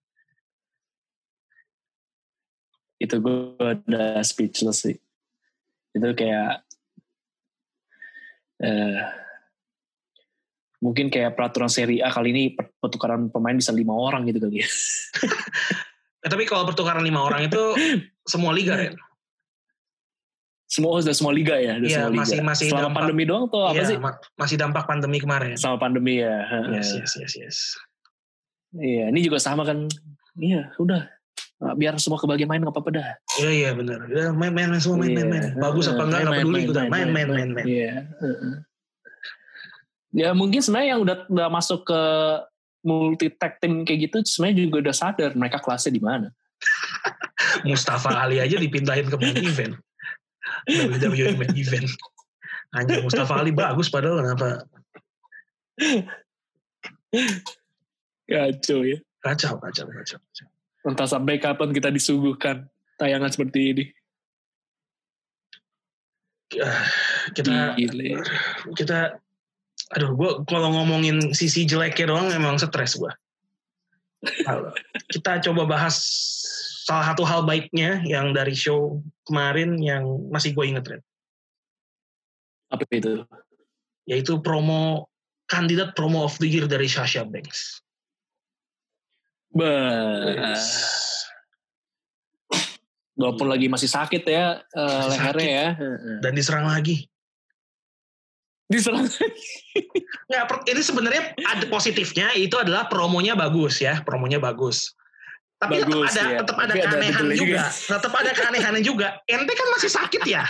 Itu 2.99 3.19
gue 3.19 3.37
udah 3.59 4.21
speechless 4.21 4.85
sih. 4.85 4.97
Itu 5.93 6.09
kayak 6.13 6.63
eh 8.59 8.99
mungkin 10.79 11.09
kayak 11.09 11.33
peraturan 11.33 11.67
seri 11.67 11.99
A 11.99 12.13
kali 12.13 12.29
ini 12.31 12.45
pertukaran 12.55 13.33
pemain 13.33 13.57
bisa 13.57 13.73
lima 13.73 13.97
orang 13.97 14.29
gitu 14.29 14.39
kali 14.39 14.61
ya. 14.63 14.69
Eh, 16.21 16.29
tapi 16.29 16.45
kalau 16.45 16.65
pertukaran 16.65 17.01
lima 17.01 17.21
orang 17.21 17.49
itu 17.49 17.61
semua 18.23 18.53
liga 18.53 18.77
ya 18.77 18.93
Semua 20.65 20.97
udah 20.97 21.15
semua 21.15 21.31
liga 21.31 21.55
ya, 21.55 21.77
udah 21.77 21.87
Iya, 21.87 21.99
semua 22.03 22.11
liga. 22.11 22.21
masih- 22.25 22.43
masih 22.43 22.67
Selama 22.73 22.83
dampak- 22.89 22.99
pandemi 23.05 23.25
doang 23.29 23.45
tuh 23.47 23.63
apa 23.63 23.77
Iya, 23.77 23.85
sih? 23.87 23.97
ma- 24.01 24.21
masih 24.35 24.57
dampak 24.57 24.85
pandemi 24.85 25.19
kemarin 25.21 25.55
Selama 25.55 25.79
pandemi 25.79 26.15
ya. 26.19 26.37
yes 26.73 26.89
yes 26.97 27.13
yes 27.21 27.33
yes 27.37 27.57
Iya, 28.75 29.07
ini 29.07 29.21
juga 29.23 29.39
sama 29.39 29.63
kan. 29.63 29.87
Iya, 30.35 30.75
udah. 30.77 31.07
Nah, 31.55 31.73
Biar 31.79 31.95
semua 32.03 32.19
kebagian 32.19 32.51
main 32.51 32.59
nggak 32.61 32.75
apa-apa 32.75 32.91
dah. 32.91 33.09
iya 33.39 33.51
iya 33.51 33.71
benar 33.73 34.05
Udah, 34.05 34.35
main 34.35 34.51
main 34.51 34.75
semua 34.79 35.01
main 35.01 35.15
main 35.15 35.29
main 35.31 35.45
Iya. 35.49 35.57
bagus 35.57 35.87
apa 35.87 36.03
enggak 36.03 36.21
nggak 36.27 36.35
peduli 36.43 36.61
gitu 36.67 36.81
main 36.91 37.09
main 37.09 37.29
main 37.31 37.49
main 37.55 37.67
Iya. 37.67 37.93
Ya 40.15 40.29
mungkin 40.31 40.61
sebenarnya 40.63 40.89
yang 40.95 41.01
udah 41.03 41.17
udah 41.27 41.49
masuk 41.49 41.87
ke 41.87 42.01
multi 42.85 43.33
tag 43.33 43.59
team 43.59 43.83
kayak 43.83 44.11
gitu 44.11 44.17
sebenarnya 44.23 44.57
juga 44.67 44.77
udah 44.85 44.95
sadar 44.95 45.31
mereka 45.35 45.59
kelasnya 45.59 45.91
di 45.91 46.03
mana. 46.03 46.29
Mustafa 47.67 48.11
Ali 48.19 48.39
aja 48.39 48.57
dipindahin 48.57 49.07
ke 49.07 49.17
main 49.17 49.37
event 49.39 49.75
WWE 50.69 51.35
main 51.35 51.55
event 51.55 51.89
hanya 52.75 52.99
Mustafa 53.01 53.41
Ali 53.41 53.55
bagus 53.55 53.89
padahal 53.89 54.21
kenapa 54.21 54.67
Kacau 58.25 58.81
ya. 58.83 58.99
kacau 59.21 59.55
kacau 59.61 59.85
kacau, 59.87 60.19
kacau. 60.19 60.47
Entah 60.85 61.09
sampai 61.09 61.41
kapan 61.41 61.73
kita 61.73 61.89
disuguhkan 61.89 62.69
tayangan 63.01 63.33
seperti 63.33 63.61
ini. 63.73 63.85
Ah, 66.61 66.87
kita 67.35 67.75
Gile. 67.75 68.21
kita 68.79 69.19
Aduh, 69.93 70.17
gue 70.17 70.31
kalau 70.49 70.73
ngomongin 70.73 71.37
sisi 71.37 71.69
jeleknya 71.69 72.09
doang 72.09 72.33
emang 72.33 72.57
stres 72.57 72.97
gue. 72.97 73.13
Kita 75.13 75.45
coba 75.45 75.69
bahas 75.69 76.01
salah 76.89 77.13
satu 77.13 77.23
hal 77.29 77.45
baiknya 77.45 78.01
yang 78.09 78.33
dari 78.33 78.57
show 78.57 79.05
kemarin 79.29 79.77
yang 79.79 80.09
masih 80.33 80.57
gue 80.57 80.65
inget, 80.65 80.85
Ren. 80.89 81.03
Apa 82.73 82.89
itu? 82.91 83.29
Yaitu 84.09 84.41
promo 84.41 85.13
kandidat 85.53 85.93
promo 85.93 86.25
of 86.25 86.35
the 86.41 86.49
year 86.49 86.65
dari 86.65 86.89
Sasha 86.89 87.23
Banks. 87.29 87.84
Bah. 89.55 90.59
Walaupun 93.15 93.47
lagi 93.47 93.71
masih 93.71 93.87
sakit 93.87 94.27
ya 94.27 94.59
uh, 94.75 95.03
lehernya 95.15 95.49
ya. 95.49 95.69
Dan 96.19 96.35
diserang 96.35 96.67
lagi. 96.67 97.07
Diserang 98.67 99.07
Nggak, 100.27 100.67
ini 100.67 100.83
sebenarnya 100.83 101.23
ada 101.47 101.65
positifnya 101.71 102.35
itu 102.35 102.59
adalah 102.59 102.91
promonya 102.91 103.39
bagus 103.39 103.79
ya, 103.79 104.03
promonya 104.03 104.43
bagus. 104.43 104.91
Tapi 105.63 105.87
bagus, 105.87 106.11
tetap 106.11 106.19
ada 106.19 106.23
ya. 106.27 106.39
tetap 106.43 106.57
ada 106.59 106.75
keanehan 106.75 107.27
juga. 107.31 107.39
juga. 107.39 107.63
Tetap 107.71 108.13
ada 108.19 108.31
keanehannya 108.35 108.83
juga. 108.83 109.09
Ente 109.31 109.53
kan 109.55 109.69
masih 109.79 109.91
sakit 109.95 110.23
ya. 110.27 110.45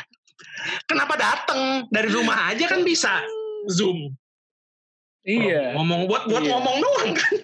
Kenapa 0.88 1.14
datang 1.20 1.84
dari 1.92 2.08
rumah 2.08 2.48
aja 2.48 2.64
kan 2.64 2.80
bisa 2.80 3.20
zoom. 3.68 4.16
Iya. 5.28 5.76
Ngomong 5.76 6.08
buat 6.08 6.32
buat 6.32 6.42
iya. 6.44 6.50
ngomong 6.56 6.76
doang 6.80 7.12
kan. 7.12 7.34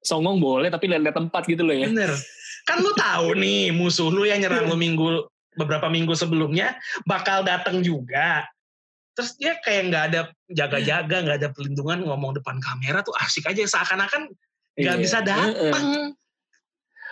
Songong 0.00 0.40
boleh 0.40 0.72
tapi 0.72 0.88
lihat 0.88 1.12
tempat 1.12 1.44
gitu 1.44 1.60
loh 1.64 1.76
ya. 1.76 1.86
Bener. 1.88 2.12
Kan 2.64 2.80
lu 2.80 2.92
tahu 2.96 3.36
nih 3.36 3.72
musuh 3.72 4.08
lu 4.08 4.24
yang 4.24 4.40
nyerang 4.40 4.68
lu 4.68 4.76
minggu 4.76 5.28
beberapa 5.58 5.90
minggu 5.90 6.14
sebelumnya 6.16 6.78
bakal 7.04 7.42
datang 7.42 7.82
juga. 7.84 8.46
Terus 9.18 9.36
dia 9.36 9.58
kayak 9.60 9.82
nggak 9.90 10.04
ada 10.12 10.20
jaga-jaga, 10.48 11.16
nggak 11.20 11.36
ada 11.44 11.48
pelindungan 11.52 12.06
ngomong 12.06 12.38
depan 12.38 12.56
kamera 12.62 13.02
tuh 13.04 13.12
asik 13.20 13.44
aja 13.50 13.66
seakan-akan 13.66 14.30
nggak 14.78 14.96
iya. 14.96 15.02
bisa 15.02 15.18
datang. 15.20 16.14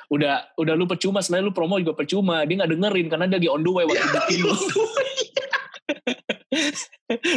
Udah 0.08 0.48
udah 0.56 0.72
lu 0.72 0.88
percuma 0.88 1.20
sebenarnya 1.20 1.52
lu 1.52 1.54
promo 1.56 1.76
juga 1.76 1.92
percuma. 1.92 2.46
Dia 2.48 2.64
nggak 2.64 2.72
dengerin 2.72 3.06
karena 3.12 3.26
dia 3.28 3.36
lagi 3.42 3.50
on 3.52 3.60
the 3.60 3.72
way 3.72 3.84
waktu 3.84 4.08
bikin 4.08 4.40
lu. 4.46 4.54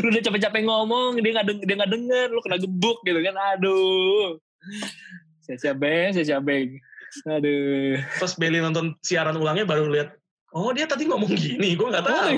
lu 0.03 0.07
udah 0.07 0.21
capek-capek 0.23 0.63
ngomong, 0.63 1.19
dia 1.19 1.31
nggak 1.35 1.45
dia 1.67 1.75
nggak 1.75 1.91
denger, 1.91 2.27
lu 2.31 2.39
kena 2.39 2.57
gebuk 2.61 3.03
gitu 3.03 3.19
kan. 3.19 3.35
Aduh. 3.57 4.39
Sia-sia 5.51 5.75
beng, 5.75 6.15
sia-sia 6.15 6.39
beng. 6.39 6.79
Aduh. 7.27 7.99
Pas 8.17 8.31
Beli 8.39 8.63
nonton 8.63 8.95
siaran 9.03 9.35
ulangnya 9.35 9.67
baru 9.67 9.91
lihat 9.91 10.15
oh 10.51 10.71
dia 10.75 10.87
tadi 10.87 11.07
ngomong 11.07 11.31
gini, 11.35 11.75
gue 11.75 11.87
nggak 11.87 12.05
tahu. 12.07 12.35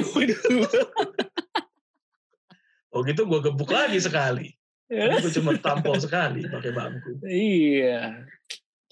Oh, 2.94 2.98
oh 2.98 3.00
gitu 3.06 3.26
gue 3.26 3.40
gebuk 3.42 3.70
lagi 3.74 3.98
sekali. 4.02 4.54
Ya. 4.90 5.18
Gue 5.18 5.34
cuma 5.34 5.58
tampol 5.58 5.98
sekali 5.98 6.46
pakai 6.46 6.72
bangku. 6.74 7.12
Iya. 7.26 8.26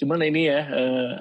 Cuman 0.01 0.26
ini 0.26 0.49
ya, 0.49 0.61
uh, 0.65 1.11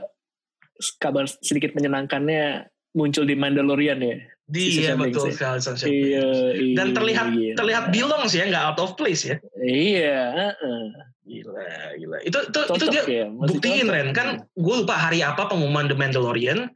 kabar 0.97 1.29
sedikit 1.29 1.77
menyenangkannya 1.77 2.73
muncul 2.97 3.29
di 3.29 3.37
Mandalorian 3.37 4.01
ya. 4.01 4.17
Di, 4.51 4.83
iya 4.83 4.99
betul 4.99 5.31
sekali 5.31 5.63
iya, 5.95 6.27
iya, 6.59 6.75
Dan 6.75 6.91
terlihat 6.91 7.27
iya. 7.39 7.55
terlihat 7.55 7.95
belong 7.95 8.27
sih 8.27 8.43
ya, 8.43 8.51
nggak 8.51 8.65
out 8.67 8.79
of 8.83 8.99
place 8.99 9.23
ya. 9.23 9.37
Iya. 9.63 10.57
Uh, 10.59 10.91
Gila, 11.31 11.95
gila. 11.95 12.19
Itu 12.27 12.39
itu 12.51 12.61
itu 12.75 12.87
dia 12.91 13.03
ya, 13.07 13.27
buktiin 13.31 13.87
Ren. 13.87 14.11
Kan. 14.11 14.43
Gue 14.59 14.83
lupa 14.83 14.99
hari 14.99 15.23
apa 15.23 15.47
pengumuman 15.47 15.87
The 15.87 15.95
Mandalorian. 15.95 16.67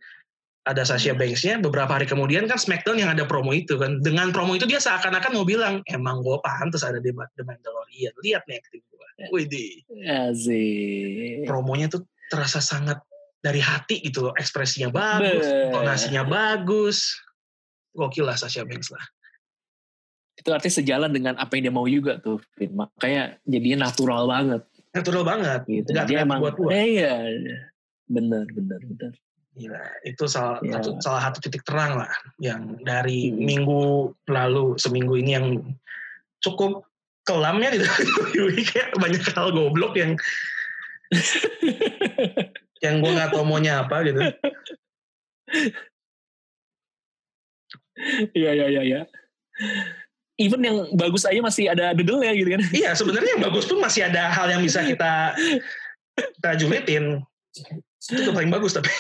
Ada 0.65 0.89
Sasha 0.89 1.13
hmm. 1.13 1.21
Banks-nya 1.21 1.55
beberapa 1.61 1.93
hari 1.93 2.09
kemudian 2.09 2.49
kan 2.49 2.57
SmackDown 2.57 2.97
yang 2.97 3.13
ada 3.13 3.29
promo 3.29 3.53
itu 3.53 3.77
kan. 3.77 4.01
Dengan 4.01 4.33
promo 4.33 4.57
itu 4.57 4.65
dia 4.65 4.81
seakan-akan 4.81 5.37
mau 5.37 5.45
bilang 5.45 5.85
emang 5.93 6.25
gue 6.25 6.39
pantas 6.41 6.87
ada 6.87 7.03
di 7.03 7.11
The 7.13 7.45
Mandalorian. 7.45 8.15
Lihat 8.23 8.49
nih 8.49 8.63
acting 8.63 8.81
gue 8.81 9.07
ya. 9.19 9.27
wih 9.35 9.47
di 9.47 9.67
promonya 11.45 11.93
tuh 11.93 12.07
terasa 12.33 12.59
sangat 12.65 12.99
dari 13.45 13.61
hati 13.61 14.01
gitu 14.01 14.31
loh 14.31 14.35
ekspresinya 14.41 14.89
bagus 14.89 15.45
tonasinya 15.75 16.23
bagus. 16.25 17.13
Gokil 17.95 18.27
lah 18.27 18.35
Sasha 18.35 18.65
Banks 18.65 18.89
lah 18.91 19.05
itu 20.45 20.53
artinya 20.53 20.77
sejalan 20.77 21.09
dengan 21.09 21.35
apa 21.41 21.57
yang 21.57 21.73
dia 21.73 21.75
mau 21.75 21.89
juga 21.89 22.21
tuh 22.21 22.37
Vin. 22.61 22.77
makanya 22.77 23.41
jadinya 23.49 23.89
natural 23.89 24.29
banget 24.29 24.61
natural 24.95 25.25
banget 25.27 25.61
gitu. 25.67 25.89
Gak 25.91 26.07
dia 26.07 26.23
emang 26.23 26.45
buat 26.45 26.55
eh, 26.69 27.01
iya 27.01 27.17
bener 28.05 28.45
bener 28.53 28.81
bener 28.85 29.13
Gila, 29.55 29.81
itu 30.03 30.27
salah 30.27 30.59
ya. 30.67 30.83
satu 30.83 30.99
salah 30.99 31.31
satu 31.31 31.39
titik 31.39 31.63
terang 31.63 31.95
lah 31.95 32.11
yang 32.43 32.75
dari 32.83 33.31
hmm. 33.31 33.39
minggu 33.39 34.11
lalu 34.27 34.75
seminggu 34.83 35.15
ini 35.15 35.31
yang 35.39 35.47
cukup 36.43 36.83
kelamnya 37.23 37.71
gitu. 37.79 37.87
kayak 38.75 38.99
banyak 38.99 39.23
hal 39.33 39.55
goblok 39.55 39.95
yang 39.95 40.19
yang 42.85 42.99
gue 42.99 43.15
nggak 43.15 43.31
tahu 43.31 43.47
maunya 43.47 43.87
apa 43.87 43.97
gitu. 44.03 44.21
Iya 48.35 48.51
iya 48.59 48.67
iya 48.75 48.83
ya. 48.83 49.01
Even 50.35 50.61
yang 50.67 50.91
bagus 50.99 51.23
aja 51.23 51.39
masih 51.39 51.71
ada 51.71 51.95
dedel 51.95 52.19
ya 52.19 52.35
gitu 52.35 52.51
kan. 52.59 52.63
Iya, 52.75 52.91
sebenarnya 52.99 53.39
yang 53.39 53.43
bagus 53.47 53.71
pun 53.71 53.79
masih 53.79 54.11
ada 54.11 54.35
hal 54.35 54.51
yang 54.51 54.63
bisa 54.67 54.83
kita 54.83 55.31
kita 56.19 56.51
julitin. 56.59 57.23
Itu 58.11 58.31
paling 58.37 58.51
bagus 58.51 58.75
tapi. 58.75 58.91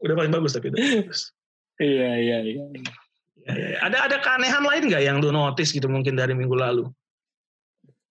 Udah 0.00 0.14
paling 0.16 0.32
bagus 0.32 0.56
tapi 0.56 0.72
udah 0.72 0.80
bagus. 0.80 1.36
Iya, 1.78 2.10
iya, 2.18 2.38
iya. 2.42 2.64
Ya, 3.44 3.54
ya. 3.54 3.76
Ada 3.84 3.98
ada 4.08 4.16
keanehan 4.24 4.64
lain 4.64 4.82
nggak 4.88 5.02
yang 5.04 5.16
lu 5.20 5.28
notice 5.28 5.70
gitu 5.70 5.86
mungkin 5.86 6.16
dari 6.16 6.32
minggu 6.32 6.56
lalu? 6.56 6.88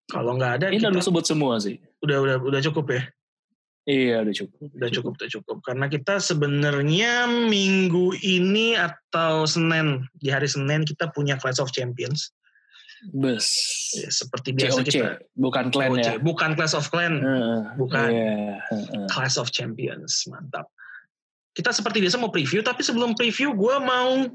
Kalau 0.07 0.39
nggak 0.39 0.63
ada, 0.63 0.65
ini 0.71 0.79
kita, 0.79 0.93
lu 0.93 1.03
sebut 1.03 1.25
semua 1.27 1.59
sih. 1.59 1.81
Udah 1.99 2.23
udah 2.23 2.35
udah 2.39 2.61
cukup 2.63 2.95
ya. 2.95 3.01
Iya 3.87 4.19
udah 4.19 4.35
cukup. 4.35 4.67
Udah 4.75 4.89
cukup, 4.91 5.11
udah 5.15 5.29
cukup. 5.31 5.57
Karena 5.63 5.85
kita 5.87 6.19
sebenarnya 6.19 7.23
minggu 7.47 8.19
ini 8.19 8.75
atau 8.75 9.47
Senin 9.47 10.03
di 10.19 10.27
hari 10.27 10.51
Senin 10.51 10.83
kita 10.83 11.07
punya 11.15 11.39
Clash 11.39 11.63
of 11.63 11.71
Champions. 11.71 12.35
Bus. 13.15 13.47
Ya, 13.95 14.11
seperti 14.11 14.51
biasa 14.51 14.83
COC. 14.83 14.89
kita. 14.91 15.11
Bukan 15.39 15.71
clan 15.71 15.95
COC. 15.95 16.03
ya. 16.03 16.13
Bukan 16.19 16.49
Clash 16.59 16.75
of 16.75 16.91
Clan. 16.91 17.23
Uh, 17.23 17.61
bukan. 17.79 18.09
Yeah. 18.11 18.59
Uh, 18.67 18.75
uh. 18.75 19.07
Clash 19.07 19.39
of 19.39 19.55
Champions. 19.55 20.27
Mantap 20.27 20.67
kita 21.57 21.73
seperti 21.73 22.05
biasa 22.05 22.21
mau 22.21 22.29
preview, 22.29 22.61
tapi 22.61 22.85
sebelum 22.85 23.17
preview 23.17 23.49
gue 23.57 23.75
mau 23.81 24.29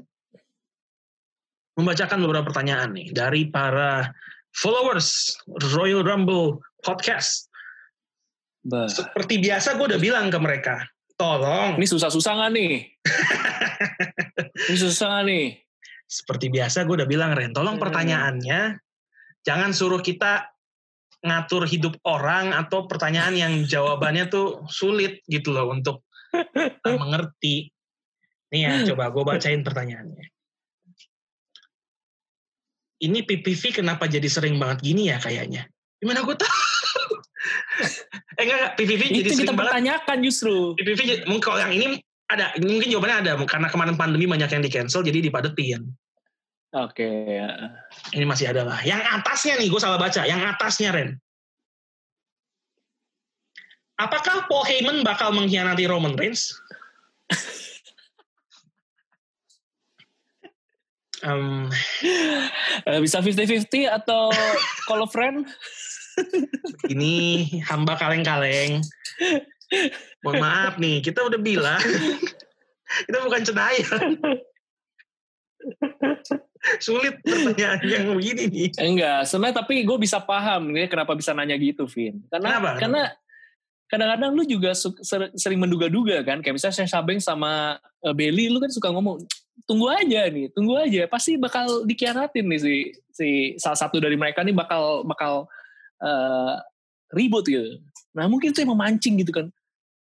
membacakan 1.79 2.19
beberapa 2.19 2.51
pertanyaan 2.51 2.91
nih 2.91 3.15
dari 3.15 3.47
para 3.47 4.11
followers 4.51 5.31
Royal 5.71 6.03
Rumble 6.03 6.59
Podcast. 6.83 7.47
Bah. 8.63 8.87
Seperti 8.87 9.43
biasa 9.43 9.75
gue 9.75 9.85
udah 9.91 9.99
bilang 9.99 10.31
ke 10.31 10.39
mereka, 10.39 10.87
tolong. 11.19 11.75
Ini 11.75 11.87
susah-susah 11.87 12.31
gak 12.31 12.51
nih? 12.55 12.87
Ini 14.71 14.77
susah 14.79 15.19
gak 15.19 15.23
nih? 15.27 15.59
Seperti 16.07 16.47
biasa 16.47 16.87
gue 16.87 16.95
udah 17.03 17.09
bilang 17.09 17.35
Ren, 17.35 17.51
tolong 17.51 17.75
hmm. 17.75 17.83
pertanyaannya 17.83 18.79
jangan 19.43 19.75
suruh 19.75 19.99
kita 19.99 20.47
ngatur 21.23 21.67
hidup 21.67 21.99
orang 22.07 22.55
atau 22.55 22.87
pertanyaan 22.87 23.35
yang 23.35 23.53
jawabannya 23.73 24.31
tuh 24.31 24.63
sulit 24.71 25.19
gitu 25.27 25.51
loh 25.51 25.67
untuk 25.71 26.07
mengerti. 27.03 27.67
Nih 28.53 28.61
ya, 28.69 28.73
coba 28.93 29.09
gue 29.09 29.23
bacain 29.25 29.65
pertanyaannya. 29.65 30.29
Ini 33.03 33.19
PPV 33.27 33.83
kenapa 33.83 34.07
jadi 34.07 34.29
sering 34.31 34.55
banget 34.55 34.79
gini 34.85 35.11
ya 35.11 35.19
kayaknya? 35.19 35.67
Gimana 35.99 36.23
gue 36.23 36.37
tahu? 36.39 36.82
Eh 38.39 38.43
enggak, 38.43 38.79
PPV 38.79 39.01
Itu 39.03 39.13
jadi 39.19 39.29
sering 39.29 39.47
kita 39.47 39.53
pertanyakan 39.53 40.17
justru. 40.23 40.55
PPV, 40.79 41.27
mungkin 41.27 41.43
kalau 41.43 41.59
yang 41.59 41.73
ini 41.75 41.99
ada, 42.31 42.55
mungkin 42.59 42.87
jawabannya 42.89 43.17
ada. 43.27 43.31
Karena 43.45 43.67
kemarin 43.69 43.95
pandemi 43.99 44.25
banyak 44.25 44.49
yang 44.49 44.63
di 44.63 44.71
cancel, 44.71 45.03
jadi 45.03 45.19
dipadetin. 45.19 45.91
Oke. 46.73 47.05
Okay. 47.05 48.17
Ini 48.17 48.25
masih 48.25 48.49
ada 48.49 48.65
lah. 48.65 48.81
Yang 48.81 49.05
atasnya 49.21 49.53
nih, 49.61 49.69
gue 49.69 49.77
salah 49.77 50.01
baca. 50.01 50.25
Yang 50.25 50.41
atasnya, 50.57 50.89
Ren. 50.89 51.21
Apakah 54.01 54.49
Paul 54.49 54.65
Heyman 54.65 55.05
bakal 55.05 55.37
mengkhianati 55.37 55.85
Roman 55.85 56.17
Reigns? 56.17 56.49
um, 61.23 61.69
bisa 63.05 63.21
50-50 63.21 63.85
atau 63.87 64.33
call 64.89 65.05
friend? 65.07 65.45
Ini 66.93 67.13
hamba 67.69 67.97
kaleng-kaleng. 67.97 68.81
Mohon 70.21 70.37
maaf 70.41 70.73
nih, 70.77 71.01
kita 71.01 71.25
udah 71.25 71.39
bilang 71.39 71.81
kita 73.07 73.17
bukan 73.25 73.41
cenayang. 73.41 74.11
Sulit 76.79 77.19
pertanyaan 77.23 77.79
yang 77.83 78.15
begini 78.15 78.43
nih. 78.47 78.67
Enggak, 78.79 79.27
sebenarnya 79.27 79.55
tapi 79.63 79.83
gue 79.83 79.97
bisa 79.99 80.19
paham 80.23 80.71
nih 80.71 80.87
kenapa 80.87 81.11
bisa 81.15 81.35
nanya 81.35 81.59
gitu, 81.59 81.87
Vin. 81.89 82.23
Karena 82.31 82.59
Kenapa? 82.59 82.69
karena 82.79 83.03
kadang-kadang 83.91 84.31
lu 84.33 84.43
juga 84.47 84.71
sering 85.37 85.59
menduga-duga 85.61 86.25
kan 86.25 86.41
kayak 86.41 86.57
misalnya 86.57 86.81
saya 86.81 86.89
Sabeng 86.89 87.21
sama 87.21 87.77
uh, 88.01 88.13
Belly 88.15 88.49
lu 88.49 88.57
kan 88.57 88.71
suka 88.73 88.89
ngomong 88.89 89.21
tunggu 89.69 89.91
aja 89.91 90.27
nih, 90.31 90.49
tunggu 90.55 90.79
aja. 90.79 91.05
Pasti 91.11 91.35
bakal 91.37 91.83
dikhianatin 91.85 92.45
nih 92.47 92.59
si 92.59 92.75
si 93.13 93.27
salah 93.59 93.77
satu 93.77 93.99
dari 93.99 94.15
mereka 94.17 94.41
nih 94.41 94.55
bakal 94.55 95.03
bakal 95.05 95.45
uh, 96.03 96.59
ribut 97.15 97.47
gitu. 97.47 97.79
Nah 98.13 98.27
mungkin 98.27 98.51
itu 98.51 98.61
yang 98.61 98.75
memancing 98.75 99.15
gitu 99.23 99.31
kan. 99.31 99.47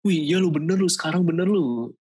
Wih, 0.07 0.23
ya 0.23 0.39
lu 0.39 0.47
bener 0.49 0.79
lu 0.79 0.87
sekarang 0.87 1.27
bener 1.27 1.45
lu. 1.45 1.91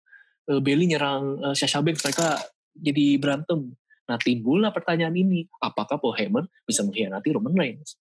Uh, 0.48 0.62
Bailey 0.62 0.88
nyerang 0.88 1.42
uh, 1.44 1.52
Sasha 1.52 1.82
Banks 1.82 2.06
mereka 2.06 2.38
jadi 2.72 3.18
berantem. 3.18 3.74
Nah 4.08 4.16
timbullah 4.16 4.72
pertanyaan 4.72 5.12
ini, 5.12 5.44
apakah 5.60 6.00
Paul 6.00 6.16
Heyman 6.16 6.48
bisa 6.64 6.80
mengkhianati 6.86 7.28
Roman 7.34 7.52
Reigns? 7.52 8.00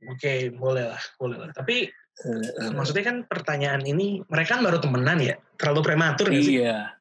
Oke, 0.00 0.16
okay, 0.16 0.38
boleh 0.52 0.92
lah, 0.92 1.00
boleh 1.16 1.36
lah. 1.40 1.48
Tapi 1.56 1.88
uh, 2.26 2.72
maksudnya 2.76 3.04
kan 3.06 3.24
pertanyaan 3.24 3.80
ini 3.86 4.20
mereka 4.28 4.60
kan 4.60 4.64
baru 4.66 4.76
temenan 4.82 5.20
ya, 5.24 5.40
terlalu 5.56 5.80
prematur 5.80 6.28
nggak 6.28 6.44
sih? 6.44 6.60
Iya. 6.60 7.00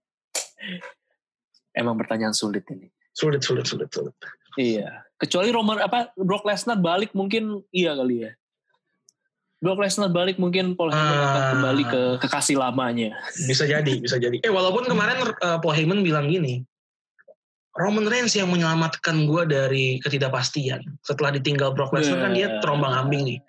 Emang 1.74 1.97
pertanyaan 1.97 2.34
sulit 2.34 2.64
ini. 2.70 2.88
Sulit, 3.14 3.41
sulit, 3.45 3.66
sulit, 3.66 3.89
sulit. 3.93 4.14
Iya. 4.57 5.05
Kecuali 5.18 5.49
Roman 5.49 5.82
apa 5.82 6.14
Brock 6.18 6.45
Lesnar 6.45 6.78
balik 6.78 7.14
mungkin 7.18 7.61
iya 7.74 7.97
kali 7.97 8.30
ya. 8.30 8.32
Brock 9.64 9.80
Lesnar 9.80 10.11
balik 10.11 10.36
mungkin 10.38 10.76
Paul 10.76 10.91
Heyman 10.91 11.18
uh, 11.18 11.24
akan 11.24 11.41
ah. 11.41 11.49
kembali 11.55 11.84
ke 11.88 12.01
kekasih 12.28 12.59
lamanya. 12.59 13.16
Bisa 13.47 13.64
jadi, 13.64 13.95
bisa 14.01 14.20
jadi. 14.20 14.43
Eh 14.43 14.51
walaupun 14.51 14.86
kemarin 14.86 15.24
uh, 15.39 15.57
Paul 15.64 15.74
Heyman 15.74 16.03
bilang 16.03 16.28
gini, 16.28 16.68
Roman 17.74 18.05
Reigns 18.05 18.38
yang 18.38 18.53
menyelamatkan 18.53 19.26
gue 19.26 19.43
dari 19.49 19.97
ketidakpastian. 20.03 20.84
Setelah 21.01 21.34
ditinggal 21.34 21.74
Brock 21.74 21.95
Lesnar 21.95 22.20
yeah. 22.20 22.24
kan 22.28 22.32
dia 22.36 22.47
terombang 22.61 22.93
ambing 22.93 23.24
nih. 23.26 23.39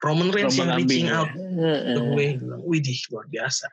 Roman 0.00 0.32
Reigns 0.32 0.56
yang 0.56 0.72
reaching 0.76 1.12
out 1.12 1.28
ke 1.36 2.00
gue, 2.00 2.26
widih 2.64 2.98
luar 3.12 3.28
biasa. 3.28 3.68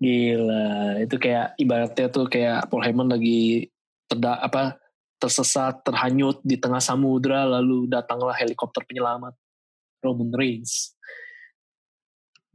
Gila, 0.00 0.98
itu 1.02 1.16
kayak 1.20 1.54
ibaratnya 1.60 2.06
tuh 2.10 2.26
kayak 2.26 2.66
Paul 2.70 2.82
Heyman 2.82 3.12
lagi 3.12 3.70
terda 4.10 4.40
apa 4.40 4.76
tersesat, 5.22 5.86
terhanyut 5.86 6.42
di 6.42 6.58
tengah 6.58 6.82
samudra, 6.82 7.46
lalu 7.46 7.86
datanglah 7.86 8.34
helikopter 8.34 8.82
penyelamat 8.82 9.38
Roman 10.02 10.34
Reigns. 10.34 10.98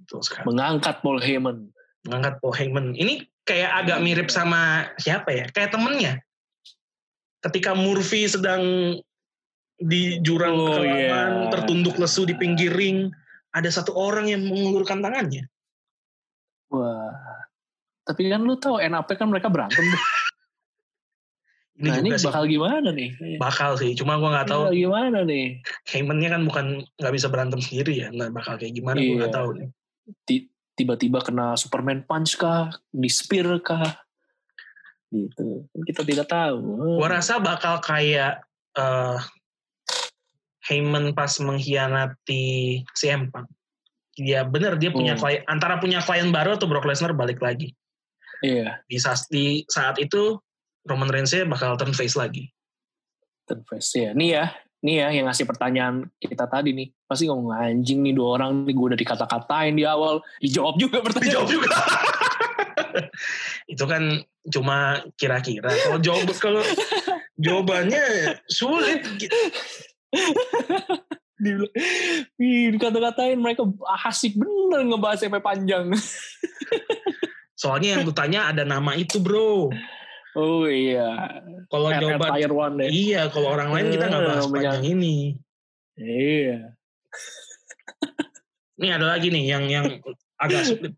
Betul 0.03 0.19
sekali. 0.27 0.43
Mengangkat 0.51 0.99
Paul 0.99 1.23
Heyman. 1.23 1.71
Mengangkat 2.03 2.35
Paul 2.43 2.55
Heyman. 2.59 2.85
Ini 2.99 3.23
kayak 3.47 3.71
agak 3.87 3.99
mirip 4.03 4.27
sama 4.27 4.91
siapa 4.99 5.31
ya? 5.31 5.45
Kayak 5.47 5.79
temennya. 5.79 6.13
Ketika 7.39 7.71
Murphy 7.71 8.27
sedang 8.27 8.95
di 9.79 10.19
jurang 10.19 10.57
oh, 10.57 10.83
yeah. 10.83 11.47
tertunduk 11.53 11.95
lesu 11.95 12.27
di 12.27 12.35
pinggir 12.35 12.75
ring, 12.75 13.07
ada 13.55 13.69
satu 13.71 13.95
orang 13.95 14.27
yang 14.27 14.43
mengulurkan 14.43 14.99
tangannya. 14.99 15.47
Wah, 16.67 17.15
tapi 18.07 18.31
kan 18.31 18.39
lu 18.39 18.55
tahu 18.55 18.79
NAP 18.79 19.09
kan 19.19 19.27
mereka 19.27 19.51
berantem 19.51 19.83
tuh. 19.83 20.03
ini 21.77 21.93
nah 21.93 21.95
ini 21.99 22.09
sih. 22.17 22.25
bakal 22.25 22.43
gimana 22.47 22.89
nih? 22.89 23.09
Bakal 23.37 23.77
sih, 23.77 23.91
cuma 23.93 24.17
gua 24.17 24.39
nggak 24.39 24.49
tahu. 24.49 24.73
gimana 24.73 25.21
nih? 25.27 25.61
Heymannya 25.91 26.29
kan 26.31 26.41
bukan 26.47 26.65
nggak 26.97 27.13
bisa 27.13 27.27
berantem 27.27 27.59
sendiri 27.61 27.93
ya, 28.01 28.07
nggak 28.09 28.31
bakal 28.33 28.57
kayak 28.57 28.73
gimana 28.73 28.97
iya. 28.97 29.05
gue 29.05 29.19
nggak 29.21 29.35
tahu 29.35 29.49
nih. 29.59 29.67
Tiba-tiba 30.77 31.19
kena 31.21 31.53
Superman 31.59 32.07
punch 32.07 32.39
kah, 32.39 32.71
di 32.89 33.09
spear 33.11 33.59
kah? 33.61 34.01
Gitu, 35.13 35.67
kita 35.85 36.01
tidak 36.01 36.27
tahu. 36.31 36.97
Gua 36.97 37.09
rasa 37.13 37.37
bakal 37.37 37.77
kayak 37.83 38.41
uh, 38.73 39.21
Heyman 40.67 41.13
pas 41.13 41.31
mengkhianati 41.39 42.83
CM 42.97 43.29
Punk. 43.29 43.47
Ya 44.17 44.41
bener 44.41 44.81
dia 44.81 44.89
punya 44.89 45.13
hmm. 45.13 45.21
klien, 45.21 45.41
antara 45.45 45.77
punya 45.77 46.01
klien 46.01 46.33
baru 46.33 46.57
atau 46.57 46.65
Brock 46.65 46.89
Lesnar 46.89 47.13
balik 47.13 47.37
lagi. 47.37 47.77
Iya. 48.43 48.81
Di 48.85 48.97
saat, 48.97 49.25
di 49.29 49.65
saat 49.65 49.97
itu 50.01 50.37
Roman 50.87 51.11
Reigns 51.11 51.35
bakal 51.47 51.75
turn 51.75 51.93
face 51.93 52.15
lagi. 52.15 52.49
Turn 53.47 53.63
face 53.67 53.97
ya. 53.97 54.11
Nih 54.15 54.37
ya, 54.37 54.45
nih 54.83 54.95
ya 55.03 55.07
yang 55.11 55.25
ngasih 55.27 55.45
pertanyaan 55.47 56.07
kita 56.21 56.47
tadi 56.47 56.71
nih. 56.73 56.87
Pasti 57.07 57.27
ngomong 57.27 57.53
anjing 57.53 58.03
nih 58.03 58.13
dua 58.15 58.39
orang 58.39 58.63
nih 58.63 58.73
gue 58.75 58.85
udah 58.93 58.99
dikata-katain 58.99 59.73
di 59.75 59.83
awal. 59.83 60.23
Dijawab 60.39 60.75
juga 60.79 61.03
pertanyaan. 61.03 61.43
Dijawab 61.43 61.49
juga. 61.49 61.69
itu 63.73 63.83
kan 63.83 64.03
cuma 64.47 65.03
kira-kira. 65.19 65.69
Kalau 65.69 65.99
jawab 65.99 66.31
kalau 66.39 66.63
jawabannya 67.37 68.37
sulit 68.47 69.03
di 71.37 71.53
dikata-katain 72.73 73.37
mereka 73.37 73.61
asik 74.09 74.39
bener 74.39 74.87
ngebahas 74.87 75.21
sampai 75.21 75.43
panjang. 75.43 75.91
Soalnya 77.57 77.97
yang 77.97 78.05
tanya 78.13 78.53
ada 78.53 78.61
nama 78.61 78.93
itu 78.93 79.17
bro. 79.17 79.73
Oh 80.37 80.69
iya. 80.69 81.41
Kalau 81.73 81.89
jawaban 81.89 82.37
One 82.53 82.75
deh. 82.77 82.89
Iya, 82.93 83.33
kalau 83.33 83.57
orang 83.57 83.73
lain 83.73 83.97
kita 83.97 84.05
nggak 84.05 84.23
bahas 84.29 84.45
uh, 84.45 84.51
panjang 84.53 84.85
ini. 84.85 85.17
Iya. 85.97 86.77
Ini 88.77 88.93
ada 88.93 89.17
lagi 89.17 89.33
nih 89.33 89.49
yang 89.49 89.65
yang 89.73 89.85
agak 90.37 90.69
sulit. 90.69 90.93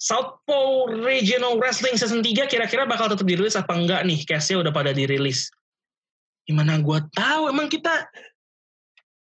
Southpaw 0.00 0.88
Regional 1.04 1.60
Wrestling 1.60 2.00
Season 2.00 2.24
3 2.24 2.48
kira-kira 2.48 2.88
bakal 2.88 3.12
tetap 3.12 3.28
dirilis 3.28 3.60
apa 3.60 3.76
enggak 3.76 4.08
nih? 4.08 4.24
Case-nya 4.24 4.64
udah 4.64 4.72
pada 4.72 4.96
dirilis. 4.96 5.52
Gimana 6.48 6.80
gue 6.80 6.98
tahu 7.12 7.52
emang 7.52 7.68
kita 7.68 8.08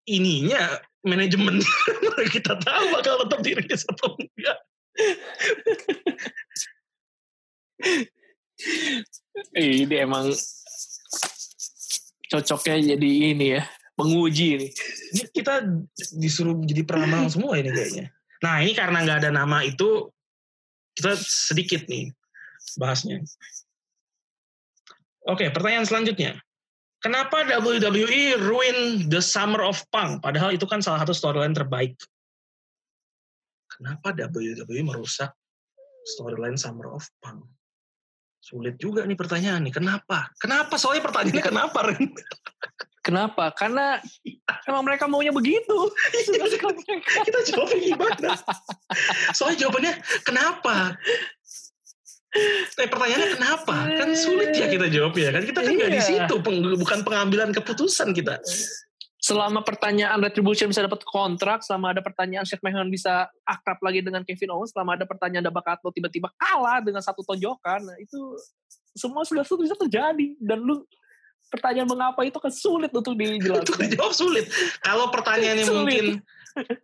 ininya 0.07 0.79
manajemen 1.03 1.59
kita 2.35 2.55
tahu 2.63 2.85
bakal 2.95 3.27
tetap 3.27 3.41
dirilis 3.43 3.83
atau 3.91 4.15
enggak. 4.15 4.59
Ini 9.57 9.97
emang 9.97 10.29
cocoknya 12.29 12.97
jadi 12.97 13.11
ini 13.33 13.47
ya 13.59 13.63
penguji 13.97 14.49
nih. 14.61 14.71
Ini 15.17 15.23
kita 15.33 15.65
disuruh 16.17 16.57
jadi 16.65 16.83
peramal 16.85 17.29
semua 17.29 17.57
ini 17.61 17.73
kayaknya. 17.73 18.13
Nah 18.43 18.61
ini 18.65 18.73
karena 18.73 19.05
nggak 19.05 19.19
ada 19.25 19.31
nama 19.33 19.65
itu 19.65 20.09
kita 20.97 21.17
sedikit 21.21 21.89
nih 21.89 22.13
bahasnya. 22.77 23.21
Oke 25.29 25.49
pertanyaan 25.53 25.87
selanjutnya. 25.87 26.41
Kenapa 27.03 27.43
WWE 27.43 28.39
ruin 28.39 29.11
The 29.11 29.19
Summer 29.19 29.59
of 29.67 29.83
Punk? 29.91 30.23
Padahal 30.23 30.55
itu 30.55 30.71
kan 30.71 30.79
salah 30.79 31.03
satu 31.03 31.11
storyline 31.11 31.51
terbaik. 31.51 31.99
Kenapa 33.79 34.13
WWE 34.13 34.81
merusak 34.85 35.33
storyline 36.05 36.59
Summer 36.61 36.93
of 36.93 37.07
Punk? 37.23 37.47
Sulit 38.43 38.75
juga 38.77 39.07
nih 39.07 39.15
pertanyaan 39.15 39.63
nih. 39.63 39.75
Kenapa? 39.79 40.35
Kenapa? 40.35 40.75
Soalnya 40.75 41.07
pertanyaannya 41.07 41.45
kenapa, 41.47 41.79
Ren? 41.87 42.11
Kenapa? 43.03 43.51
Karena 43.55 43.99
emang 44.67 44.83
mereka 44.87 45.07
maunya 45.11 45.35
begitu. 45.35 45.75
Kita 47.27 47.39
jawabnya 47.51 47.79
gimana? 47.83 48.31
Soalnya 49.35 49.59
jawabannya 49.67 49.95
kenapa? 50.23 50.95
Eh 52.79 52.89
pertanyaannya 52.89 53.31
kenapa? 53.37 53.77
Kan 53.95 54.11
sulit 54.15 54.55
ya 54.55 54.71
kita 54.71 54.87
jawab 54.89 55.13
ya 55.19 55.35
kan 55.35 55.43
kita 55.45 55.61
kan 55.61 55.73
nggak 55.75 55.91
iya. 55.93 55.99
di 55.99 56.03
situ, 56.03 56.35
bukan 56.79 56.99
pengambilan 57.05 57.51
keputusan 57.53 58.15
kita. 58.17 58.39
Selama 59.33 59.61
pertanyaan 59.65 60.21
retribution 60.21 60.69
bisa 60.69 60.85
dapat 60.85 61.01
kontrak, 61.09 61.65
selama 61.65 61.97
ada 61.97 62.05
pertanyaan 62.05 62.45
Seth 62.45 62.61
McMahon 62.61 62.93
bisa 62.93 63.33
akrab 63.49 63.81
lagi 63.81 64.05
dengan 64.05 64.21
Kevin 64.29 64.53
Owens, 64.53 64.77
selama 64.77 65.01
ada 65.01 65.09
pertanyaan 65.09 65.49
Dabakato 65.49 65.89
tiba-tiba 65.89 66.29
kalah 66.37 66.85
dengan 66.85 67.01
satu 67.01 67.25
tonjokan, 67.25 67.81
nah 67.89 67.97
itu 67.97 68.37
semua 68.93 69.25
sudah 69.25 69.43
bisa 69.43 69.73
terjadi 69.75 70.37
dan 70.37 70.61
lu 70.61 70.85
pertanyaan 71.49 71.89
mengapa 71.89 72.25
itu 72.25 72.37
kan 72.41 72.53
sulit 72.53 72.93
untuk 72.93 73.13
dijelaskan. 73.17 73.65
Untuk 73.65 73.77
dijawab 73.81 74.13
sulit. 74.17 74.49
Kalau 74.81 75.13
pertanyaannya 75.13 75.65
sulit. 75.69 75.77
mungkin 75.77 76.07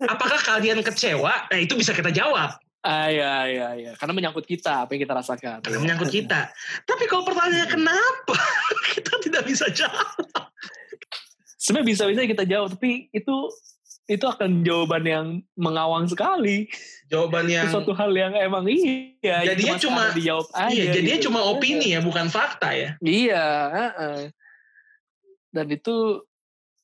apakah 0.05 0.40
kalian 0.44 0.80
kecewa? 0.84 1.49
Nah 1.49 1.59
itu 1.61 1.72
bisa 1.76 1.96
kita 1.96 2.12
jawab. 2.12 2.57
Ah, 2.78 3.11
iya, 3.11 3.34
iya, 3.51 3.68
iya. 3.74 3.92
Karena 3.99 4.14
menyangkut 4.14 4.46
kita, 4.46 4.86
apa 4.86 4.94
yang 4.94 5.03
kita 5.03 5.14
rasakan. 5.18 5.59
Karena 5.66 5.82
menyangkut 5.82 6.14
kita. 6.14 6.46
Tapi 6.86 7.05
kalau 7.11 7.26
pertanyaannya 7.26 7.68
kenapa, 7.74 8.38
kita 8.94 9.12
tidak 9.18 9.42
bisa 9.51 9.66
jawab. 9.74 10.14
Sebenarnya 11.59 11.88
bisa-bisa 11.90 12.20
kita 12.22 12.44
jawab, 12.46 12.78
tapi 12.78 13.11
itu 13.11 13.36
itu 14.09 14.24
akan 14.24 14.64
jawaban 14.64 15.04
yang 15.04 15.26
mengawang 15.52 16.09
sekali. 16.09 16.70
Jawaban 17.12 17.44
yang 17.44 17.68
suatu 17.68 17.92
hal 17.92 18.09
yang 18.16 18.32
emang 18.40 18.64
iya. 18.64 19.44
Jadinya 19.52 19.76
cuma, 19.76 20.09
cuma 20.09 20.16
dijawab 20.16 20.48
aja. 20.56 20.72
Iya, 20.72 20.84
jadinya 20.96 21.18
gitu. 21.20 21.26
cuma 21.28 21.40
opini 21.44 21.92
ya, 21.92 22.00
bukan 22.00 22.32
fakta 22.32 22.72
ya. 22.72 22.90
Iya. 23.04 23.46
Uh 23.68 23.84
-uh. 23.92 24.18
Dan 25.52 25.66
itu 25.68 26.24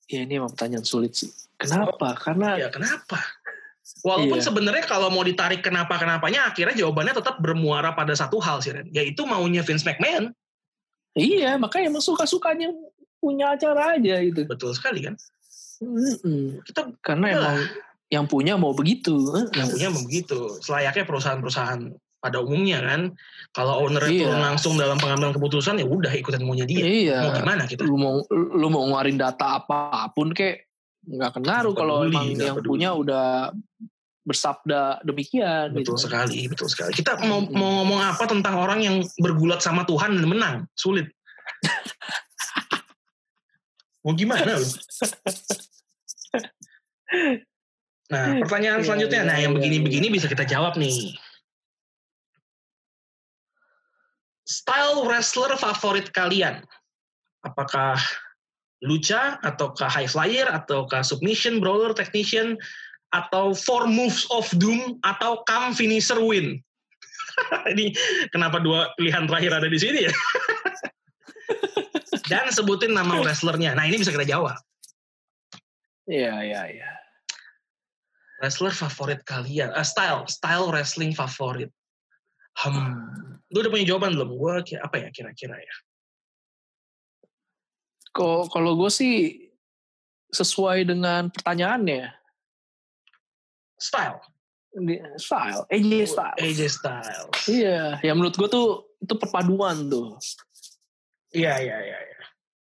ya 0.05 0.21
ini 0.29 0.37
emang 0.37 0.53
pertanyaan 0.53 0.85
sulit 0.85 1.17
sih. 1.17 1.33
Kenapa? 1.57 2.13
Oh, 2.13 2.17
Karena 2.19 2.61
ya 2.61 2.69
kenapa? 2.69 3.17
Walaupun 4.05 4.41
iya. 4.41 4.45
sebenarnya 4.45 4.85
kalau 4.85 5.09
mau 5.09 5.25
ditarik 5.25 5.65
kenapa-kenapanya, 5.65 6.53
akhirnya 6.53 6.77
jawabannya 6.77 7.21
tetap 7.21 7.41
bermuara 7.41 7.93
pada 7.97 8.13
satu 8.13 8.37
hal 8.41 8.61
sih, 8.61 8.73
Ren. 8.73 8.89
Yaitu 8.93 9.25
maunya 9.25 9.65
Vince 9.65 9.85
McMahon. 9.85 10.33
Iya, 11.15 11.57
makanya 11.63 11.95
emang 11.95 12.05
suka-sukanya 12.05 12.75
punya 13.25 13.57
acara 13.57 13.97
aja 13.97 14.21
itu. 14.21 14.45
Betul 14.45 14.77
sekali 14.77 15.01
kan. 15.01 15.17
Mm-mm. 15.81 16.61
Kita 16.63 16.93
karena 17.01 17.27
emang 17.33 17.57
yang 18.13 18.25
punya 18.29 18.55
mau 18.55 18.77
begitu. 18.77 19.17
Yang 19.57 19.69
punya 19.75 19.89
mau 19.89 20.03
begitu. 20.05 20.39
Selayaknya 20.61 21.05
perusahaan-perusahaan 21.05 21.81
pada 22.21 22.41
umumnya 22.41 22.79
kan. 22.81 23.13
Kalau 23.51 23.85
owner 23.85 24.05
Iya. 24.05 24.29
turun 24.29 24.41
langsung 24.41 24.75
dalam 24.77 24.97
pengambilan 24.97 25.33
keputusan 25.33 25.81
ya 25.81 25.87
udah 25.89 26.13
ikutin 26.13 26.45
maunya 26.45 26.65
dia. 26.65 26.85
Iya. 26.85 27.19
Mau 27.25 27.33
gimana 27.35 27.63
kita? 27.65 27.83
Lu 27.83 27.97
mau 27.97 28.21
lu 28.31 28.67
mau 28.69 28.85
ngeluarin 28.87 29.17
data 29.17 29.59
apa 29.59 30.09
pun 30.13 30.31
kek 30.31 30.69
nggak 31.05 31.37
Nggak 31.37 31.77
kalau 31.77 32.05
emang 32.09 32.33
yang 32.33 32.57
peduli. 32.57 32.69
punya 32.81 32.97
udah 32.97 33.53
bersabda 34.25 35.05
demikian 35.05 35.77
Betul 35.77 36.01
gitu. 36.01 36.09
sekali, 36.09 36.49
betul 36.49 36.65
sekali. 36.65 36.97
Kita 36.97 37.21
mau, 37.29 37.45
Hmm. 37.45 37.53
mau 37.53 37.71
ngomong 37.85 38.01
apa 38.01 38.25
tentang 38.25 38.57
orang 38.57 38.81
yang 38.81 38.97
bergulat 39.21 39.61
sama 39.61 39.85
Tuhan 39.85 40.17
dan 40.17 40.25
menang? 40.25 40.57
Sulit. 40.73 41.13
mau 44.05 44.13
gimana 44.13 44.61
lu? 44.61 44.69
Nah, 48.13 48.37
pertanyaan 48.45 48.85
Iya, 48.85 48.87
selanjutnya. 48.87 49.23
iya, 49.25 49.29
Nah, 49.33 49.39
yang 49.41 49.53
iya, 49.57 49.59
begini-begini 49.65 50.07
bisa 50.13 50.29
kita 50.29 50.45
jawab 50.45 50.77
nih. 50.77 51.17
Style 54.45 55.09
wrestler 55.09 55.57
favorit 55.57 56.13
kalian? 56.13 56.61
Apakah 57.41 57.97
lucha, 58.85 59.41
ataukah 59.41 59.89
high 59.89 60.09
flyer, 60.09 60.45
ataukah 60.53 61.01
submission, 61.01 61.65
brawler, 61.65 61.97
technician, 61.97 62.61
atau 63.17 63.57
four 63.57 63.89
moves 63.89 64.29
of 64.29 64.45
doom, 64.61 65.01
atau 65.01 65.41
come 65.49 65.73
finisher 65.73 66.21
win? 66.21 66.61
Ini 67.73 67.97
kenapa 68.37 68.61
dua 68.61 68.93
pilihan 69.01 69.25
terakhir 69.25 69.65
ada 69.65 69.69
di 69.73 69.81
sini 69.81 70.05
ya? 70.05 70.13
Dan 72.29 72.49
sebutin 72.53 72.97
nama 72.97 73.19
wrestlernya. 73.25 73.77
Nah, 73.77 73.85
ini 73.89 74.01
bisa 74.01 74.13
kita 74.13 74.25
jawab. 74.25 74.57
Iya 76.05 76.35
iya 76.45 76.63
iya. 76.69 76.91
Wrestler 78.41 78.77
favorit 78.77 79.25
kalian? 79.25 79.73
Ah, 79.73 79.87
style, 79.87 80.29
style 80.29 80.69
wrestling 80.69 81.17
favorit. 81.17 81.73
Hmm, 82.55 83.41
lu 83.51 83.65
udah 83.65 83.71
punya 83.73 83.87
jawaban 83.89 84.15
belum? 84.15 84.37
Gue 84.37 84.53
apa 84.79 84.97
ya 85.01 85.09
kira-kira 85.11 85.57
ya? 85.57 85.75
Kok 88.15 88.53
kalau 88.53 88.79
gue 88.79 88.91
sih 88.93 89.49
sesuai 90.31 90.87
dengan 90.87 91.31
pertanyaannya 91.31 92.15
Style, 93.75 94.23
style, 95.19 95.67
AJ 95.69 95.93
style. 96.15 96.37
AJ 96.39 96.61
Styles. 96.73 97.37
Iya, 97.51 97.99
ya 98.01 98.13
menurut 98.15 98.39
gue 98.39 98.49
tuh 98.49 98.97
itu 99.03 99.15
perpaduan 99.19 99.91
tuh. 99.91 100.17
Iya, 101.35 101.59
iya, 101.59 101.77
iya. 101.83 101.99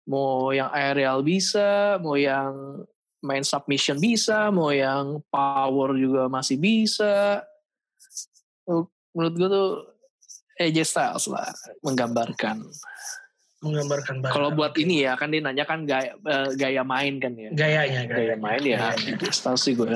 Mau 0.02 0.50
yang 0.50 0.70
aerial 0.74 1.22
bisa, 1.22 1.98
mau 2.02 2.18
yang 2.18 2.82
main 3.22 3.46
submission 3.46 4.02
bisa, 4.02 4.50
mau 4.50 4.74
yang 4.74 5.22
power 5.30 5.94
juga 5.94 6.26
masih 6.26 6.58
bisa. 6.58 7.46
Menurut 9.14 9.34
gue 9.38 9.48
tuh 9.48 9.68
AJ 10.58 10.78
Styles 10.90 11.26
lah 11.30 11.48
menggambarkan. 11.86 12.66
Menggambarkan 13.62 14.26
banget. 14.26 14.34
Kalau 14.34 14.50
buat 14.50 14.74
ini 14.74 15.06
ya 15.06 15.14
kan 15.14 15.30
dia 15.30 15.38
nanya 15.38 15.62
kan 15.62 15.86
gaya, 15.86 16.18
eh, 16.18 16.48
gaya 16.58 16.82
main 16.82 17.22
kan 17.22 17.38
ya. 17.38 17.50
gayanya, 17.54 18.10
Gaya 18.10 18.34
main 18.34 18.62
ya. 18.66 18.90
AJ 18.98 19.22
Styles 19.30 19.62
sih 19.62 19.78
gue. 19.78 19.86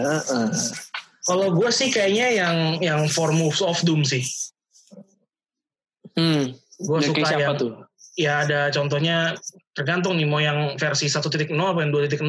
Kalau 1.26 1.50
gue 1.50 1.70
sih 1.74 1.90
kayaknya 1.90 2.28
yang 2.30 2.56
yang 2.78 3.00
four 3.10 3.34
moves 3.34 3.58
of 3.58 3.74
doom 3.82 4.06
sih. 4.06 4.22
Hmm, 6.14 6.54
Gue 6.80 6.98
suka 7.04 7.26
siapa 7.28 7.52
yang 7.52 7.60
tuh? 7.60 7.72
Ya 8.16 8.42
ada 8.48 8.72
contohnya 8.72 9.36
tergantung 9.76 10.16
nih 10.16 10.26
mau 10.26 10.40
yang 10.40 10.74
versi 10.80 11.06
1.0 11.06 11.52
apa 11.52 11.80
yang 11.84 11.92
2.0. 11.92 12.24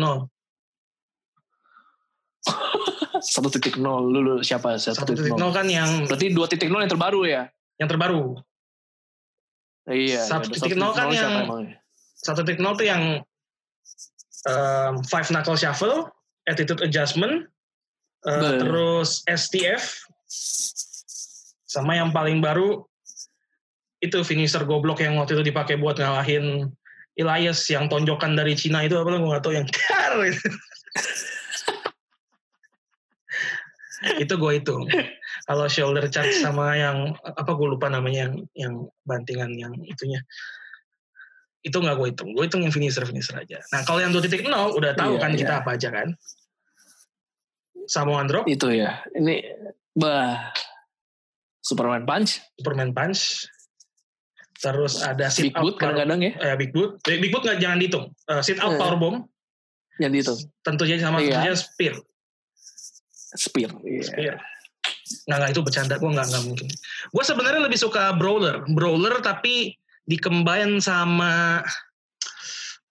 Satu 3.18 3.50
titik 3.50 3.82
nol 3.82 4.14
dulu 4.14 4.34
siapa 4.48 4.78
satu 4.78 5.16
titik 5.16 5.34
1.0 5.34 5.42
nol? 5.42 5.52
kan 5.56 5.66
yang 5.66 6.06
Berarti 6.06 6.32
dua 6.36 6.46
titik 6.46 6.70
nol 6.70 6.86
yang 6.86 6.92
terbaru 6.92 7.26
ya? 7.26 7.50
yang 7.78 7.90
terbaru. 7.90 8.36
Iya. 9.88 10.22
Satu 10.28 10.52
iya, 10.52 10.54
titik 10.60 10.76
nol 10.76 10.92
kan 10.92 11.08
yang- 11.10 11.48
emangnya? 11.48 11.80
1.0 12.18 12.58
tuh 12.58 12.86
yang 12.86 13.22
um, 14.50 14.94
five 15.06 15.30
knuckle 15.30 15.56
shuffle, 15.56 16.10
attitude 16.50 16.82
adjustment, 16.82 17.46
uh, 18.26 18.58
terus 18.58 19.22
STF, 19.30 20.02
sama 21.70 21.94
yang 21.94 22.10
paling 22.10 22.42
baru 22.42 22.82
itu 23.98 24.18
finisher 24.22 24.62
goblok 24.64 25.02
yang 25.02 25.18
waktu 25.18 25.38
itu 25.42 25.50
dipakai 25.50 25.82
buat 25.82 25.98
ngalahin 25.98 26.70
Elias 27.18 27.66
yang 27.74 27.90
tonjokan 27.90 28.38
dari 28.38 28.54
Cina 28.54 28.86
itu 28.86 28.94
apa 28.94 29.10
gue 29.10 29.26
gak 29.34 29.42
tau 29.42 29.54
yang 29.54 29.66
kar 29.66 30.14
itu. 30.30 30.50
itu 34.22 34.34
gue 34.38 34.52
hitung. 34.62 34.86
Kalau 35.50 35.66
shoulder 35.66 36.06
charge 36.14 36.38
sama 36.38 36.78
yang 36.78 37.18
apa 37.26 37.50
gue 37.58 37.68
lupa 37.68 37.90
namanya 37.90 38.30
yang 38.30 38.34
yang 38.54 38.74
bantingan 39.10 39.50
yang 39.58 39.74
itunya 39.82 40.22
itu 41.66 41.74
nggak 41.74 41.98
gue 41.98 42.08
hitung. 42.14 42.30
Gue 42.38 42.46
hitung 42.46 42.62
yang 42.62 42.70
finisher 42.70 43.02
finisher 43.10 43.34
aja. 43.34 43.66
Nah 43.74 43.82
kalau 43.82 43.98
yang 43.98 44.14
2.0 44.14 44.46
udah 44.78 44.94
tahu 44.94 45.18
Iya, 45.18 45.22
kan 45.26 45.32
kita 45.34 45.54
iya. 45.58 45.62
apa 45.66 45.70
aja 45.74 45.90
kan. 45.90 46.08
Samoan 47.88 48.30
drop, 48.30 48.46
Itu 48.46 48.70
ya. 48.70 49.02
Ini 49.16 49.42
bah 49.98 50.54
Superman 51.66 52.06
Punch, 52.06 52.38
Superman 52.60 52.92
punch, 52.94 53.48
terus 54.58 55.00
ada 55.02 55.30
sit 55.30 55.50
Big 55.50 55.56
out 55.56 55.64
Boot 55.64 55.76
kadang-kadang 55.78 56.20
ya, 56.22 56.32
eh, 56.42 56.56
big 56.58 56.74
boot, 56.74 56.98
big 57.06 57.30
boot 57.30 57.46
nggak 57.46 57.62
jangan 57.62 57.78
dihitung. 57.78 58.06
Eh, 58.26 58.42
sit 58.42 58.58
out 58.58 58.74
Eh. 58.74 58.80
power 58.80 58.98
bomb, 58.98 59.18
yang 59.98 60.14
itu 60.14 60.34
tentu 60.62 60.86
saja 60.86 61.10
sama 61.10 61.22
Iya. 61.22 61.42
tentu 61.42 61.42
saja 61.42 61.54
spear. 61.58 61.96
Spear. 63.38 63.70
Iya. 63.84 64.04
Spear. 64.04 64.36
Nggak, 65.28 65.38
nggak 65.40 65.52
itu 65.52 65.62
bercanda, 65.64 65.94
gue 65.96 66.10
nggak, 66.10 66.28
nggak 66.28 66.44
mungkin. 66.44 66.68
Gue 67.14 67.24
sebenarnya 67.24 67.62
lebih 67.64 67.80
suka 67.80 68.12
brawler. 68.16 68.64
Brawler 68.68 69.20
tapi 69.22 69.76
dikembangin 70.04 70.80
sama 70.80 71.64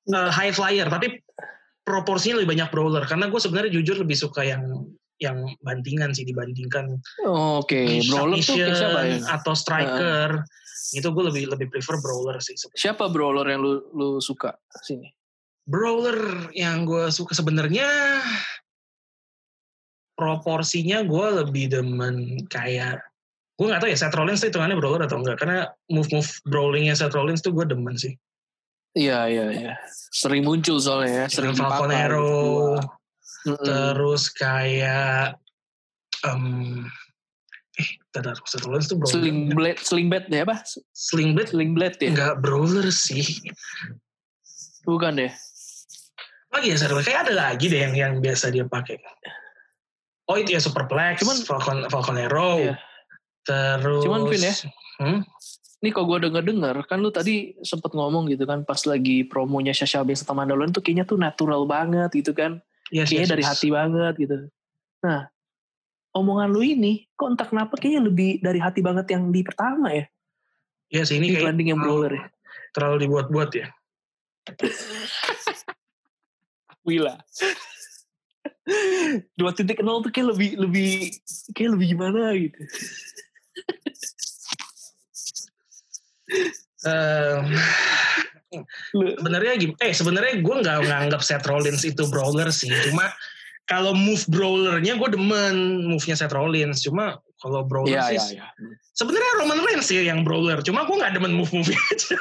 eh, 0.07 0.31
high 0.31 0.55
flyer. 0.55 0.87
Tapi 0.87 1.19
proporsinya 1.83 2.41
lebih 2.41 2.57
banyak 2.57 2.69
brawler. 2.71 3.05
Karena 3.05 3.27
gue 3.27 3.41
sebenarnya 3.41 3.73
jujur 3.75 4.01
lebih 4.01 4.17
suka 4.17 4.45
yang 4.47 4.65
yang 5.17 5.49
bantingan 5.65 6.13
sih 6.13 6.29
dibandingkan 6.29 7.01
Oke, 7.25 8.05
brawler 8.05 8.37
tuh 8.37 8.53
siapa 8.61 9.01
ya? 9.09 9.17
atau 9.33 9.57
striker. 9.57 10.45
Itu 10.95 11.09
gue 11.11 11.25
lebih 11.27 11.45
lebih 11.51 11.67
prefer 11.73 11.99
brawler 11.99 12.39
sih. 12.39 12.55
sebenarnya. 12.55 12.79
Siapa 12.79 13.11
brawler 13.11 13.47
yang 13.49 13.61
lu 13.65 13.73
lu 13.97 14.09
suka 14.23 14.55
sini? 14.85 15.11
Brawler 15.67 16.51
yang 16.55 16.87
gue 16.87 17.11
suka 17.11 17.35
sebenarnya 17.35 17.91
proporsinya 20.15 21.03
gue 21.03 21.27
lebih 21.43 21.75
demen 21.75 22.47
kayak 22.47 23.03
gue 23.57 23.67
nggak 23.67 23.83
tahu 23.83 23.91
ya 23.91 23.99
Seth 23.99 24.17
Rollins 24.17 24.41
tuh 24.41 24.49
hitungannya 24.53 24.79
brawler 24.79 25.05
atau 25.05 25.19
enggak 25.21 25.43
karena 25.43 25.69
move 25.91 26.09
move 26.13 26.31
brawlingnya 26.47 26.95
Seth 26.95 27.13
Rollins 27.13 27.43
tuh 27.43 27.53
gue 27.53 27.67
demen 27.67 27.99
sih 27.99 28.15
Iya 28.97 29.29
iya 29.29 29.47
iya. 29.53 29.75
Sering 30.09 30.49
muncul 30.49 30.81
soalnya 30.81 31.13
ya, 31.21 31.27
sering 31.29 31.53
Falcon 31.53 31.93
Arrow 31.93 32.81
gitu. 33.45 33.61
Terus 33.61 34.33
kayak 34.33 35.37
um, 36.25 36.89
eh 37.77 37.89
tadar 38.11 38.37
Seth 38.43 38.65
Rollins 38.65 38.89
tuh 38.89 38.97
brawler 38.97 39.21
Sling 39.21 39.39
blade, 39.53 39.81
sling 39.81 40.07
blade 40.09 40.29
ya 40.29 40.45
apa? 40.45 40.65
Sling 40.93 41.37
Blade 41.37 41.53
Sling 41.53 41.73
blade 41.73 41.97
ya? 42.01 42.09
enggak 42.13 42.35
brawler 42.41 42.89
sih 42.89 43.25
Bukan 44.83 45.19
deh. 45.19 45.33
lagi 46.49 46.73
ya 46.73 46.77
Seth 46.79 46.89
Rollins 46.89 47.05
kayak 47.05 47.29
ada 47.29 47.35
lagi 47.37 47.67
deh 47.69 47.81
yang 47.81 47.95
yang 47.95 48.13
biasa 48.19 48.49
dia 48.49 48.65
pakai 48.65 48.97
oh 50.27 50.37
itu 50.37 50.57
ya 50.57 50.61
Superplex 50.61 51.21
Cuman- 51.21 51.45
Falcon 51.45 51.79
Falcon 51.87 52.17
Arrow 52.17 52.65
Iya. 52.65 52.75
terus 53.45 54.03
Cuman, 54.03 54.25
Vin, 54.27 54.43
ya, 54.43 54.55
hmm? 54.99 55.21
Nih 55.77 55.93
kalau 55.93 56.09
gue 56.09 56.25
denger-denger, 56.25 56.89
kan 56.89 56.99
lu 56.99 57.13
tadi 57.13 57.53
sempet 57.61 57.93
ngomong 57.93 58.33
gitu 58.33 58.43
kan, 58.43 58.65
pas 58.65 58.81
lagi 58.89 59.23
promonya 59.23 59.77
Sasha 59.77 60.01
Banks 60.01 60.25
sama 60.25 60.43
Mandalorian 60.43 60.73
tuh 60.73 60.81
kayaknya 60.81 61.05
tuh 61.05 61.21
natural 61.21 61.69
banget 61.69 62.09
gitu 62.17 62.33
kan. 62.33 62.65
Yes, 62.89 63.13
Kayaknya 63.13 63.21
yes, 63.21 63.33
dari 63.37 63.43
yes. 63.45 63.51
hati 63.53 63.69
banget 63.69 64.15
gitu. 64.17 64.37
Nah, 65.05 65.29
omongan 66.17 66.49
lu 66.51 66.65
ini, 66.65 67.05
kok 67.13 67.37
entah 67.37 67.47
kenapa 67.47 67.77
kayaknya 67.77 68.09
lebih 68.09 68.41
dari 68.41 68.59
hati 68.59 68.81
banget 68.81 69.13
yang 69.13 69.29
di 69.29 69.45
pertama 69.45 69.93
ya. 69.93 70.05
Yes, 70.89 71.13
ini 71.13 71.35
kayak 71.35 71.53
Dibanding 71.53 71.69
yang 71.75 71.81
brawler 71.83 72.13
ya. 72.15 72.25
terlalu 72.73 72.97
dibuat-buat 73.05 73.51
ya. 73.53 73.67
Wila. 76.87 77.19
Dua 79.35 79.51
titik 79.55 79.83
nol 79.83 80.03
tuh 80.03 80.11
kayak 80.15 80.35
lebih 80.35 80.51
lebih 80.59 80.91
kayak 81.55 81.71
lebih 81.75 81.87
gimana 81.95 82.35
gitu. 82.35 82.61
Lu- 88.95 89.17
sebenarnya 89.19 89.53
gim- 89.59 89.79
eh 89.83 89.93
sebenarnya 89.93 90.39
gue 90.41 90.55
nggak 90.63 90.79
nganggap 90.87 91.21
Seth 91.23 91.47
Rollins 91.47 91.83
itu 91.83 92.07
brawler 92.09 92.49
sih 92.55 92.71
cuma 92.89 93.11
kalau 93.67 93.93
move 93.93 94.23
brawlernya 94.31 94.95
gue 94.95 95.09
demen 95.11 95.87
move-nya 95.91 96.15
Seth 96.15 96.33
Rollins 96.33 96.81
cuma 96.87 97.19
kalau 97.43 97.67
brawler 97.67 97.99
Iya 97.99 98.03
sih 98.15 98.39
iya 98.39 98.47
iya. 98.47 98.75
sebenarnya 98.95 99.33
Roman 99.43 99.61
Reigns 99.67 99.87
sih 99.91 100.01
yang 100.07 100.23
brawler 100.23 100.63
cuma 100.63 100.87
gue 100.87 100.97
nggak 100.97 101.19
demen 101.19 101.35
move 101.35 101.51
move 101.53 101.69
aja 101.93 102.17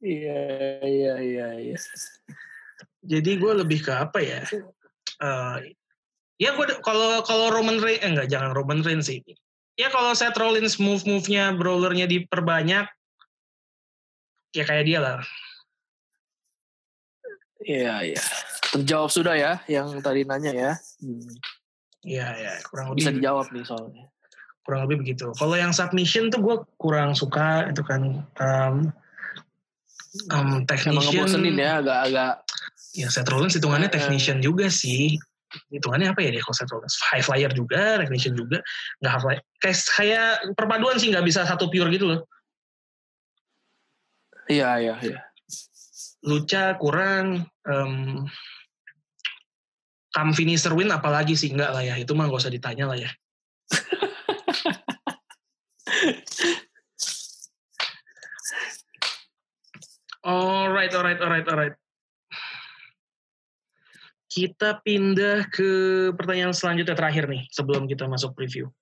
Iya, 0.00 0.40
iya, 0.86 1.14
iya, 1.18 1.48
iya. 1.58 1.78
Jadi 3.02 3.30
gue 3.36 3.52
lebih 3.52 3.82
ke 3.82 3.92
apa 3.92 4.22
ya? 4.22 4.40
Uh, 5.18 5.58
ya 6.38 6.54
gue 6.54 6.66
kalau 6.80 7.20
kalau 7.26 7.50
Roman 7.50 7.82
Reigns 7.82 8.02
eh 8.06 8.08
enggak 8.14 8.28
jangan 8.30 8.54
Roman 8.54 8.80
Reigns 8.86 9.10
sih. 9.10 9.20
Ya 9.76 9.92
kalau 9.92 10.16
Seth 10.16 10.38
Rollins 10.38 10.80
move-move-nya 10.80 11.52
brawlernya 11.58 12.08
diperbanyak 12.08 12.86
ya 14.56 14.64
kayak 14.64 14.84
dia 14.88 14.98
lah. 15.04 15.20
Iya, 17.66 17.94
iya. 18.14 18.22
Terjawab 18.72 19.10
sudah 19.12 19.34
ya 19.36 19.52
yang 19.68 19.92
tadi 20.00 20.24
nanya 20.24 20.52
ya. 20.54 20.72
Iya, 22.06 22.26
hmm. 22.32 22.40
ya, 22.40 22.52
kurang 22.64 22.86
lebih. 22.94 23.00
Bisa 23.04 23.12
dijawab 23.12 23.46
nih 23.52 23.64
soalnya. 23.66 24.04
Kurang 24.64 24.80
lebih 24.88 24.96
begitu. 25.04 25.30
Kalau 25.36 25.54
yang 25.54 25.70
submission 25.76 26.32
tuh 26.32 26.40
gue 26.42 26.56
kurang 26.80 27.14
suka 27.14 27.68
itu 27.70 27.82
kan 27.84 28.24
um, 28.40 28.76
um, 30.32 30.50
technician. 30.64 31.26
Emang 31.28 31.58
ya, 31.58 31.72
agak-agak. 31.82 32.34
Ya, 32.96 33.06
Seth 33.12 33.28
Rollins 33.28 33.54
hitungannya 33.54 33.92
uh, 33.92 33.94
technician 33.94 34.40
juga 34.40 34.72
sih. 34.72 35.20
Hitungannya 35.70 36.12
apa 36.12 36.20
ya 36.24 36.30
dia 36.34 36.42
kalau 36.42 36.56
Seth 36.56 36.72
Rollins? 36.72 36.96
High 37.12 37.24
flyer 37.24 37.50
juga, 37.52 37.98
technician 38.02 38.34
juga. 38.34 38.58
Nggak 39.02 39.10
high 39.10 39.22
flyer. 39.22 39.40
Kayak, 39.62 39.78
kayak 39.94 40.30
perpaduan 40.54 40.96
sih 40.98 41.08
nggak 41.12 41.26
bisa 41.26 41.44
satu 41.46 41.68
pure 41.70 41.90
gitu 41.90 42.06
loh. 42.10 42.20
Iya, 44.46 44.78
iya, 44.78 44.94
iya. 45.02 45.20
Luca 46.26 46.74
kurang, 46.78 47.50
um, 47.66 48.26
come 50.16 50.32
finisher 50.32 50.72
win 50.72 50.88
apalagi 50.88 51.36
sih 51.36 51.52
enggak 51.52 51.76
lah 51.76 51.84
ya 51.84 52.00
itu 52.00 52.16
mah 52.16 52.32
gak 52.32 52.40
usah 52.40 52.48
ditanya 52.48 52.88
lah 52.88 52.96
ya 52.96 53.12
alright 60.24 60.88
alright 60.96 61.20
alright 61.20 61.44
alright 61.44 61.76
kita 64.32 64.80
pindah 64.80 65.52
ke 65.52 65.68
pertanyaan 66.16 66.56
selanjutnya 66.56 66.96
terakhir 66.96 67.28
nih 67.28 67.44
sebelum 67.52 67.84
kita 67.84 68.08
masuk 68.08 68.32
preview 68.32 68.72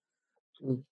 hmm. 0.62 0.86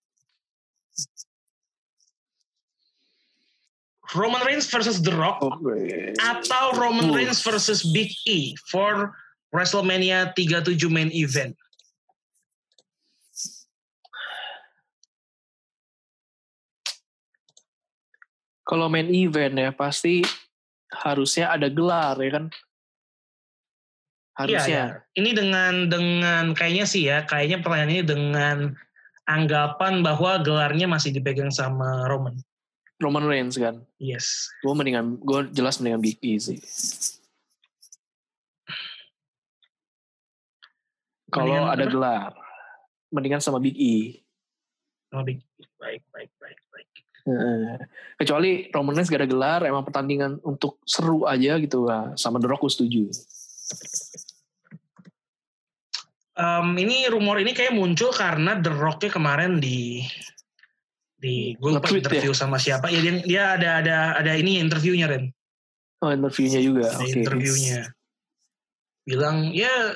Roman 4.13 4.45
Reigns 4.45 4.69
versus 4.69 5.01
The 5.01 5.13
Rock 5.17 5.41
okay. 5.41 6.13
atau 6.21 6.77
Roman 6.77 7.13
Reigns 7.17 7.41
versus 7.41 7.81
Big 7.81 8.13
E 8.29 8.53
for 8.69 9.17
WrestleMania 9.53 10.37
37 10.37 10.77
main 10.93 11.09
event? 11.13 11.57
Kalau 18.63 18.89
main 18.89 19.09
event 19.13 19.53
ya 19.59 19.71
pasti 19.75 20.25
harusnya 20.93 21.53
ada 21.53 21.69
gelar 21.69 22.17
ya 22.21 22.31
kan? 22.41 22.47
Harusnya. 24.33 24.65
Iya, 24.65 24.85
ya. 24.97 25.05
Ini 25.13 25.31
dengan 25.37 25.73
dengan 25.93 26.45
kayaknya 26.57 26.87
sih 26.89 27.05
ya, 27.05 27.29
kayaknya 27.29 27.61
pertanyaan 27.61 27.93
ini 27.93 28.05
dengan 28.05 28.57
anggapan 29.29 30.01
bahwa 30.01 30.41
gelarnya 30.41 30.89
masih 30.89 31.13
dipegang 31.13 31.53
sama 31.53 32.09
Roman. 32.09 32.41
Roman 33.03 33.27
Reigns 33.27 33.59
kan? 33.59 33.83
Yes. 33.99 34.47
Gue 34.63 34.73
mendingan, 34.79 35.19
gue 35.19 35.51
jelas 35.51 35.83
mendingan 35.83 35.99
Big 35.99 36.23
E 36.23 36.39
sih. 36.39 36.59
Kalau 41.33 41.67
ada 41.67 41.89
gelar, 41.89 42.31
mendingan 43.11 43.43
sama 43.43 43.59
Big 43.59 43.75
E. 43.75 44.23
Sama 45.11 45.27
Big 45.27 45.43
E, 45.59 45.65
baik, 45.81 46.03
baik, 46.15 46.31
baik, 46.39 46.61
baik. 46.71 46.89
kecuali 48.19 48.67
Roman 48.75 48.99
Reigns 48.99 49.11
gak 49.11 49.23
ada 49.23 49.31
gelar, 49.31 49.61
emang 49.63 49.87
pertandingan 49.87 50.43
untuk 50.43 50.83
seru 50.83 51.23
aja 51.27 51.55
gitu, 51.63 51.87
sama 52.19 52.43
The 52.43 52.49
Rock 52.51 52.67
gue 52.67 52.73
setuju. 52.73 53.03
Um, 56.33 56.75
ini 56.81 57.07
rumor 57.13 57.39
ini 57.39 57.53
kayak 57.55 57.77
muncul 57.77 58.11
karena 58.11 58.59
The 58.59 58.73
Rocknya 58.73 59.13
kemarin 59.13 59.61
di 59.61 60.03
di 61.23 61.55
gue 61.55 61.71
lupa 61.71 61.87
interview 61.95 62.35
ya? 62.35 62.39
sama 62.43 62.59
siapa 62.59 62.91
ya 62.91 62.99
dia, 62.99 63.15
dia 63.23 63.43
ada 63.55 63.69
ada 63.79 63.97
ada 64.19 64.33
ini 64.35 64.59
interviewnya 64.59 65.07
Ren 65.07 65.31
oh 66.03 66.11
interviewnya 66.11 66.59
juga 66.59 66.91
okay. 66.99 67.23
interviewnya 67.23 67.95
bilang 69.07 69.55
ya 69.55 69.95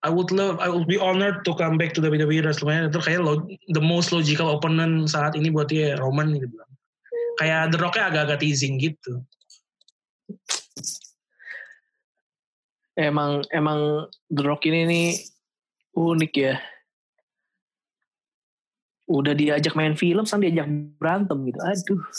I 0.00 0.08
would 0.08 0.32
love, 0.32 0.56
I 0.64 0.72
would 0.72 0.88
be 0.88 0.96
honored 0.96 1.44
to 1.44 1.52
come 1.52 1.76
back 1.76 1.92
to 1.92 2.00
WWE 2.00 2.40
WrestleMania 2.40 2.88
itu 2.88 3.04
kayak 3.04 3.20
lo, 3.20 3.44
the 3.76 3.84
most 3.84 4.16
logical 4.16 4.48
opponent 4.56 5.12
saat 5.12 5.36
ini 5.36 5.52
buat 5.52 5.68
dia 5.68 6.00
Roman 6.00 6.40
gitu. 6.40 6.56
Kayak 7.36 7.76
The 7.76 7.78
Rock-nya 7.84 8.08
agak-agak 8.08 8.40
teasing 8.40 8.80
gitu. 8.80 9.20
Emang 12.96 13.44
emang 13.52 14.08
The 14.32 14.40
Rock 14.40 14.64
ini 14.64 14.88
nih 14.88 15.08
unik 15.92 16.32
ya. 16.32 16.56
Udah 19.10 19.34
diajak 19.34 19.74
main 19.74 19.98
film, 19.98 20.22
sampai 20.22 20.54
diajak 20.54 20.70
berantem 20.96 21.38
gitu. 21.50 21.58
Aduh. 21.58 22.02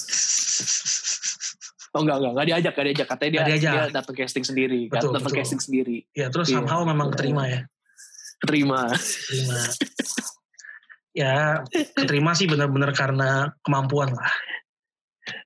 Oh 1.91 2.07
enggak, 2.07 2.23
enggak, 2.23 2.31
enggak 2.31 2.47
diajak, 2.47 2.71
enggak 2.71 2.85
diajak. 2.87 3.07
Katanya 3.11 3.31
dia, 3.31 3.43
diajak. 3.43 3.73
dia 3.75 3.83
datang 3.91 4.15
casting 4.15 4.45
sendiri, 4.47 4.87
betul, 4.87 5.11
datang 5.11 5.35
casting 5.35 5.59
sendiri. 5.59 5.97
Ya 6.15 6.31
terus 6.31 6.47
iya. 6.47 6.63
somehow 6.63 6.87
memang 6.87 7.11
keterima 7.11 7.43
ya. 7.51 7.67
Keterima. 8.39 8.95
Keterima. 8.95 9.59
ya, 11.19 11.35
keterima 11.99 12.31
sih 12.31 12.47
benar-benar 12.47 12.95
karena 12.95 13.51
kemampuan 13.59 14.15
lah. 14.15 14.31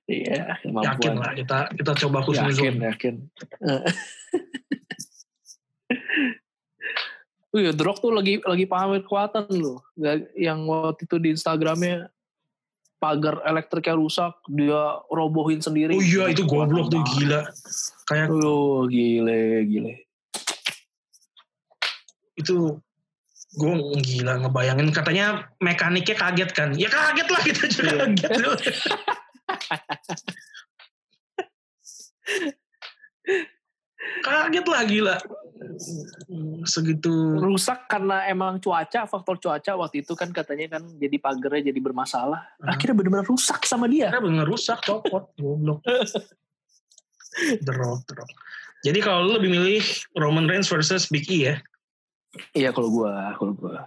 Iya, 0.06 0.62
kemampuan. 0.62 0.94
Yakin 0.94 1.14
lah, 1.18 1.32
kita 1.34 1.58
kita 1.82 1.92
coba 2.06 2.18
khusus 2.22 2.46
Yakin, 2.46 2.74
yakin. 2.78 3.14
Iya, 7.56 7.72
Drog 7.72 8.04
tuh 8.04 8.12
lagi 8.12 8.36
lagi 8.44 8.68
pamer 8.68 9.00
kekuatan 9.00 9.48
loh. 9.56 9.80
Yang 10.36 10.58
waktu 10.68 11.02
itu 11.08 11.16
di 11.16 11.28
Instagramnya 11.32 12.12
pagar 13.00 13.40
elektriknya 13.44 13.96
rusak 13.96 14.36
dia 14.52 15.00
robohin 15.08 15.64
sendiri. 15.64 15.96
Oh 15.96 16.04
iya 16.04 16.28
itu 16.32 16.44
goblok 16.44 16.92
tuh 16.92 17.00
gila. 17.16 17.48
Kayak 18.04 18.28
oh 18.36 18.84
gile 18.84 19.64
gile. 19.64 19.92
Itu 22.36 22.84
gue 23.56 23.72
gila 24.04 24.44
ngebayangin. 24.44 24.92
Katanya 24.92 25.48
mekaniknya 25.56 26.16
kaget 26.16 26.50
kan? 26.52 26.76
Ya 26.76 26.92
kaget 26.92 27.28
lah 27.32 27.40
kita 27.40 27.64
juga 27.72 27.88
yeah. 27.88 28.08
gitu 28.12 28.52
kaget 34.26 34.66
lah 34.66 34.82
gila 34.86 35.16
segitu. 36.66 37.40
Rusak 37.40 37.88
karena 37.88 38.26
emang 38.28 38.58
cuaca 38.60 39.08
faktor 39.08 39.40
cuaca 39.40 39.72
waktu 39.76 40.04
itu 40.04 40.12
kan 40.12 40.32
katanya 40.32 40.78
kan 40.78 40.82
jadi 40.96 41.16
pagernya 41.20 41.72
jadi 41.72 41.80
bermasalah. 41.80 42.40
Uh. 42.60 42.72
akhirnya 42.72 42.94
benar-benar 42.96 43.26
rusak 43.26 43.64
sama 43.64 43.86
dia. 43.86 44.10
Akhirnya 44.10 44.44
benar 44.44 44.46
rusak 44.46 44.78
copot 44.84 45.32
goblok. 45.40 45.80
Drop 47.62 48.00
drop 48.08 48.30
jadi 48.86 48.98
kalau 49.02 49.26
lu 49.26 49.30
lebih 49.42 49.50
milih 49.50 49.82
Roman 50.14 50.46
Reigns 50.46 50.70
versus 50.70 51.10
Big 51.10 51.26
E 51.26 51.50
ya? 51.50 51.54
Iya 52.54 52.70
kalau 52.70 52.92
gua 52.92 53.34
kalau 53.34 53.56
gua. 53.58 53.82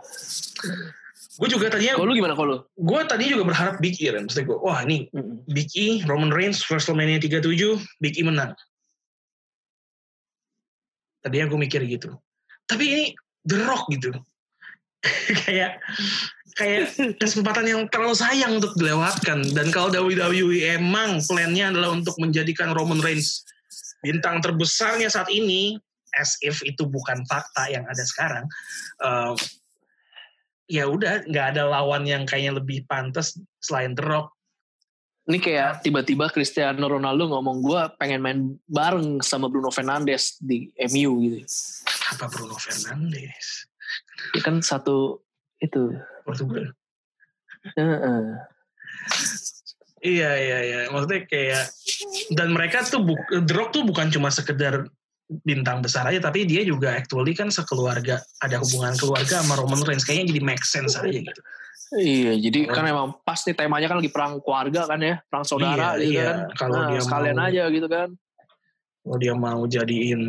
Gue 1.40 1.48
juga 1.48 1.72
tadinya 1.72 1.96
kalau 1.96 2.12
lu 2.12 2.20
gimana 2.20 2.36
kalau 2.36 2.68
gue 2.68 3.00
tadi 3.08 3.32
juga 3.32 3.48
berharap 3.48 3.80
Big 3.80 3.96
E 4.04 4.12
kan 4.12 4.28
maksudnya 4.28 4.52
gue 4.52 4.60
wah 4.60 4.84
nih 4.84 5.08
mm 5.08 5.24
-hmm. 5.24 5.36
Big 5.56 5.72
E 5.72 6.04
Roman 6.04 6.36
Reigns 6.36 6.60
WrestleMania 6.68 7.16
37 7.24 7.80
Big 8.04 8.20
E 8.20 8.24
menang 8.28 8.52
tadinya 11.24 11.46
gue 11.52 11.60
mikir 11.60 11.82
gitu. 11.88 12.16
Tapi 12.66 12.84
ini 12.86 13.06
The 13.46 13.58
Rock 13.66 13.90
gitu. 13.94 14.12
Kayak 15.46 15.80
kayak 16.60 16.92
kesempatan 17.24 17.64
yang 17.64 17.82
terlalu 17.88 18.20
sayang 18.20 18.60
untuk 18.60 18.76
dilewatkan. 18.76 19.48
Dan 19.56 19.72
kalau 19.72 19.88
WWE 19.96 20.76
emang 20.76 21.24
plannya 21.24 21.72
adalah 21.72 21.96
untuk 21.96 22.20
menjadikan 22.20 22.76
Roman 22.76 23.00
Reigns 23.00 23.48
bintang 24.04 24.44
terbesarnya 24.44 25.08
saat 25.08 25.32
ini 25.32 25.80
as 26.16 26.40
if 26.42 26.60
itu 26.66 26.88
bukan 26.88 27.22
fakta 27.28 27.70
yang 27.70 27.86
ada 27.86 28.02
sekarang 28.02 28.46
uh, 29.04 29.36
ya 30.72 30.88
udah 30.90 31.28
nggak 31.28 31.48
ada 31.56 31.70
lawan 31.70 32.08
yang 32.08 32.24
kayaknya 32.26 32.58
lebih 32.58 32.86
pantas 32.90 33.38
selain 33.62 33.94
The 33.94 34.06
Rock 34.06 34.39
ini 35.30 35.38
kayak 35.38 35.86
tiba-tiba 35.86 36.34
Cristiano 36.34 36.90
Ronaldo 36.90 37.30
ngomong 37.30 37.62
gue 37.62 37.82
pengen 38.02 38.20
main 38.26 38.40
bareng 38.66 39.22
sama 39.22 39.46
Bruno 39.46 39.70
Fernandes 39.70 40.42
di 40.42 40.74
MU 40.90 41.22
gitu. 41.22 41.46
Apa 42.18 42.26
Bruno 42.34 42.58
Fernandes? 42.58 43.70
Ya 44.34 44.42
kan 44.42 44.66
satu 44.66 45.22
itu. 45.62 45.94
Portugal. 46.26 46.74
Uh 47.78 47.82
-uh. 47.82 48.26
Iya 50.00 50.32
iya 50.40 50.58
iya, 50.64 50.80
maksudnya 50.96 51.28
kayak 51.28 51.76
dan 52.32 52.56
mereka 52.56 52.88
tuh 52.88 53.04
The 53.44 53.52
Rock 53.52 53.76
tuh 53.76 53.84
bukan 53.84 54.08
cuma 54.08 54.32
sekedar 54.32 54.88
bintang 55.44 55.84
besar 55.84 56.08
aja, 56.08 56.24
tapi 56.24 56.48
dia 56.48 56.64
juga 56.64 56.96
actually 56.96 57.36
kan 57.36 57.52
sekeluarga 57.52 58.24
ada 58.40 58.64
hubungan 58.64 58.96
keluarga 58.96 59.44
sama 59.44 59.60
Roman 59.60 59.84
Reigns 59.84 60.08
kayaknya 60.08 60.34
jadi 60.34 60.42
make 60.42 60.64
sense 60.64 60.96
aja 60.96 61.12
gitu. 61.12 61.42
Iya, 61.92 62.38
jadi 62.40 62.70
kan 62.70 62.86
emang 62.86 63.18
pas 63.20 63.42
nih 63.42 63.56
temanya 63.56 63.90
kan 63.90 63.98
lagi 63.98 64.10
perang 64.10 64.38
keluarga 64.38 64.86
kan 64.86 65.00
ya, 65.00 65.18
perang 65.26 65.42
saudara 65.42 65.98
Iya, 65.98 66.00
gitu 66.00 66.14
iya. 66.14 66.24
kan. 66.24 66.38
Kalau 66.54 66.76
Nah, 66.76 66.88
dia 66.88 67.02
sekalian 67.02 67.34
mau- 67.36 67.48
aja 67.48 67.64
gitu 67.68 67.88
kan. 67.88 68.10
Kalau 69.00 69.18
dia 69.18 69.34
mau 69.34 69.62
jadiin 69.66 70.22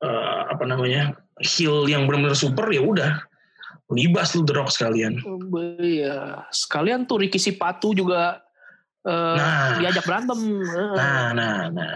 eh, 0.00 0.40
apa 0.48 0.64
namanya 0.64 1.14
heel 1.38 1.86
yang 1.86 2.04
benar-benar 2.04 2.34
super 2.34 2.66
ya 2.68 2.82
udah 2.82 3.22
libas 3.88 4.34
lu 4.34 4.42
The 4.42 4.50
Rock 4.52 4.70
sekalian. 4.70 5.22
Iya, 5.78 6.42
sekalian 6.48 7.04
tuh 7.04 7.22
Ricky 7.22 7.38
Sipatu 7.38 7.94
juga 7.94 8.42
eh, 9.02 9.36
Nah. 9.38 9.78
diajak 9.78 10.02
berantem. 10.02 10.38
Nah, 10.94 11.30
nah, 11.30 11.58
nah. 11.68 11.94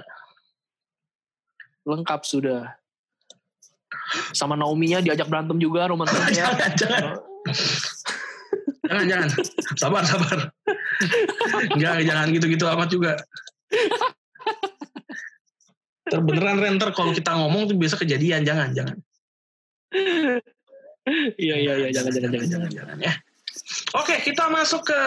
Lengkap 1.83 2.23
sudah. 2.23 2.71
Sama 4.31 4.55
Naomi-nya 4.55 4.99
diajak 5.01 5.27
berantem 5.27 5.55
juga 5.57 5.87
Roman 5.87 6.07
Reigns 6.07 6.35
jangan, 6.39 6.71
jangan, 6.77 7.03
jangan, 8.87 9.05
jangan. 9.07 9.29
Sabar, 9.77 10.03
sabar. 10.07 10.39
Enggak, 11.75 11.95
jangan 12.07 12.27
gitu-gitu 12.33 12.65
amat 12.71 12.89
juga. 12.89 13.13
Terbeneran 16.07 16.63
Renter 16.63 16.95
kalau 16.95 17.11
kita 17.11 17.35
ngomong 17.35 17.67
tuh 17.67 17.77
biasa 17.77 17.99
kejadian, 17.99 18.47
jangan, 18.47 18.71
jangan. 18.73 18.97
Iya 21.39 21.57
iya 21.63 21.73
iya 21.79 21.89
jangan 21.95 22.11
jangan 22.11 22.31
jangan 22.35 22.49
jangan. 22.51 22.71
jangan 22.75 22.97
ya. 22.99 23.13
Oke, 23.95 24.19
kita 24.27 24.51
masuk 24.51 24.91
ke 24.91 25.01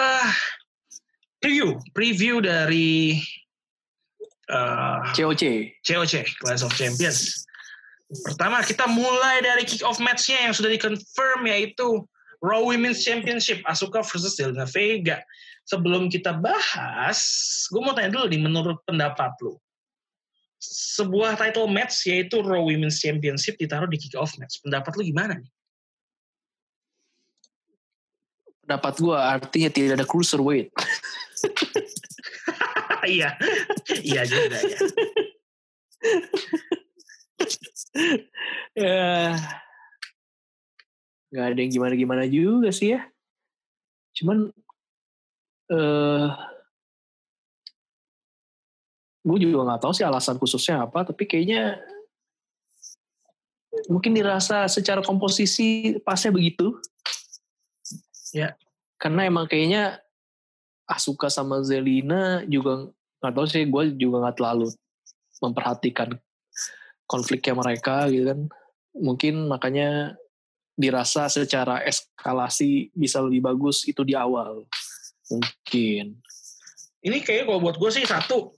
preview, 1.43 1.75
preview 1.91 2.39
dari 2.39 3.19
uh, 4.47 5.11
COC. 5.11 5.75
COC 5.83 6.39
Clash 6.39 6.63
of 6.63 6.71
Champions. 6.75 7.43
Pertama 8.09 8.63
kita 8.65 8.89
mulai 8.89 9.43
dari 9.43 9.67
kick 9.67 9.85
off 9.85 10.01
match-nya 10.01 10.49
yang 10.49 10.53
sudah 10.55 10.71
dikonfirm 10.73 11.45
yaitu 11.45 12.07
Raw 12.39 12.63
Women's 12.63 13.03
Championship 13.03 13.59
Asuka 13.67 13.99
versus 14.03 14.39
Zelina 14.39 14.63
Vega. 14.63 15.19
Sebelum 15.67 16.09
kita 16.09 16.33
bahas, 16.33 17.19
gue 17.69 17.81
mau 17.83 17.93
tanya 17.93 18.15
dulu 18.15 18.25
nih 18.31 18.41
menurut 18.41 18.79
pendapat 18.87 19.35
lu. 19.43 19.59
Sebuah 20.59 21.39
title 21.39 21.69
match 21.69 22.07
yaitu 22.09 22.41
Raw 22.41 22.63
Women's 22.63 22.99
Championship 22.99 23.59
ditaruh 23.59 23.87
di 23.87 23.99
kick 23.99 24.15
off 24.17 24.33
match. 24.41 24.63
Pendapat 24.65 24.91
lu 24.97 25.03
gimana 25.07 25.37
nih? 25.37 25.51
Pendapat 28.65 28.93
gue 28.97 29.17
artinya 29.17 29.69
tidak 29.69 29.91
ada 30.01 30.05
cruiserweight. 30.07 30.71
Iya, 32.99 33.31
iya 34.03 34.27
juga 34.27 34.59
ya. 34.59 34.79
ya 38.83 39.39
nggak 41.29 41.45
ada 41.53 41.59
yang 41.61 41.71
gimana 41.71 41.93
gimana 41.93 42.23
juga 42.25 42.69
sih 42.73 42.97
ya. 42.97 43.01
Cuman 44.17 44.49
eh 45.69 46.27
gue 49.19 49.37
juga 49.45 49.67
nggak 49.67 49.81
tahu 49.85 49.93
sih 49.93 50.05
alasan 50.07 50.41
khususnya 50.41 50.89
apa, 50.89 51.05
tapi 51.05 51.29
kayaknya 51.29 51.77
mungkin 53.91 54.17
dirasa 54.17 54.65
secara 54.65 55.05
komposisi 55.05 55.97
pasnya 56.01 56.33
begitu. 56.33 56.73
Ya. 58.33 58.57
Karena 58.99 59.29
emang 59.29 59.47
kayaknya 59.47 60.01
Asuka 60.89 61.29
sama 61.29 61.61
Zelina 61.61 62.41
juga 62.49 62.89
nggak 63.21 63.33
tahu 63.37 63.45
sih, 63.45 63.63
gue 63.69 63.83
juga 63.93 64.25
nggak 64.25 64.37
terlalu 64.41 64.73
memperhatikan 65.39 66.17
konfliknya 67.05 67.53
mereka 67.53 68.09
gitu 68.09 68.25
kan. 68.25 68.39
Mungkin 68.97 69.45
makanya 69.45 70.17
dirasa 70.79 71.27
secara 71.27 71.83
eskalasi 71.83 72.87
bisa 72.95 73.19
lebih 73.19 73.43
bagus 73.51 73.83
itu 73.83 73.99
di 74.07 74.15
awal. 74.15 74.63
Mungkin. 75.27 76.15
Ini 77.03 77.17
kayaknya 77.19 77.51
kalau 77.51 77.59
buat 77.59 77.75
gue 77.75 77.91
sih 77.91 78.07
satu, 78.07 78.55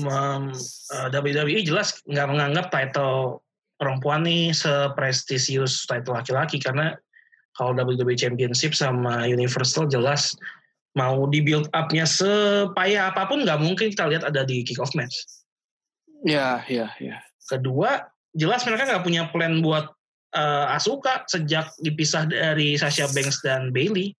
mem, 0.00 0.56
eh, 0.96 1.08
WWE 1.12 1.60
jelas 1.68 2.00
nggak 2.08 2.28
menganggap 2.32 2.66
title 2.72 3.44
perempuan 3.76 4.24
nih 4.24 4.50
seprestisius 4.56 5.86
title 5.86 6.16
laki-laki 6.16 6.58
karena 6.58 6.96
kalau 7.54 7.76
WWE 7.76 8.16
Championship 8.16 8.72
sama 8.72 9.28
Universal 9.28 9.86
jelas 9.86 10.34
mau 10.96 11.28
di 11.30 11.44
build 11.44 11.68
up-nya 11.76 12.08
sepayah 12.08 13.12
apa 13.12 13.28
pun 13.28 13.44
nggak 13.44 13.60
mungkin 13.60 13.92
kita 13.92 14.08
lihat 14.08 14.24
ada 14.24 14.42
di 14.42 14.64
kick 14.64 14.80
off 14.80 14.96
match. 14.96 15.14
Ya, 16.26 16.66
ya, 16.66 16.90
ya. 16.98 17.22
Kedua, 17.46 18.02
jelas 18.34 18.66
mereka 18.66 18.90
nggak 18.90 19.04
punya 19.06 19.22
plan 19.30 19.62
buat 19.62 19.97
eh, 20.34 20.66
Asuka 20.76 21.24
sejak 21.28 21.72
dipisah 21.80 22.28
dari 22.28 22.76
Sasha 22.76 23.08
Banks 23.12 23.40
dan 23.40 23.70
Bailey. 23.72 24.12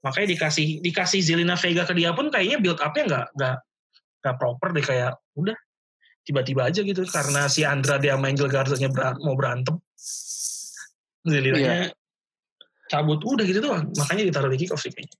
Makanya 0.00 0.32
dikasih 0.32 0.80
dikasih 0.80 1.20
Zelina 1.20 1.60
Vega 1.60 1.84
ke 1.84 1.92
dia 1.92 2.16
pun 2.16 2.32
kayaknya 2.32 2.56
build 2.56 2.80
up-nya 2.80 3.04
nggak 3.04 3.26
nggak 3.36 3.56
nggak 4.20 4.36
proper 4.40 4.68
deh 4.72 4.84
kayak 4.84 5.12
udah 5.36 5.56
tiba-tiba 6.24 6.68
aja 6.68 6.80
gitu 6.80 7.04
karena 7.08 7.48
si 7.48 7.64
Andra 7.64 7.96
dia 8.00 8.16
main 8.16 8.32
Angel 8.32 8.48
Garza-nya 8.48 8.88
ber- 8.88 9.20
mau 9.20 9.36
berantem. 9.36 9.76
Zelinanya 11.20 11.92
cabut 12.90 13.22
udah 13.22 13.44
gitu 13.46 13.62
doang. 13.62 13.86
Makanya 13.94 14.26
ditaruh 14.26 14.50
di 14.50 14.58
kick 14.58 14.74
off 14.74 14.82
sih 14.82 14.90
kayaknya. 14.90 15.14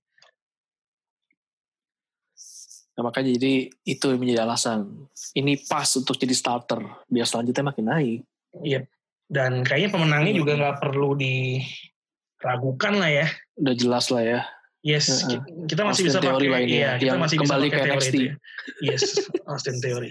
Nah, 2.91 3.07
makanya 3.07 3.31
jadi 3.39 3.71
itu 3.87 4.05
yang 4.11 4.19
menjadi 4.19 4.43
alasan. 4.43 5.07
Ini 5.31 5.63
pas 5.63 5.87
untuk 5.95 6.19
jadi 6.19 6.35
starter. 6.35 6.83
Biar 7.07 7.23
selanjutnya 7.23 7.63
makin 7.63 7.85
naik. 7.87 8.19
Iya. 8.59 8.83
Dan 9.31 9.63
kayaknya 9.63 9.95
pemenangnya 9.95 10.33
juga 10.35 10.59
nggak 10.59 10.83
perlu 10.83 11.15
diragukan 11.15 12.93
lah 12.99 13.07
ya. 13.07 13.27
Udah 13.55 13.75
jelas 13.79 14.11
lah 14.11 14.23
ya. 14.27 14.41
Yes, 14.81 15.23
ki- 15.29 15.69
kita 15.69 15.85
masih 15.85 16.09
Austin 16.09 16.25
bisa 16.25 16.33
pakai 16.41 16.65
iya, 16.65 16.97
ya, 16.97 16.97
kita 16.97 17.13
yang 17.13 17.21
masih 17.21 17.37
kembali 17.37 17.69
bisa 17.69 17.77
pakai 17.77 17.85
ke 17.85 17.85
teori 17.85 18.01
NXT. 18.01 18.15
itu 18.17 18.21
ya. 18.25 18.33
Yes, 18.81 19.03
Austin 19.53 19.77
Theory. 19.77 20.09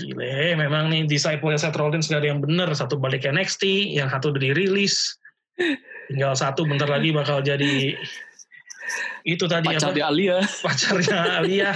Gile, 0.00 0.56
memang 0.56 0.88
nih 0.88 1.04
disciple 1.04 1.52
Seth 1.60 1.76
Rollins 1.76 2.08
gak 2.08 2.24
ada 2.24 2.28
yang 2.32 2.40
bener. 2.40 2.72
Satu 2.72 2.96
balik 2.96 3.28
NXT, 3.28 3.94
yang 4.00 4.08
satu 4.08 4.32
udah 4.32 4.40
dirilis. 4.40 5.20
Tinggal 6.08 6.32
satu 6.40 6.64
bentar 6.64 6.88
lagi 6.88 7.12
bakal 7.12 7.44
jadi 7.44 7.98
itu 9.26 9.44
tadi 9.46 9.68
Pacar 9.74 9.92
apa? 9.92 10.08
Alia. 10.08 10.38
pacarnya 10.64 11.18
Alia. 11.42 11.70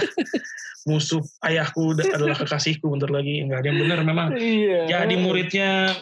Musuh 0.87 1.23
ayahku 1.43 1.95
da- 1.95 2.11
adalah 2.15 2.35
kekasihku 2.35 2.85
bentar 2.89 3.09
lagi. 3.11 3.43
Enggak 3.43 3.63
ada 3.63 3.67
yang 3.71 3.79
bener 3.79 3.99
memang. 4.03 4.27
Iya. 4.35 4.87
Jadi 4.89 5.15
muridnya 5.19 5.95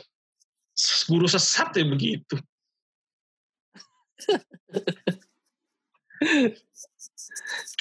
guru 1.06 1.28
sesat 1.30 1.76
ya 1.78 1.86
begitu. 1.86 2.36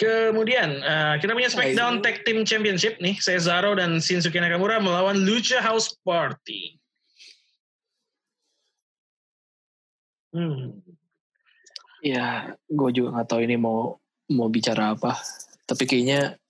Kemudian 0.00 0.80
eh, 0.80 1.14
kita 1.20 1.36
punya 1.36 1.52
SmackDown 1.52 2.00
Tag 2.00 2.24
Team 2.24 2.48
Championship 2.48 2.96
nih, 3.04 3.20
Cesaro 3.20 3.76
dan 3.76 4.00
Shinsuke 4.00 4.40
Nakamura 4.40 4.80
melawan 4.80 5.20
Lucha 5.28 5.60
House 5.60 5.92
Party. 6.00 6.80
Hmm. 10.30 10.80
Ya, 12.00 12.56
gue 12.66 12.90
juga 12.96 13.16
nggak 13.16 13.28
tahu 13.28 13.40
ini 13.44 13.60
mau 13.60 14.00
mau 14.32 14.48
bicara 14.48 14.96
apa. 14.96 15.20
Tapi 15.68 15.84
kayaknya 15.84 16.40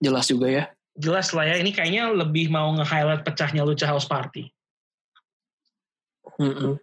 jelas 0.00 0.26
juga 0.28 0.48
ya. 0.48 0.64
Jelas 0.94 1.34
lah 1.34 1.44
ya, 1.50 1.58
ini 1.58 1.74
kayaknya 1.74 2.08
lebih 2.14 2.48
mau 2.48 2.70
nge-highlight 2.78 3.26
pecahnya 3.26 3.66
Lucha 3.66 3.90
House 3.90 4.06
Party. 4.06 4.48
Mm-mm. 6.38 6.78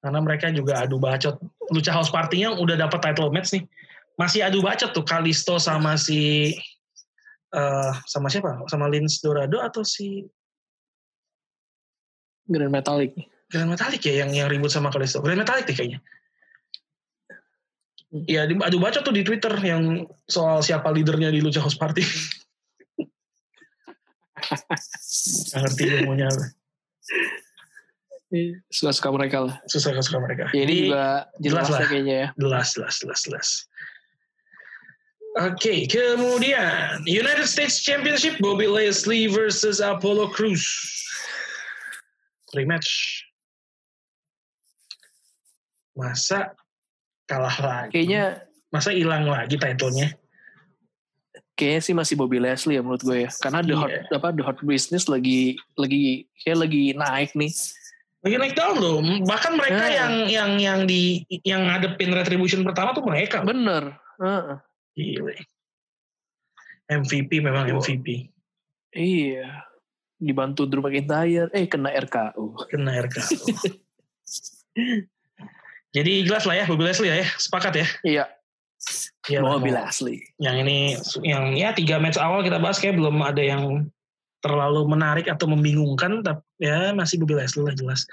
Karena 0.00 0.18
mereka 0.20 0.48
juga 0.52 0.84
adu 0.84 0.96
bacot. 0.96 1.36
Lucha 1.70 1.92
House 1.92 2.12
Party-nya 2.12 2.56
udah 2.56 2.76
dapat 2.78 3.02
title 3.02 3.32
match 3.32 3.52
nih. 3.56 3.64
Masih 4.16 4.40
adu 4.46 4.64
bacot 4.64 4.96
tuh 4.96 5.04
Kalisto 5.04 5.60
sama 5.60 6.00
si 6.00 6.52
eh 7.52 7.92
sama 8.08 8.26
siapa? 8.32 8.64
Sama 8.66 8.88
Lince 8.88 9.20
Dorado 9.22 9.60
atau 9.60 9.84
si 9.84 10.24
Grand 12.46 12.72
Metallic. 12.72 13.12
Grand 13.50 13.70
Metalik 13.70 14.02
ya 14.02 14.26
yang 14.26 14.30
yang 14.34 14.48
ribut 14.50 14.70
sama 14.70 14.90
Kalisto. 14.90 15.22
Grand 15.22 15.38
Metalik 15.38 15.66
deh 15.66 15.74
kayaknya. 15.74 16.00
Iya, 18.24 18.48
di- 18.48 18.56
adu 18.56 18.80
bacot 18.80 19.04
tuh 19.04 19.12
di 19.12 19.20
Twitter 19.20 19.52
yang 19.60 20.08
soal 20.24 20.64
siapa 20.64 20.88
leadernya 20.88 21.28
di 21.28 21.44
Lucha 21.44 21.60
House 21.60 21.76
Party. 21.76 22.00
Gak 25.52 25.60
ngerti 25.60 25.82
dia 25.90 26.00
maunya 26.06 26.30
apa. 26.30 26.44
Suka-suka 28.72 29.08
mereka 29.14 29.36
lah. 29.46 29.54
Susah-susah 29.70 30.18
mereka. 30.22 30.50
Ya, 30.50 30.62
ini 30.66 30.90
juga 30.90 31.30
jelas 31.38 31.66
jelas, 31.66 31.70
lah. 31.70 31.88
kayaknya 31.88 32.16
ya. 32.16 32.28
Jelas, 32.36 32.68
jelas, 32.74 32.94
jelas, 33.00 33.20
jelas. 33.22 33.48
Oke, 35.36 35.84
kemudian 35.84 37.04
United 37.04 37.44
States 37.44 37.84
Championship 37.84 38.40
Bobby 38.40 38.64
Leslie 38.64 39.28
versus 39.28 39.84
Apollo 39.84 40.32
Cruz. 40.32 40.64
Rematch. 42.56 43.20
Masa 45.92 46.56
kalah 47.26 47.56
lagi? 47.58 47.90
Kayaknya 47.92 48.46
Masa 48.66 48.90
hilang 48.90 49.24
lagi 49.26 49.56
titlenya? 49.56 50.10
kayaknya 51.56 51.80
sih 51.80 51.96
masih 51.96 52.20
Bobby 52.20 52.36
Leslie 52.36 52.76
ya 52.76 52.84
menurut 52.84 53.00
gue 53.00 53.24
ya. 53.24 53.30
Karena 53.40 53.64
the 53.64 53.72
hot 53.72 53.88
Iya. 53.88 54.12
apa 54.12 54.28
the 54.28 54.44
hot 54.44 54.60
business 54.60 55.08
lagi 55.08 55.56
lagi 55.72 56.28
kayak 56.44 56.68
lagi 56.68 56.92
naik 56.92 57.32
nih. 57.32 57.48
Lagi 58.20 58.36
naik 58.36 58.52
daun 58.52 58.76
loh. 58.76 59.00
Bahkan 59.24 59.56
mereka 59.56 59.80
Nah. 59.80 59.88
yang 59.88 60.12
yang 60.28 60.50
yang 60.60 60.80
di 60.84 61.24
yang 61.48 61.64
ngadepin 61.64 62.12
retribution 62.12 62.60
pertama 62.60 62.92
tuh 62.92 63.00
mereka. 63.08 63.40
Bener. 63.40 63.96
Heeh. 64.20 64.56
Gile. 64.92 65.34
MVP 66.92 67.40
memang 67.40 67.72
Wah. 67.72 67.80
MVP. 67.80 68.28
Iya. 68.92 69.64
Dibantu 70.20 70.68
Drew 70.68 70.84
McIntyre. 70.84 71.48
Eh 71.56 71.64
kena 71.64 71.88
RKU. 71.88 72.68
Kena 72.68 73.00
RK. 73.00 73.16
Jadi 75.96 76.28
jelas 76.28 76.44
lah 76.44 76.60
ya, 76.60 76.64
Bobby 76.68 76.84
Leslie 76.84 77.08
ya, 77.08 77.24
sepakat 77.40 77.72
ya. 77.72 77.86
Iya. 78.04 78.24
Ya, 79.32 79.40
Bobby 79.40 79.72
Lashley. 79.72 80.20
Yang 80.36 80.56
ini, 80.68 80.78
yang 81.24 81.56
ya 81.56 81.72
tiga 81.72 81.96
match 81.96 82.20
awal 82.20 82.44
kita 82.44 82.60
bahas 82.60 82.76
kayak 82.76 83.00
belum 83.00 83.24
ada 83.24 83.40
yang 83.40 83.88
terlalu 84.44 84.84
menarik 84.86 85.26
atau 85.26 85.48
membingungkan, 85.48 86.20
tapi 86.20 86.44
ya 86.60 86.92
masih 86.92 87.18
Bobby 87.24 87.40
Leslie 87.40 87.64
lah 87.64 87.74
jelas. 87.74 88.04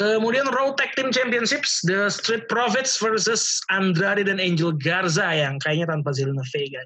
Kemudian 0.00 0.48
Raw 0.48 0.72
Tag 0.80 0.96
Team 0.96 1.12
Championships, 1.12 1.84
The 1.84 2.08
Street 2.08 2.48
Profits 2.48 2.96
versus 2.96 3.60
Andrade 3.68 4.24
dan 4.24 4.40
Angel 4.40 4.72
Garza 4.72 5.28
yang 5.36 5.60
kayaknya 5.60 5.92
tanpa 5.92 6.16
Zelina 6.16 6.40
Vega. 6.56 6.80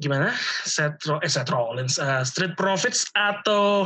Gimana? 0.00 0.32
Seth, 0.64 1.04
Ro- 1.04 1.20
eh, 1.20 1.28
Seth 1.28 1.52
Rollins, 1.52 2.00
uh, 2.00 2.24
Street 2.24 2.56
Profits 2.56 3.04
atau 3.12 3.84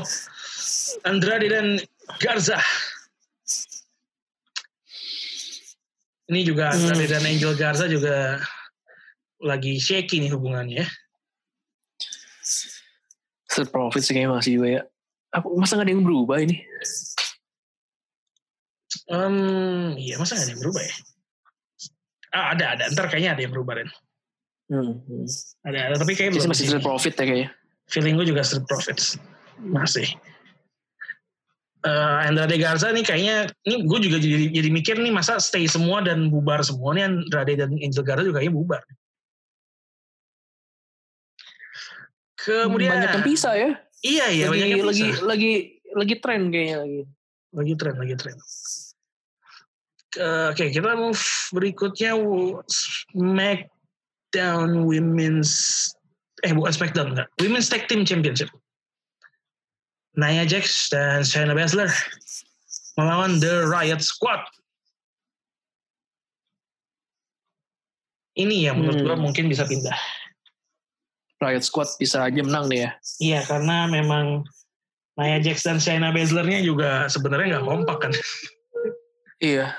Andrade 1.03 1.51
dan 1.51 1.83
Garza? 2.23 2.63
Ini 6.31 6.41
juga 6.47 6.71
Hmm. 6.71 6.87
Andrade 6.89 7.11
dan 7.11 7.27
Angel 7.27 7.53
Garza 7.59 7.91
juga 7.91 8.39
lagi 9.43 9.77
shaky 9.77 10.23
nih 10.25 10.31
hubungannya 10.33 10.87
ya. 10.87 10.89
Street 13.51 13.71
Profits 13.75 14.09
kayaknya 14.09 14.31
masih 14.39 14.53
juga 14.63 14.69
ya. 14.71 14.83
Apa, 15.35 15.51
masa 15.59 15.75
gak 15.75 15.91
ada 15.91 15.93
yang 15.99 16.07
berubah 16.07 16.39
ini? 16.39 16.63
Um, 19.11 19.99
iya 19.99 20.15
masa 20.17 20.39
gak 20.39 20.47
ada 20.47 20.53
yang 20.55 20.63
berubah 20.63 20.83
ya? 20.87 20.95
Ah, 22.35 22.47
ada, 22.55 22.65
ada. 22.79 22.85
Ntar 22.95 23.07
kayaknya 23.11 23.35
ada 23.35 23.43
yang 23.47 23.53
berubah, 23.55 23.79
Ren. 23.83 23.91
Hmm. 24.73 25.05
Ada, 25.69 25.79
ada. 25.93 25.95
Tapi 26.01 26.13
kayaknya 26.17 26.41
Jadi 26.41 26.49
belum. 26.49 26.53
masih 26.53 26.65
sih. 26.65 26.71
Street 26.73 26.87
Profit 26.87 27.15
ya 27.15 27.25
kayaknya. 27.29 27.49
Feeling 27.85 28.15
gue 28.17 28.27
juga 28.33 28.41
Street 28.41 28.65
Profits. 28.65 29.21
Masih. 29.61 30.09
Eh, 31.85 32.19
Andrade 32.25 32.57
Garza 32.57 32.89
nih 32.89 33.05
kayaknya, 33.05 33.53
ini 33.69 33.85
gue 33.85 33.99
juga 34.09 34.17
jadi, 34.17 34.49
jadi 34.49 34.69
mikir 34.73 34.97
nih 35.05 35.13
masa 35.13 35.37
stay 35.37 35.69
semua 35.69 36.01
dan 36.01 36.33
bubar 36.33 36.65
semua 36.65 36.97
nih 36.97 37.05
Andrade 37.05 37.61
dan 37.61 37.77
Angel 37.77 38.01
Garza 38.01 38.25
juga 38.25 38.41
kayaknya 38.41 38.57
bubar. 38.57 38.83
Kemudian 42.41 42.97
Banyak 42.97 43.21
yang 43.21 43.25
pisah 43.29 43.55
ya. 43.57 43.71
Iya 44.05 44.27
iya 44.33 44.45
lagi, 44.49 44.53
banyak 44.53 44.69
yang 44.69 44.85
lagi, 44.89 45.05
pisah. 45.13 45.25
lagi, 45.29 45.53
lagi 45.93 46.15
tren 46.25 46.41
kayaknya 46.49 46.77
lagi. 46.85 47.01
lagi 47.55 47.73
tren 47.77 47.95
lagi 48.01 48.15
tren. 48.17 48.37
Oke 50.51 50.65
kita 50.73 50.93
move 50.97 51.25
berikutnya 51.53 52.17
SmackDown 54.35 54.91
Women's 54.91 55.53
eh 56.43 56.51
bukan 56.51 56.75
SmackDown 56.75 57.15
enggak 57.15 57.31
Women's 57.39 57.71
Tag 57.71 57.87
Team 57.87 58.03
Championship. 58.03 58.51
Nia 60.19 60.43
Jax 60.47 60.91
dan 60.91 61.23
Shayna 61.23 61.55
Baszler 61.55 61.91
melawan 62.99 63.39
The 63.39 63.67
Riot 63.67 64.03
Squad. 64.03 64.43
Ini 68.35 68.71
yang 68.71 68.83
menurut 68.83 68.99
Hmm. 69.03 69.07
gua 69.07 69.17
mungkin 69.19 69.47
bisa 69.47 69.63
pindah. 69.67 69.95
Riot 71.39 71.63
Squad 71.63 71.95
bisa 71.99 72.27
aja 72.27 72.43
menang 72.43 72.67
nih 72.67 72.87
ya. 72.87 72.91
Iya 73.23 73.41
karena 73.47 73.87
memang 73.87 74.43
Nia 75.15 75.39
Jax 75.39 75.63
dan 75.63 75.79
Shayna 75.79 76.11
Baszler-nya 76.11 76.59
juga 76.63 77.07
sebenarnya 77.07 77.59
nggak 77.59 77.67
kompak 77.71 77.99
kan. 78.03 78.13
Iya. 79.39 79.75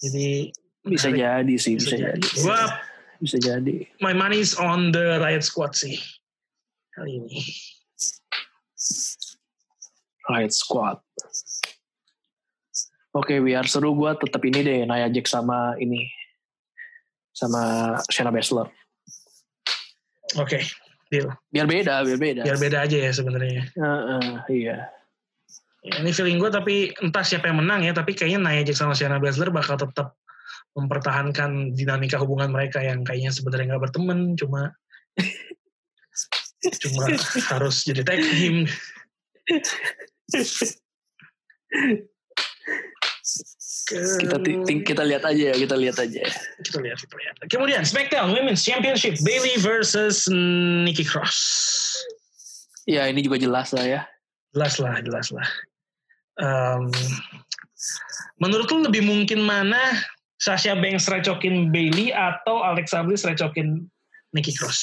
Jadi 0.00 0.52
Bisa 0.84 1.08
menarik. 1.08 1.20
jadi 1.24 1.54
sih, 1.56 1.74
Bisa 1.80 1.84
bisa, 1.84 1.96
jadi. 1.96 2.20
jadi. 2.20 2.28
Gua 2.44 2.60
Bisa 3.18 3.36
jadi. 3.40 3.76
my 4.04 4.12
money's 4.12 4.52
on 4.54 4.92
the 4.92 5.16
Riot 5.18 5.40
Squad 5.44 5.72
sih 5.72 5.96
kali 6.94 7.18
ini. 7.18 7.40
Riot 10.30 10.52
Squad. 10.54 10.98
Oke, 13.14 13.38
biar 13.38 13.62
seru 13.70 13.94
gue 13.94 14.10
tetap 14.18 14.42
ini 14.42 14.60
deh, 14.64 14.82
Nia 14.88 15.06
Jax 15.06 15.30
sama 15.30 15.78
ini. 15.78 16.10
Sama 17.30 17.94
Shayna 18.10 18.34
Baszler. 18.34 18.66
Oke, 20.34 20.58
deal. 21.10 21.30
Biar 21.50 21.66
beda, 21.70 22.02
biar 22.02 22.18
beda. 22.18 22.42
Biar 22.42 22.58
beda 22.58 22.78
aja 22.82 22.96
ya 22.98 23.12
sebenarnya. 23.14 23.70
Heeh, 23.78 24.26
iya. 24.50 24.76
Ya, 25.84 26.00
ini 26.00 26.10
feeling 26.10 26.40
gue 26.42 26.50
tapi 26.50 26.90
entah 26.98 27.22
siapa 27.22 27.46
yang 27.46 27.62
menang 27.62 27.86
ya, 27.86 27.92
tapi 27.94 28.16
kayaknya 28.18 28.42
Nia 28.42 28.62
Jax 28.66 28.82
sama 28.82 28.98
Shayna 28.98 29.22
Baszler 29.22 29.54
bakal 29.54 29.78
tetap 29.78 30.18
mempertahankan 30.74 31.74
dinamika 31.74 32.18
hubungan 32.18 32.50
mereka 32.50 32.82
yang 32.82 33.06
kayaknya 33.06 33.30
sebenarnya 33.30 33.74
nggak 33.74 33.84
berteman, 33.90 34.34
cuma 34.34 34.74
cuma 36.82 37.04
harus 37.54 37.86
jadi 37.86 38.02
tag 38.02 38.20
team. 38.20 38.66
Kita 43.84 44.40
kita 44.64 45.02
lihat 45.04 45.22
aja 45.28 45.42
ya, 45.52 45.54
kita 45.54 45.76
lihat 45.76 45.96
aja. 46.00 46.22
kita 46.64 46.78
lihat, 46.80 46.98
kita 46.98 47.14
lihat. 47.20 47.34
Kemudian 47.52 47.82
SmackDown 47.84 48.32
Women's 48.32 48.64
Championship 48.64 49.20
Bailey 49.20 49.60
versus 49.60 50.24
Nikki 50.26 51.04
Cross. 51.04 51.36
Ya, 52.88 53.08
ini 53.08 53.20
juga 53.20 53.36
jelas 53.40 53.72
lah 53.76 53.84
ya. 53.84 54.00
Jelas 54.56 54.80
lah, 54.80 54.94
jelas 55.04 55.28
lah. 55.32 55.48
Em, 56.40 56.90
menurut 58.40 58.66
lu 58.72 58.88
lebih 58.88 59.04
mungkin 59.04 59.44
mana 59.44 59.78
Sasha 60.38 60.74
Banks 60.76 61.06
recokin 61.06 61.70
Bailey 61.70 62.10
atau 62.10 62.60
Alexa 62.60 63.00
Bliss 63.06 63.24
recokin 63.24 63.86
Nikki 64.34 64.52
Cross? 64.54 64.80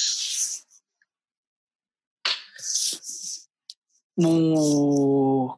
Mu 4.16 4.34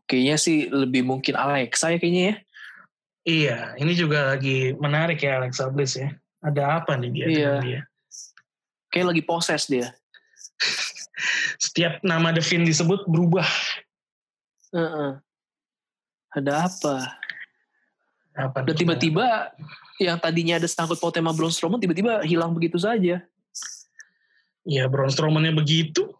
kayaknya 0.06 0.36
sih 0.38 0.70
lebih 0.70 1.02
mungkin 1.02 1.34
Alexa 1.34 1.94
ya 1.94 1.98
kayaknya 1.98 2.22
ya. 2.22 2.36
Iya, 3.24 3.58
ini 3.80 3.96
juga 3.96 4.36
lagi 4.36 4.76
menarik 4.76 5.24
ya 5.24 5.40
Alexa 5.40 5.72
Bliss 5.72 5.96
ya. 5.96 6.12
Ada 6.44 6.84
apa 6.84 6.92
nih 7.00 7.10
dia? 7.10 7.26
Iya. 7.26 7.52
dia? 7.64 7.80
Kayak 8.92 9.16
lagi 9.16 9.22
poses 9.24 9.64
dia. 9.64 9.88
Setiap 11.64 12.04
nama 12.04 12.36
Devin 12.36 12.68
disebut 12.68 13.08
berubah. 13.08 13.48
Heeh. 14.76 15.24
Ada 16.36 16.68
apa? 16.68 16.96
Apa 18.34 18.66
Dan 18.66 18.74
tiba-tiba 18.76 19.54
yang 20.02 20.18
tadinya 20.18 20.58
ada 20.58 20.66
sangkut 20.66 20.98
paut 20.98 21.14
sama 21.14 21.30
Braun 21.30 21.52
Strowman 21.54 21.78
tiba-tiba 21.78 22.22
hilang 22.26 22.50
begitu 22.50 22.78
saja. 22.80 23.22
Ya 24.64 24.84
Braun 24.90 25.12
Strowman-nya 25.12 25.54
begitu. 25.54 26.10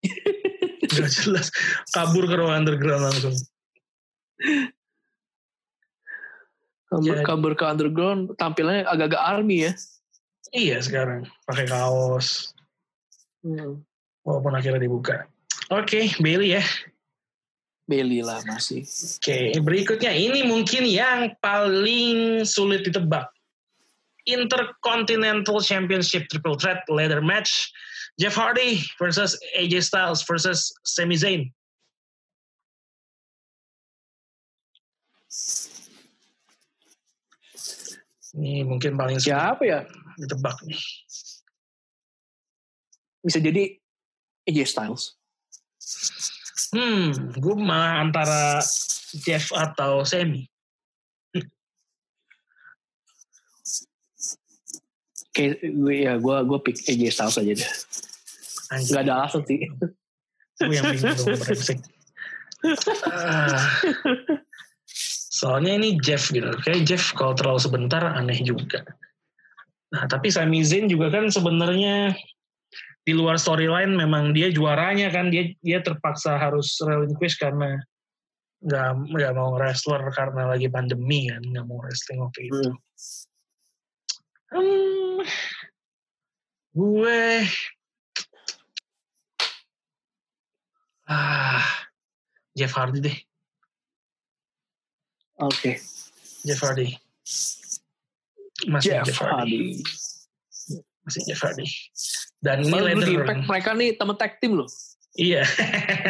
Gak 0.96 1.10
jelas. 1.12 1.52
Kabur 1.92 2.24
ke 2.24 2.34
ruang 2.38 2.64
underground 2.64 3.10
langsung. 3.10 3.36
Kabur, 6.86 7.14
Jadi- 7.18 7.26
kabur 7.26 7.52
ke 7.58 7.64
underground 7.66 8.20
tampilannya 8.38 8.86
agak-agak 8.86 9.22
army 9.22 9.68
ya. 9.68 9.72
Iya 10.54 10.78
sekarang. 10.78 11.26
Pakai 11.42 11.66
kaos. 11.66 12.54
Hmm. 13.42 13.82
Walaupun 14.22 14.54
akhirnya 14.54 14.80
dibuka. 14.80 15.26
Oke, 15.74 16.06
Bailey 16.22 16.54
ya. 16.54 16.62
Bailey 17.86 18.20
lah 18.22 18.42
masih. 18.50 18.82
Oke, 18.82 19.54
berikutnya 19.62 20.10
ini 20.10 20.42
mungkin 20.42 20.82
yang 20.82 21.38
paling 21.38 22.42
sulit 22.42 22.82
ditebak. 22.82 23.30
Intercontinental 24.26 25.62
Championship 25.62 26.26
Triple 26.26 26.58
Threat 26.58 26.82
Ladder 26.90 27.22
Match. 27.22 27.70
Jeff 28.18 28.34
Hardy 28.34 28.82
versus 28.98 29.38
AJ 29.54 29.86
Styles 29.86 30.24
versus 30.26 30.74
Sami 30.82 31.14
Zayn. 31.14 31.52
Ini 38.36 38.66
mungkin 38.68 38.98
paling 39.00 39.16
sulit 39.16 39.32
Siapa 39.36 39.62
ya? 39.64 39.80
ditebak 40.16 40.56
nih. 40.64 40.80
Bisa 43.20 43.38
jadi 43.40 43.76
AJ 44.48 44.58
Styles. 44.64 45.16
Hmm, 46.76 47.32
gue 47.32 47.54
malah 47.56 48.04
antara 48.04 48.60
Jeff 49.24 49.48
atau. 49.56 50.04
Kayak 55.32 55.56
gue 55.64 55.96
ya 56.04 56.20
gue 56.20 56.36
gue 56.44 56.58
pick 56.60 56.76
AJ 56.84 57.02
Styles 57.16 57.40
aja 57.40 57.52
deh. 57.64 57.70
Anjing. 58.76 58.92
Gak 58.92 59.02
ada 59.08 59.12
alasan 59.24 59.42
sih. 59.48 59.60
Gue 60.60 60.74
yang 60.76 60.84
bingung 60.92 61.16
dong 61.16 61.40
brengsek. 61.40 61.80
Ah. 63.08 63.60
soalnya 65.36 65.76
ini 65.76 66.00
Jeff 66.00 66.32
gitu. 66.32 66.48
Kayak 66.64 66.88
Jeff 66.88 67.12
kalau 67.12 67.36
terlalu 67.36 67.60
sebentar 67.60 68.00
aneh 68.00 68.40
juga. 68.40 68.80
Nah 69.92 70.08
tapi 70.08 70.32
Sami 70.32 70.64
Zayn 70.64 70.88
juga 70.88 71.12
kan 71.12 71.28
sebenarnya 71.28 72.16
di 73.06 73.14
luar 73.14 73.38
storyline 73.38 73.94
memang 73.94 74.34
dia 74.34 74.50
juaranya 74.50 75.06
kan 75.14 75.30
dia 75.30 75.54
dia 75.62 75.78
terpaksa 75.78 76.34
harus 76.34 76.74
relinquish 76.82 77.38
karena 77.38 77.78
nggak 78.66 79.14
nggak 79.14 79.32
mau 79.38 79.54
wrestler 79.54 80.02
karena 80.10 80.50
lagi 80.50 80.66
pandemi 80.66 81.30
kan 81.30 81.38
nggak 81.38 81.66
mau 81.70 81.78
wrestling 81.78 82.18
waktu 82.18 82.50
itu. 82.50 82.70
Hmm. 84.46 85.22
gue 86.76 87.22
ah 91.06 91.66
Jeff 92.58 92.74
Hardy 92.74 93.00
deh. 93.06 93.18
Oke. 95.38 95.54
Okay. 95.54 95.76
Jeff 96.42 96.60
Hardy. 96.62 96.98
Masih 98.66 98.98
Jeff, 98.98 99.06
Jeff 99.12 99.18
Hardy. 99.20 99.78
Hardy. 99.78 100.15
Masih 101.06 101.22
Jeff 101.22 101.40
Hardy. 101.46 101.66
Dan 102.42 102.66
ini 102.66 102.74
leather. 102.74 103.06
Di 103.06 103.14
Impact 103.14 103.42
mereka 103.46 103.70
nih 103.78 103.94
temen 103.94 104.16
tag 104.18 104.32
team 104.42 104.58
loh. 104.58 104.68
Iya. 105.16 105.46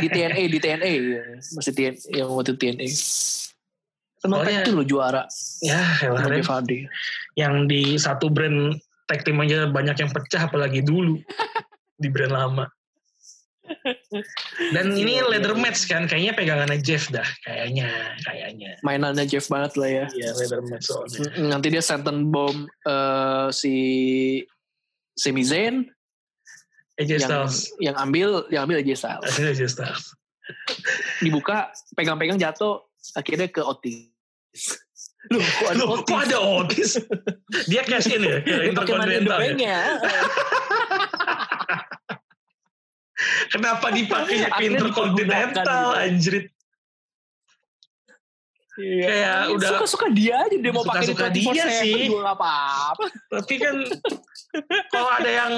di 0.03 0.09
TNA, 0.09 0.43
di 0.49 0.59
TNA. 0.59 0.93
Ya. 0.97 1.25
Masih 1.55 1.73
TNA, 1.77 2.01
yang 2.17 2.29
waktu 2.33 2.57
TNA. 2.57 2.89
Temen 4.25 4.37
tag 4.41 4.57
team 4.65 4.75
loh 4.81 4.87
juara. 4.89 5.29
Ya, 5.61 5.81
elah. 6.01 6.25
Jeff 6.33 6.49
Hardy. 6.49 6.89
Yang 7.37 7.55
di 7.69 7.83
satu 8.01 8.33
brand 8.33 8.81
tag 9.07 9.23
team 9.23 9.39
aja 9.45 9.69
banyak 9.69 10.01
yang 10.01 10.11
pecah 10.11 10.49
apalagi 10.49 10.81
dulu. 10.81 11.21
di 12.01 12.09
brand 12.09 12.33
lama. 12.33 12.67
Dan 14.75 14.95
ini 14.95 15.19
iya, 15.19 15.27
leather 15.27 15.55
iya. 15.59 15.63
match 15.63 15.91
kan, 15.91 16.07
kayaknya 16.07 16.33
pegangannya 16.39 16.79
Jeff 16.79 17.11
dah, 17.11 17.27
kayaknya, 17.43 17.91
kayaknya. 18.23 18.79
Mainannya 18.87 19.27
Jeff 19.27 19.51
banget 19.51 19.75
lah 19.75 19.91
ya. 19.91 20.05
Iya 20.15 20.31
leather 20.39 20.63
match 20.71 20.87
soalnya. 20.87 21.35
Nanti 21.43 21.67
dia 21.75 21.83
senten 21.83 22.31
bom 22.31 22.67
uh, 22.87 23.51
si 23.51 23.75
Sami 25.17 25.43
Zayn. 25.43 25.89
AJ 26.97 27.09
yang, 27.09 27.29
Styles. 27.29 27.57
Yang 27.81 27.97
ambil, 28.01 28.29
yang 28.53 28.63
ambil 28.69 28.77
AJ 28.85 28.91
Styles. 29.01 29.33
AJ 29.37 29.63
Styles. 29.73 30.05
Dibuka, 31.21 31.73
pegang-pegang 31.97 32.39
jatuh, 32.39 32.85
akhirnya 33.17 33.49
ke 33.51 33.61
Otis. 33.65 34.13
Loh, 35.33 35.43
kok 35.43 35.69
ada 35.75 35.83
Loh, 35.83 35.89
Otis? 35.99 36.07
Kok 36.07 36.21
ada 36.23 36.39
Otis? 36.39 36.91
Dia 37.71 37.83
cash 37.83 38.09
in 38.15 38.23
ya? 38.23 38.37
Ke 38.47 38.71
Intercontinental 38.71 39.39
ya? 39.59 39.79
Kenapa 43.51 43.91
dipakai 43.91 44.47
pinter 44.61 44.89
kontinental 44.93 45.97
anjrit? 45.99 46.56
Iya. 48.77 49.07
Kayak 49.09 49.39
udah 49.57 49.69
suka-suka 49.73 50.07
dia 50.13 50.35
aja 50.45 50.57
dia 50.57 50.73
mau 50.73 50.85
pakai 50.85 51.09
suka 51.09 51.27
dia 51.33 51.65
sih. 51.81 52.13
apa-apa. 52.13 53.07
Tapi 53.33 53.55
kan 53.57 53.77
kalau 54.93 55.11
ada 55.17 55.31
yang 55.31 55.53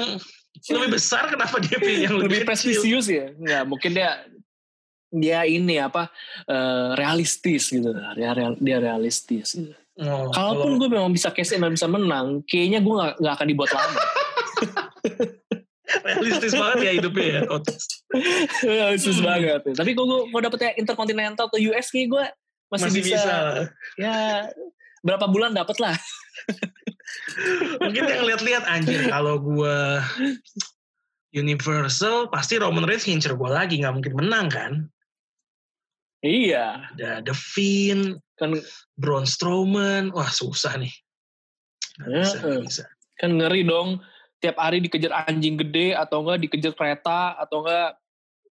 lebih 0.71 0.89
besar 0.99 1.27
kenapa 1.31 1.59
dia 1.59 1.77
pilih 1.79 2.01
yang 2.03 2.15
lebih, 2.19 2.43
lebih 2.43 2.47
prestisius 2.47 3.07
ya? 3.11 3.31
Enggak, 3.35 3.63
mungkin 3.67 3.91
dia 3.95 4.09
dia 5.09 5.39
ini 5.43 5.81
apa 5.81 6.07
uh, 6.47 6.95
realistis 6.95 7.71
gitu. 7.71 7.91
Dia 7.91 8.31
real, 8.31 8.55
dia 8.59 8.77
realistis 8.79 9.55
gitu. 9.55 9.75
Oh, 9.99 10.31
Kalaupun 10.31 10.79
kalau... 10.79 10.79
gue 10.79 10.89
memang 10.95 11.11
bisa 11.11 11.27
cash 11.35 11.51
in 11.51 11.59
dan 11.59 11.75
bisa 11.75 11.83
menang, 11.91 12.39
kayaknya 12.47 12.79
gue 12.79 12.93
gak, 12.95 13.19
gak 13.19 13.33
akan 13.35 13.47
dibuat 13.51 13.71
lama. 13.75 13.99
realistis 16.05 16.53
banget 16.53 16.77
ya 16.85 16.91
hidupnya 17.01 17.25
ya 17.25 17.41
Otis 17.49 17.83
realistis 18.61 19.17
hmm. 19.19 19.25
banget 19.25 19.61
tapi 19.73 19.91
kalau 19.97 20.07
gue 20.07 20.21
mau 20.29 20.41
dapet 20.41 20.59
ya 20.61 20.71
interkontinental 20.77 21.49
atau 21.49 21.59
US 21.59 21.87
nih 21.93 22.05
gue 22.09 22.25
masih, 22.69 22.89
masih 22.89 23.01
bisa, 23.01 23.17
bisa. 23.17 23.35
Ya 23.97 24.17
berapa 25.05 25.25
bulan 25.29 25.55
dapet 25.55 25.77
lah. 25.81 25.95
Mungkin 27.83 28.03
yang 28.05 28.25
lihat-lihat 28.25 28.63
anjir 28.67 29.09
kalau 29.09 29.39
gue 29.39 29.77
Universal 31.33 32.29
pasti 32.33 32.57
Roman 32.57 32.85
Reigns 32.85 33.05
ngincer 33.05 33.37
gue 33.37 33.49
lagi 33.49 33.79
nggak 33.81 33.95
mungkin 33.95 34.13
menang 34.17 34.47
kan? 34.49 34.73
Iya. 36.25 36.89
Ada 36.97 37.23
The 37.23 37.35
Fiend 37.35 38.19
kan 38.35 38.57
Braun 38.97 39.29
Strowman. 39.29 40.11
Wah 40.11 40.29
susah 40.29 40.75
nih. 40.81 40.91
Gak 41.99 42.09
bisa, 42.09 42.37
gak 42.39 42.63
bisa. 42.65 42.85
kan 43.19 43.35
ngeri 43.35 43.67
dong 43.67 43.99
tiap 44.39 44.55
hari 44.55 44.79
dikejar 44.79 45.27
anjing 45.27 45.59
gede 45.59 45.91
atau 45.91 46.23
enggak 46.23 46.47
dikejar 46.47 46.71
kereta 46.71 47.35
atau 47.35 47.67
enggak 47.67 47.99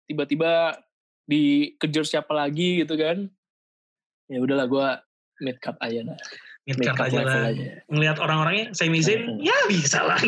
tiba-tiba 0.03 0.75
dikejar 1.23 2.03
siapa 2.03 2.35
lagi 2.35 2.83
gitu 2.83 2.99
kan 2.99 3.31
ya 4.27 4.37
udahlah 4.43 4.67
gue 4.67 4.87
mid 5.43 5.57
cut 5.63 5.77
aja 5.79 6.03
lah 6.03 6.17
mid 6.67 6.77
cut, 6.83 6.99
aja 6.99 7.19
lah 7.23 7.51
aja. 7.51 7.79
ngelihat 7.87 8.17
orang-orangnya 8.19 8.75
saya 8.75 8.91
mizin 8.91 9.39
ya 9.39 9.55
bisa 9.71 10.03
lah 10.03 10.19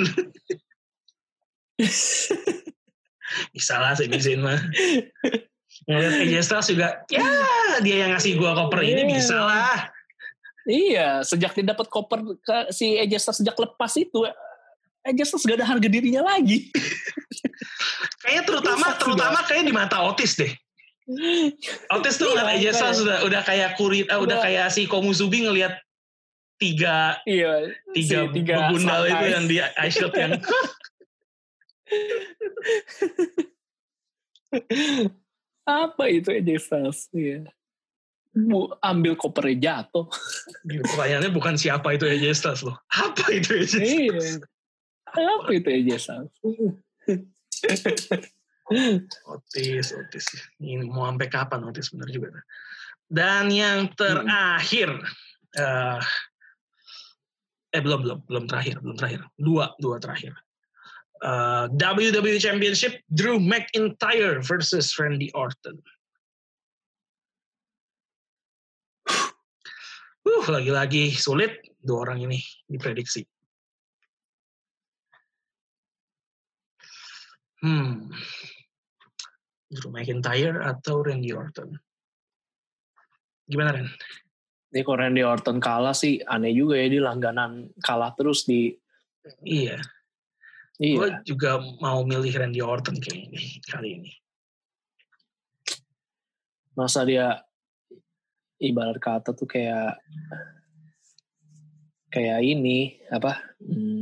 bisa 3.56 3.76
lah 3.80 3.96
saya 3.96 4.08
mizin 4.12 4.40
mah 4.44 4.60
ngelihat 5.88 6.14
AJ 6.24 6.34
Styles 6.44 6.68
juga 6.72 6.88
ya 7.12 7.28
dia 7.84 7.96
yang 8.08 8.12
ngasih 8.16 8.36
gue 8.40 8.52
koper 8.52 8.80
ini 8.84 9.04
iya. 9.04 9.10
bisa 9.10 9.38
lah 9.38 9.78
iya 10.70 11.08
sejak 11.24 11.56
dia 11.56 11.76
dapat 11.76 11.88
koper 11.92 12.24
si 12.72 13.00
AJ 13.00 13.14
Styles 13.20 13.40
sejak 13.44 13.56
lepas 13.60 13.92
itu 14.00 14.28
aja 15.10 15.24
eh, 15.24 15.40
gak 15.48 15.58
ada 15.58 15.68
harga 15.68 15.88
dirinya 15.90 16.22
lagi. 16.28 16.70
Kayaknya 18.20 18.44
terutama 18.46 18.86
terutama 19.00 19.40
kayak 19.48 19.64
di 19.66 19.74
mata 19.74 20.04
Otis 20.06 20.36
deh. 20.36 20.52
Otis 21.90 22.22
tuh 22.22 22.38
iya, 22.38 22.46
aja 22.46 22.70
iya. 22.70 22.94
sudah 22.94 23.26
udah 23.26 23.42
kayak 23.42 23.74
kurit, 23.82 24.06
uh, 24.14 24.22
udah 24.22 24.46
kayak 24.46 24.70
si 24.70 24.86
Komusubi 24.86 25.42
ngelihat 25.42 25.82
tiga 26.62 27.18
iya, 27.26 27.74
tiga, 27.96 28.28
si, 28.30 28.34
tiga 28.36 28.70
begundal 28.70 29.08
itu 29.08 29.26
yang 29.32 29.48
di 29.48 29.64
ice 29.64 29.96
shot 29.96 30.12
yang 30.14 30.36
apa 35.66 36.04
itu 36.12 36.30
aja 36.30 36.54
Styles 36.62 37.10
iya. 37.16 37.48
Bu, 38.30 38.70
ambil 38.86 39.18
kopernya 39.18 39.58
jatuh. 39.58 40.06
Pertanyaannya 40.62 41.34
bukan 41.34 41.58
siapa 41.58 41.98
itu 41.98 42.06
Styles 42.38 42.62
loh. 42.62 42.78
Apa 42.94 43.26
itu 43.34 43.66
Styles? 43.66 43.90
Iya. 43.90 44.46
Apa 45.10 45.50
itu 45.50 45.98
Styles? 45.98 46.30
Otis, 48.70 49.94
Otis. 49.98 50.26
Ini 50.62 50.86
mau 50.86 51.10
sampai 51.10 51.30
kapan 51.30 51.66
Otis 51.66 51.90
benar 51.90 52.10
juga. 52.14 52.30
Dan 53.10 53.50
yang 53.50 53.90
terakhir, 53.98 54.94
hmm. 54.94 55.58
uh, 55.58 56.02
eh 57.74 57.82
belum 57.82 58.06
belum 58.06 58.20
belum 58.30 58.46
terakhir 58.46 58.82
belum 58.82 58.98
terakhir 58.98 59.22
dua 59.42 59.74
dua 59.82 59.98
terakhir. 59.98 60.38
Uh, 61.20 61.68
WWE 61.76 62.40
Championship 62.40 63.04
Drew 63.12 63.42
McIntyre 63.42 64.40
versus 64.40 64.88
Randy 64.96 65.34
Orton. 65.36 65.82
Uh, 70.24 70.46
lagi-lagi 70.48 71.12
sulit 71.12 71.60
dua 71.82 72.08
orang 72.08 72.30
ini 72.30 72.40
diprediksi. 72.70 73.26
Hmm. 77.60 78.08
Drew 79.70 79.94
McIntyre 79.94 80.66
atau 80.66 81.06
Randy 81.06 81.30
Orton? 81.32 81.78
Gimana 83.46 83.78
Ren? 83.78 83.88
Ini 84.70 84.86
kalau 84.86 85.02
Randy 85.02 85.26
Orton 85.26 85.58
kalah 85.58 85.98
sih 85.98 86.22
aneh 86.22 86.54
juga 86.54 86.78
ya 86.78 86.88
di 86.90 87.00
langganan 87.02 87.74
kalah 87.82 88.14
terus 88.14 88.46
di 88.46 88.70
Iya. 89.46 89.78
Iya. 90.80 90.96
Gue 90.96 91.10
juga 91.28 91.60
mau 91.84 92.02
milih 92.08 92.32
Randy 92.40 92.62
Orton 92.64 92.98
kayak 92.98 93.20
ini 93.30 93.60
kali 93.68 93.90
ini. 94.00 94.12
Masa 96.78 97.04
dia 97.04 97.44
ibarat 98.64 98.96
kata 99.04 99.36
tuh 99.36 99.44
kayak 99.44 100.00
kayak 102.08 102.40
ini 102.42 102.96
apa? 103.12 103.44
Hmm, 103.60 103.99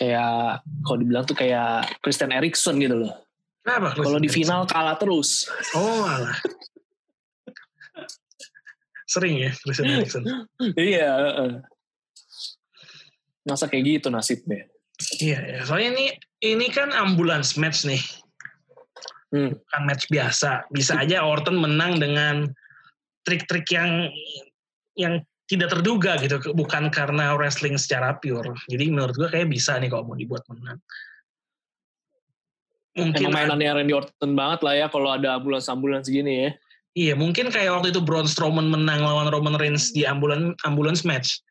kayak 0.00 0.64
kalau 0.64 0.96
dibilang 0.96 1.28
tuh 1.28 1.36
kayak 1.36 1.84
Christian 2.00 2.32
Eriksen 2.32 2.80
gitu 2.80 3.04
loh. 3.04 3.12
Kalau 4.00 4.16
di 4.16 4.32
final 4.32 4.64
kalah 4.64 4.96
terus. 4.96 5.44
Oh 5.76 6.08
alah. 6.08 6.32
Sering 9.04 9.36
ya 9.36 9.52
Christian 9.60 9.92
Eriksen. 9.92 10.24
iya. 10.80 11.12
Masa 13.44 13.68
kayak 13.68 14.00
gitu 14.00 14.08
nasibnya. 14.08 14.64
Iya, 15.16 15.40
ya. 15.40 15.60
soalnya 15.64 15.96
ini 15.96 16.06
ini 16.44 16.66
kan 16.68 16.92
ambulance 16.92 17.56
match 17.56 17.88
nih. 17.88 18.00
Hmm. 19.32 19.56
Bukan 19.56 19.82
match 19.88 20.04
biasa. 20.12 20.68
Bisa 20.68 21.00
aja 21.00 21.24
Orton 21.24 21.56
menang 21.56 21.96
dengan 22.00 22.48
trik-trik 23.24 23.64
yang 23.72 24.08
yang 24.96 25.24
tidak 25.50 25.74
terduga 25.74 26.14
gitu 26.22 26.38
bukan 26.54 26.94
karena 26.94 27.34
wrestling 27.34 27.74
secara 27.74 28.14
pure 28.22 28.54
jadi 28.70 28.86
menurut 28.86 29.18
gue 29.18 29.26
kayak 29.26 29.50
bisa 29.50 29.74
nih 29.82 29.90
kalau 29.90 30.06
mau 30.06 30.14
dibuat 30.14 30.46
menang 30.46 30.78
mungkin 32.94 33.34
Emang 33.34 33.58
mainannya 33.58 33.82
Randy 33.82 33.94
Orton 33.94 34.38
banget 34.38 34.60
lah 34.62 34.74
ya 34.78 34.86
kalau 34.86 35.10
ada 35.10 35.34
ambulans-ambulans 35.42 36.06
gini 36.06 36.46
ya 36.46 36.50
iya 36.94 37.14
mungkin 37.18 37.50
kayak 37.50 37.82
waktu 37.82 37.90
itu 37.90 37.98
Braun 37.98 38.30
Strowman 38.30 38.70
menang 38.70 39.02
lawan 39.02 39.26
Roman 39.26 39.58
Reigns 39.58 39.90
di 39.90 40.06
ambulans 40.06 40.54
ambulans 40.62 41.02
match 41.02 41.42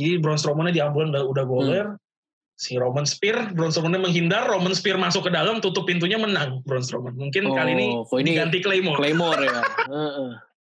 jadi 0.00 0.16
Braun 0.24 0.40
Strowman 0.40 0.72
di 0.72 0.80
ambulans 0.80 1.12
udah, 1.12 1.24
udah 1.28 1.44
goler 1.44 1.86
hmm. 1.92 2.00
si 2.56 2.80
Roman 2.80 3.04
Spear, 3.04 3.52
Braun 3.52 3.68
Strowman 3.74 4.00
menghindar, 4.00 4.48
Roman 4.48 4.72
Spear 4.72 4.96
masuk 4.96 5.28
ke 5.28 5.30
dalam, 5.34 5.60
tutup 5.60 5.84
pintunya 5.84 6.16
menang 6.16 6.64
Braun 6.64 6.80
Strowman. 6.80 7.12
Mungkin 7.18 7.50
Oh, 7.50 7.56
kali 7.58 7.74
ini 7.76 7.86
ini 8.22 8.30
ganti 8.38 8.62
Claymore. 8.62 8.96
Claymore 8.96 9.40
ya. 9.44 9.60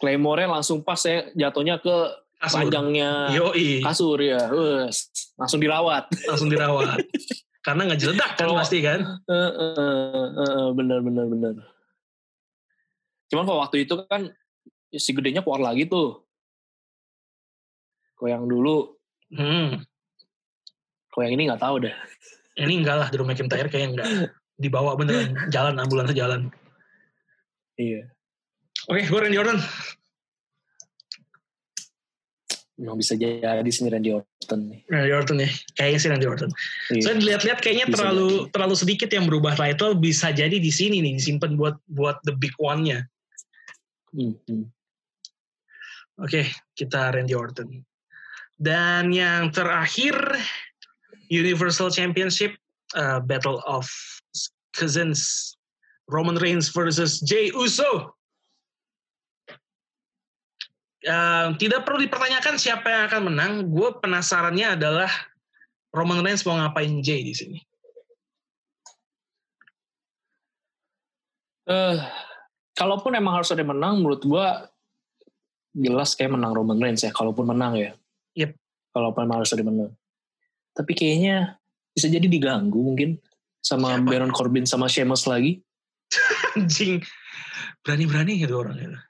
Claymore 0.00 0.48
langsung 0.48 0.80
pas 0.80 0.98
ya 1.04 1.28
jatuhnya 1.36 1.76
ke 1.76 1.92
Kasur. 2.40 2.64
panjangnya 2.64 3.36
Yoi, 3.36 3.84
kasur 3.84 4.16
ya. 4.16 4.48
Wes, 4.48 5.12
langsung 5.36 5.60
dirawat. 5.60 6.08
langsung 6.32 6.48
dirawat. 6.48 7.04
Karena 7.60 7.84
nggak 7.84 8.00
jeledak 8.00 8.30
kan 8.34 8.48
Kalau- 8.48 8.56
pasti 8.56 8.80
kan. 8.80 9.04
Heeh, 9.28 10.24
heeh, 10.32 10.66
bener 10.72 11.04
bener 11.04 11.28
bener. 11.28 11.54
Cuman 13.28 13.44
kalau 13.44 13.60
waktu 13.60 13.84
itu 13.84 13.94
kan 14.08 14.32
si 14.90 15.12
gedenya 15.12 15.44
keluar 15.44 15.60
lagi 15.60 15.84
tuh. 15.84 16.24
Kalau 18.16 18.28
yang 18.28 18.44
dulu, 18.44 18.96
Hmm. 19.30 19.84
kalau 21.08 21.22
yang 21.28 21.36
ini 21.36 21.46
nggak 21.46 21.60
tahu 21.60 21.84
deh. 21.84 21.94
Ini 22.56 22.72
enggak 22.80 22.96
lah, 22.96 23.08
Drew 23.08 23.24
McIntyre 23.24 23.68
kayaknya 23.68 23.88
enggak. 23.94 24.08
Dibawa 24.56 24.92
beneran, 24.92 25.36
jalan, 25.48 25.76
ambulans 25.76 26.12
jalan. 26.12 26.48
Iya. 27.76 28.08
Oke, 28.90 29.06
gue 29.06 29.20
Randy 29.22 29.38
Orton. 29.38 29.62
Memang 32.80 32.96
bisa 32.98 33.14
jadi 33.14 33.70
sih 33.70 33.86
Randy 33.86 34.10
Orton 34.10 34.60
nih. 34.66 34.80
Randy 34.90 35.12
Orton 35.14 35.38
ya. 35.38 35.50
Kayaknya 35.78 35.98
sih 36.02 36.08
Randy 36.10 36.26
Orton. 36.26 36.50
Iya. 36.90 37.02
Saya 37.06 37.14
dilihat-lihat 37.22 37.58
kayaknya 37.62 37.86
Bisa 37.86 37.96
terlalu 38.02 38.50
terlalu 38.50 38.74
sedikit 38.74 39.12
yang 39.14 39.30
berubah 39.30 39.54
title 39.54 39.94
bisa 39.94 40.34
jadi 40.34 40.58
di 40.58 40.72
sini 40.74 40.98
nih 41.04 41.22
disimpan 41.22 41.54
buat 41.54 41.78
buat 41.92 42.18
the 42.26 42.34
big 42.34 42.50
one-nya. 42.58 43.06
Hmm, 44.10 44.34
hmm. 44.50 44.66
Oke, 46.18 46.50
kita 46.74 47.14
Randy 47.14 47.38
Orton. 47.38 47.86
Dan 48.58 49.14
yang 49.14 49.54
terakhir 49.54 50.18
Universal 51.30 51.94
Championship 51.94 52.58
uh, 52.98 53.22
Battle 53.22 53.62
of 53.70 53.86
Cousins 54.74 55.54
Roman 56.10 56.42
Reigns 56.42 56.74
versus 56.74 57.22
Jey 57.22 57.54
Uso. 57.54 58.18
Uh, 61.00 61.56
tidak 61.56 61.88
perlu 61.88 62.04
dipertanyakan 62.04 62.60
siapa 62.60 62.86
yang 62.92 63.02
akan 63.08 63.20
menang. 63.32 63.52
Gue 63.72 63.96
penasarannya 64.00 64.76
adalah 64.76 65.08
Roman 65.90 66.22
Reigns 66.22 66.46
mau 66.46 66.60
ngapain 66.60 67.02
Jey 67.02 67.24
di 67.26 67.34
sini. 67.34 67.58
Eh, 71.70 71.96
kalaupun 72.74 73.14
emang 73.14 73.38
harus 73.38 73.54
ada 73.54 73.62
yang 73.62 73.70
menang, 73.78 74.02
menurut 74.02 74.22
gua 74.26 74.66
jelas 75.70 76.18
kayak 76.18 76.34
menang 76.34 76.50
Roman 76.50 76.82
Reigns 76.82 77.06
ya. 77.06 77.14
Kalaupun 77.14 77.46
menang 77.46 77.78
ya. 77.78 77.90
Yep. 78.34 78.58
Kalaupun 78.90 79.20
emang 79.22 79.38
harus 79.42 79.54
ada 79.54 79.62
yang 79.62 79.70
menang. 79.70 79.92
Tapi 80.74 80.92
kayaknya 80.98 81.58
bisa 81.94 82.10
jadi 82.10 82.26
diganggu 82.26 82.78
mungkin 82.78 83.18
sama 83.62 83.98
Siapa? 83.98 84.06
Baron 84.06 84.34
Corbin 84.34 84.66
sama 84.66 84.90
Sheamus 84.90 85.30
lagi. 85.30 85.62
Anjing, 86.58 86.98
berani-berani 87.86 88.42
gitu 88.42 88.58
orangnya. 88.58 88.98
iya, 88.98 89.09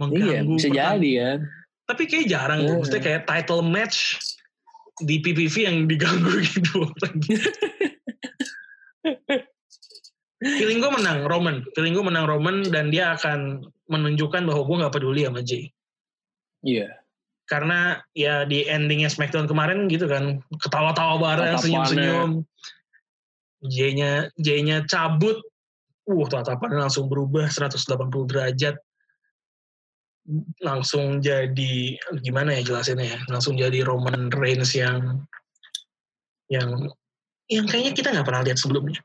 Mengganggu 0.00 0.56
bisa 0.56 0.72
pertandingan. 0.72 0.96
jadi 0.96 1.10
ya. 1.12 1.30
Tapi 1.84 2.02
kayak 2.08 2.26
jarang 2.30 2.60
tuh. 2.64 2.66
Iya. 2.66 2.78
Maksudnya 2.80 3.02
kayak 3.04 3.22
title 3.28 3.62
match 3.66 4.16
di 5.04 5.16
PPV 5.20 5.54
yang 5.68 5.76
diganggu 5.84 6.40
gitu. 6.48 6.88
Feeling 10.40 10.80
gue 10.80 10.90
menang 10.96 11.28
Roman. 11.28 11.60
Feeling 11.76 11.92
gue 11.92 12.04
menang 12.04 12.24
Roman 12.24 12.64
dan 12.72 12.88
dia 12.88 13.12
akan 13.12 13.60
menunjukkan 13.92 14.48
bahwa 14.48 14.62
gue 14.64 14.76
gak 14.80 14.94
peduli 14.96 15.20
sama 15.28 15.44
Jay. 15.44 15.68
Iya. 16.64 16.96
Karena 17.44 17.98
ya 18.14 18.46
di 18.46 18.64
endingnya 18.64 19.12
SmackDown 19.12 19.50
kemarin 19.50 19.90
gitu 19.90 20.08
kan. 20.08 20.40
Ketawa-tawa 20.62 21.20
bareng, 21.20 21.58
senyum-senyum. 21.60 22.30
Jay-nya, 23.68 24.32
Jay-nya 24.40 24.88
cabut. 24.88 25.36
Uh, 26.08 26.26
tatapannya 26.26 26.88
langsung 26.88 27.12
berubah 27.12 27.52
180 27.52 27.84
derajat. 28.30 28.80
Langsung 30.62 31.18
jadi, 31.18 31.98
gimana 32.22 32.54
ya 32.58 32.62
jelasinnya 32.62 33.16
ya. 33.16 33.18
Langsung 33.26 33.58
jadi 33.58 33.82
Roman 33.82 34.30
Reigns 34.30 34.72
yang 34.76 35.26
yang 36.50 36.90
yang 37.50 37.66
kayaknya 37.66 37.92
kita 37.94 38.08
nggak 38.14 38.26
pernah 38.26 38.42
lihat 38.46 38.58
sebelumnya. 38.58 38.98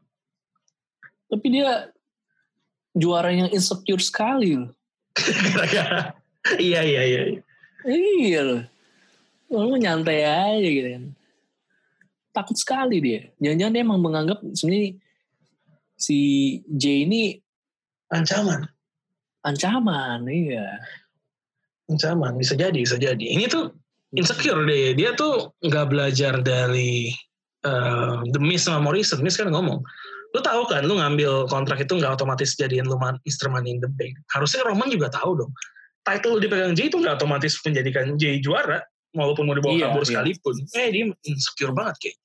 Tapi 1.30 1.48
dia 1.50 1.90
juara 2.94 3.34
yang 3.34 3.50
insecure 3.50 4.02
sekali 4.02 4.58
loh. 4.58 4.72
Iya 6.46 6.86
iya 6.86 7.02
iya. 7.10 7.22
Iya 7.90 8.42
loh. 8.46 8.62
Lu 9.50 9.82
nyantai 9.82 10.22
aja 10.22 10.62
gitu 10.62 10.90
kan. 10.94 11.04
Takut 12.30 12.54
sekali 12.54 13.02
dia. 13.02 13.34
Jangan-jangan 13.42 13.74
dia 13.74 13.82
emang 13.82 13.98
menganggap 13.98 14.46
sebenarnya 14.54 14.94
si 15.98 16.20
J 16.70 17.10
ini 17.10 17.42
Ancaman, 18.14 18.70
ancaman. 19.42 20.30
Iya. 20.30 20.78
Ancaman 21.90 22.34
bisa 22.38 22.58
jadi 22.58 22.76
bisa 22.76 22.98
jadi. 22.98 23.22
Ini 23.22 23.46
tuh 23.50 23.74
insecure 24.18 24.66
deh. 24.66 24.94
Dia 24.98 25.14
tuh 25.14 25.54
nggak 25.62 25.86
belajar 25.92 26.42
dari 26.42 27.14
eh, 27.66 28.18
The 28.32 28.42
Miz 28.42 28.66
sama 28.66 28.82
Morrison. 28.82 29.22
Miz 29.22 29.38
kan 29.38 29.50
ngomong, 29.50 29.82
lu 30.34 30.40
tahu 30.42 30.66
kan, 30.70 30.84
lu 30.86 30.98
ngambil 30.98 31.48
kontrak 31.48 31.84
itu 31.84 31.98
nggak 31.98 32.18
otomatis 32.18 32.58
jadiin 32.58 32.88
lu. 32.90 32.98
Money 32.98 33.70
in 33.72 33.80
the 33.82 33.92
Bank. 33.92 34.18
Harusnya 34.34 34.66
Roman 34.66 34.90
juga 34.90 35.14
tahu 35.14 35.46
dong. 35.46 35.52
Title 36.06 36.38
lu 36.38 36.40
dipegang 36.42 36.78
Jay 36.78 36.90
itu 36.90 37.02
nggak 37.02 37.18
otomatis 37.18 37.58
menjadikan 37.66 38.14
Jay 38.22 38.38
juara, 38.38 38.78
walaupun 39.18 39.50
mau 39.50 39.58
dibawa 39.58 39.74
Iya, 39.74 39.86
kabur 39.90 40.04
iya. 40.06 40.10
sekalipun. 40.14 40.56
Eh 40.78 40.88
dia 40.94 41.04
insecure 41.26 41.74
banget 41.74 41.96
kayak. 41.98 42.18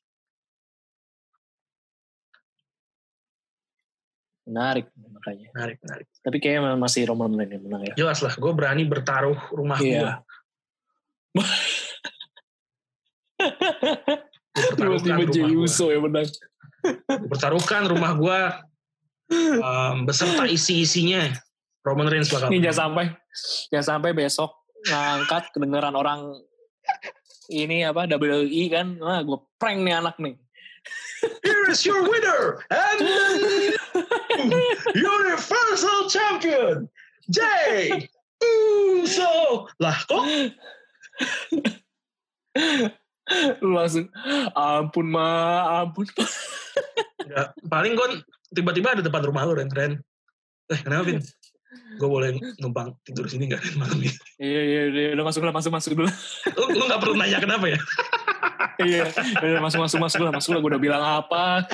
Menarik 4.51 4.87
makanya. 5.21 5.53
Menarik, 5.53 5.79
menarik. 5.85 6.09
Tapi 6.25 6.37
kayaknya 6.41 6.81
masih 6.81 7.05
Roman 7.13 7.37
Reigns 7.37 7.53
yang 7.53 7.69
menang 7.69 7.83
ya. 7.85 7.95
Jelas 8.01 8.25
lah, 8.25 8.33
gue 8.33 8.53
berani 8.57 8.89
bertaruh 8.89 9.37
rumah 9.53 9.77
gue. 9.77 10.01
Iya. 10.01 10.25
Pertaruhkan 14.51 15.17
Tiba-tiba 15.21 15.33
Jey. 15.33 15.55
Uso 15.57 15.93
yang 15.93 16.09
menang. 16.09 16.27
Pertaruhkan 17.07 17.85
rumah 17.87 18.17
gue 18.17 18.39
um, 19.61 20.09
beserta 20.09 20.49
isi-isinya. 20.49 21.29
Roman 21.85 22.09
Reigns 22.09 22.29
bakal. 22.29 22.49
Ini 22.53 22.69
jangan 22.69 22.93
sampai 22.93 23.05
jangan 23.73 23.87
sampai 23.97 24.11
besok 24.13 24.53
ngangkat 24.85 25.53
kedengeran 25.53 25.97
orang 25.97 26.21
ini 27.51 27.83
apa 27.83 28.07
WWE 28.07 28.63
kan, 28.71 28.97
wah 29.03 29.21
gue 29.25 29.39
prank 29.59 29.81
nih 29.83 29.95
anak 29.97 30.17
nih. 30.23 30.37
Is 31.71 31.87
your 31.87 32.03
winner 32.03 32.59
and 32.67 32.99
Universal 34.91 36.11
Champion, 36.11 36.91
Jay 37.31 38.11
Uso. 38.43 39.71
Lah 39.79 39.95
kok 40.11 40.27
Lu 43.63 43.71
langsung 43.71 44.11
ampun 44.59 45.15
ma, 45.15 45.63
ampun 45.87 46.11
ma. 46.11 46.27
Nggak, 47.31 47.47
paling 47.71 47.93
gue 47.95 48.09
tiba-tiba 48.51 48.99
ada 48.99 49.07
depan 49.07 49.23
rumah 49.23 49.47
lu 49.47 49.55
Ren. 49.55 49.71
Ren. 49.71 50.03
Eh 50.75 50.81
kenapa 50.83 51.07
Vin? 51.07 51.23
Gue 52.03 52.09
boleh 52.11 52.35
numpang 52.59 52.99
tidur 53.07 53.31
sini 53.31 53.47
gak 53.47 53.63
Ren 53.63 53.75
malam 53.79 54.03
ini? 54.03 54.11
Iya 54.43 54.63
iya 54.67 54.81
iya, 54.91 55.09
udah 55.15 55.23
masuk 55.23 55.47
lah 55.47 55.55
masuk 55.55 55.71
masuk 55.71 55.95
dulu. 55.95 56.11
Lu, 56.51 56.65
lu 56.75 56.85
gak 56.91 56.99
perlu 56.99 57.15
nanya 57.15 57.39
kenapa 57.39 57.71
ya? 57.71 57.79
Iya, 58.85 59.05
udah 59.41 59.61
masuk 59.63 59.81
masuk 59.85 59.99
masuk 60.01 60.21
lah 60.25 60.33
masuk 60.33 60.51
lah. 60.57 60.61
Gue 60.65 60.71
udah 60.77 60.83
bilang 60.83 61.03
apa? 61.03 61.65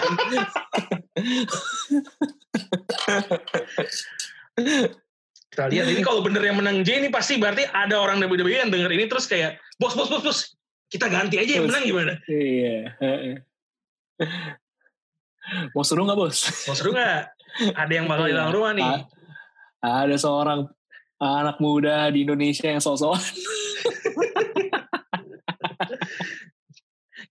Kita 5.46 5.68
lihat 5.72 5.86
ini 5.88 6.02
kalau 6.04 6.20
bener 6.20 6.42
yang 6.44 6.56
menang 6.60 6.84
Jay 6.84 7.00
ini 7.00 7.08
pasti 7.08 7.38
berarti 7.40 7.64
ada 7.68 7.96
orang 7.96 8.20
WWE 8.20 8.66
yang 8.66 8.70
denger 8.72 8.90
ini 8.92 9.04
terus 9.08 9.24
kayak 9.24 9.56
bos 9.80 9.96
bos 9.96 10.08
bos 10.10 10.22
bos 10.24 10.38
kita 10.86 11.08
ganti 11.08 11.40
aja 11.40 11.58
yang 11.60 11.66
menang 11.66 11.84
gimana? 11.84 12.12
iya. 12.30 12.92
Mau 15.72 15.82
seru 15.86 16.04
nggak 16.04 16.18
bos? 16.18 16.36
Mau 16.68 16.74
seru 16.76 16.90
nggak? 16.94 17.20
Ada 17.72 17.92
yang 17.92 18.06
bakal 18.10 18.28
Iya. 18.28 18.32
hilang 18.36 18.50
rumah 18.52 18.72
nih. 18.76 18.92
Ada 19.80 20.16
seorang 20.20 20.68
anak 21.16 21.56
muda 21.62 22.12
di 22.12 22.28
Indonesia 22.28 22.68
yang 22.68 22.82
sosok 22.84 23.16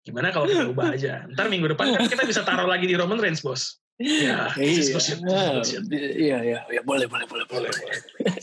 Gimana 0.05 0.29
kalau 0.29 0.45
kita 0.45 0.69
ubah 0.69 0.93
aja? 0.93 1.25
Ntar 1.33 1.49
minggu 1.49 1.65
depan 1.73 1.97
kan 1.97 2.05
kita 2.05 2.23
bisa 2.29 2.45
taruh 2.45 2.69
lagi 2.69 2.85
di 2.85 2.93
Roman 2.93 3.17
Reigns 3.17 3.41
bos. 3.41 3.81
Ya, 3.97 4.51
this 4.59 4.91
is 4.91 4.93
good 4.93 5.01
shit. 5.01 5.87
Iya, 5.89 6.43
iya, 6.43 6.59
iya, 6.67 6.81
boleh, 6.83 7.07
boleh, 7.07 7.25
boleh, 7.25 7.45
boleh. 7.47 7.71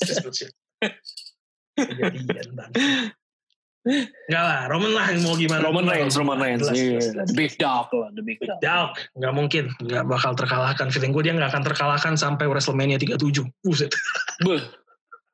This 0.00 0.16
is. 0.16 0.50
Kejadian 1.76 2.56
bang. 2.56 2.72
Enggak 3.82 4.42
lah, 4.46 4.60
Roman 4.70 4.94
lah 4.94 5.06
yang 5.10 5.26
mau 5.26 5.34
gimana. 5.34 5.60
Roman 5.66 5.86
Reigns, 5.90 6.14
Roman 6.14 6.38
Reigns, 6.38 6.70
Jelas, 6.70 6.78
iya, 6.78 6.98
jelas. 7.02 7.26
the 7.26 7.34
big 7.34 7.52
dog 7.58 7.90
lah, 7.90 8.08
the 8.14 8.22
big 8.22 8.38
dog. 8.38 8.58
Dog, 8.62 8.94
nggak 9.18 9.34
mungkin, 9.34 9.64
nggak 9.82 10.04
bakal 10.06 10.32
terkalahkan. 10.38 10.86
Feeling 10.94 11.10
gue 11.10 11.22
dia 11.26 11.34
nggak 11.34 11.50
akan 11.50 11.64
terkalahkan 11.66 12.14
sampai 12.14 12.46
WrestleMania 12.46 12.96
37. 13.02 13.42
Buset. 13.66 13.90
Beuh. 14.46 14.62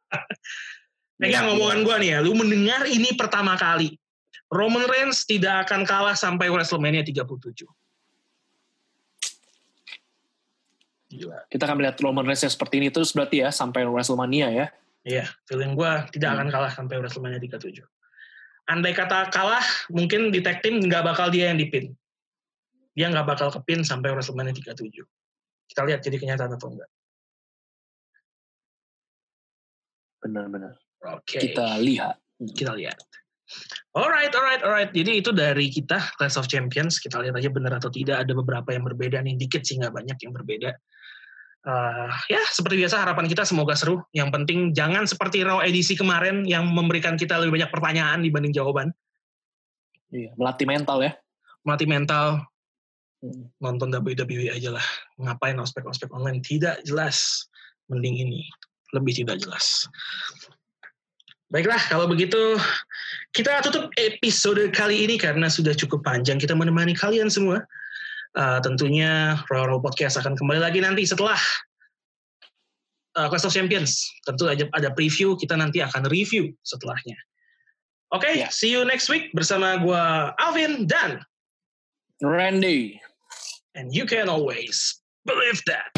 Pegang 1.20 1.52
ngomongan 1.52 1.84
gue 1.84 1.96
nih 2.00 2.08
ya, 2.16 2.18
lu 2.24 2.32
mendengar 2.32 2.88
ini 2.88 3.12
pertama 3.12 3.58
kali. 3.60 4.00
Roman 4.48 4.84
Reigns 4.88 5.28
tidak 5.28 5.68
akan 5.68 5.84
kalah 5.84 6.16
sampai 6.16 6.48
WrestleMania 6.48 7.04
37. 7.04 7.68
Gila. 11.08 11.38
Kita 11.48 11.62
akan 11.64 11.76
melihat 11.80 11.96
Roman 12.00 12.24
Reigns 12.24 12.44
seperti 12.44 12.80
ini 12.80 12.88
terus 12.88 13.12
berarti 13.12 13.44
ya 13.44 13.52
sampai 13.52 13.84
WrestleMania 13.84 14.48
ya. 14.52 14.66
Iya, 15.08 15.24
feeling 15.48 15.72
gue 15.72 15.92
tidak 16.16 16.32
hmm. 16.32 16.36
akan 16.36 16.48
kalah 16.52 16.72
sampai 16.72 16.96
WrestleMania 17.00 17.40
37. 17.40 17.80
Andai 18.68 18.92
kata 18.92 19.32
kalah, 19.32 19.64
mungkin 19.88 20.28
di 20.28 20.44
tag 20.44 20.60
team 20.60 20.84
nggak 20.84 21.00
bakal 21.00 21.32
dia 21.32 21.48
yang 21.48 21.56
dipin. 21.56 21.96
Dia 22.92 23.08
nggak 23.08 23.24
bakal 23.24 23.48
kepin 23.48 23.80
sampai 23.80 24.12
WrestleMania 24.12 24.52
37. 24.52 25.00
Kita 25.68 25.80
lihat 25.88 26.00
jadi 26.04 26.16
kenyataan 26.20 26.52
atau 26.56 26.76
enggak. 26.76 26.90
Benar-benar. 30.24 30.76
Oke. 31.16 31.36
Okay. 31.38 31.40
Kita 31.48 31.80
lihat. 31.80 32.16
Kita 32.36 32.72
lihat. 32.76 32.98
Alright, 33.96 34.32
alright, 34.36 34.62
alright. 34.62 34.90
Jadi 34.92 35.24
itu 35.24 35.30
dari 35.32 35.72
kita 35.72 36.14
Class 36.20 36.36
of 36.36 36.46
Champions. 36.46 37.00
Kita 37.00 37.18
lihat 37.20 37.34
aja 37.36 37.48
benar 37.48 37.76
atau 37.80 37.88
tidak. 37.88 38.22
Ada 38.22 38.32
beberapa 38.36 38.68
yang 38.70 38.84
berbeda 38.84 39.24
nih, 39.24 39.40
dikit 39.40 39.64
sih 39.64 39.80
nggak 39.80 39.92
banyak 39.92 40.18
yang 40.20 40.32
berbeda. 40.36 40.70
Uh, 41.68 42.08
ya 42.30 42.40
seperti 42.54 42.80
biasa 42.80 43.02
harapan 43.02 43.26
kita 43.26 43.42
semoga 43.42 43.74
seru. 43.74 44.00
Yang 44.14 44.28
penting 44.36 44.58
jangan 44.72 45.04
seperti 45.08 45.42
Raw 45.42 45.60
edisi 45.64 45.98
kemarin 45.98 46.46
yang 46.46 46.68
memberikan 46.70 47.18
kita 47.18 47.36
lebih 47.40 47.60
banyak 47.60 47.70
pertanyaan 47.72 48.22
dibanding 48.22 48.54
jawaban. 48.54 48.92
Iya, 50.08 50.32
melatih 50.40 50.64
mental 50.68 50.98
ya. 51.04 51.12
Melatih 51.64 51.88
mental. 51.88 52.26
Hmm. 53.18 53.50
Nonton 53.58 53.90
WWE 53.90 54.54
aja 54.54 54.70
lah. 54.78 54.86
Ngapain 55.18 55.58
ospek-ospek 55.58 56.08
online? 56.14 56.40
Tidak 56.40 56.86
jelas. 56.86 57.48
Mending 57.90 58.22
ini. 58.22 58.46
Lebih 58.94 59.24
tidak 59.24 59.42
jelas. 59.42 59.84
Baiklah, 61.48 61.80
kalau 61.88 62.04
begitu 62.04 62.60
kita 63.32 63.64
tutup 63.64 63.88
episode 63.96 64.60
kali 64.76 65.08
ini 65.08 65.16
karena 65.16 65.48
sudah 65.48 65.72
cukup 65.72 66.04
panjang 66.04 66.36
kita 66.36 66.52
menemani 66.52 66.92
kalian 66.92 67.32
semua. 67.32 67.64
Uh, 68.36 68.60
tentunya 68.60 69.40
Royal 69.48 69.72
Rumble 69.72 69.88
Podcast 69.88 70.20
akan 70.20 70.36
kembali 70.36 70.60
lagi 70.60 70.84
nanti 70.84 71.08
setelah 71.08 71.40
uh, 73.16 73.32
Clash 73.32 73.48
of 73.48 73.56
Champions. 73.56 74.04
Tentu 74.28 74.44
aja 74.44 74.68
ada 74.76 74.92
preview, 74.92 75.40
kita 75.40 75.56
nanti 75.56 75.80
akan 75.80 76.04
review 76.12 76.52
setelahnya. 76.68 77.16
Oke, 78.12 78.28
okay, 78.28 78.44
yeah. 78.44 78.52
see 78.52 78.68
you 78.68 78.84
next 78.84 79.08
week 79.08 79.32
bersama 79.32 79.80
gue 79.80 80.04
Alvin 80.36 80.84
dan 80.84 81.24
Randy. 82.20 83.00
And 83.72 83.88
you 83.88 84.04
can 84.04 84.28
always 84.28 85.00
believe 85.24 85.64
that. 85.64 85.88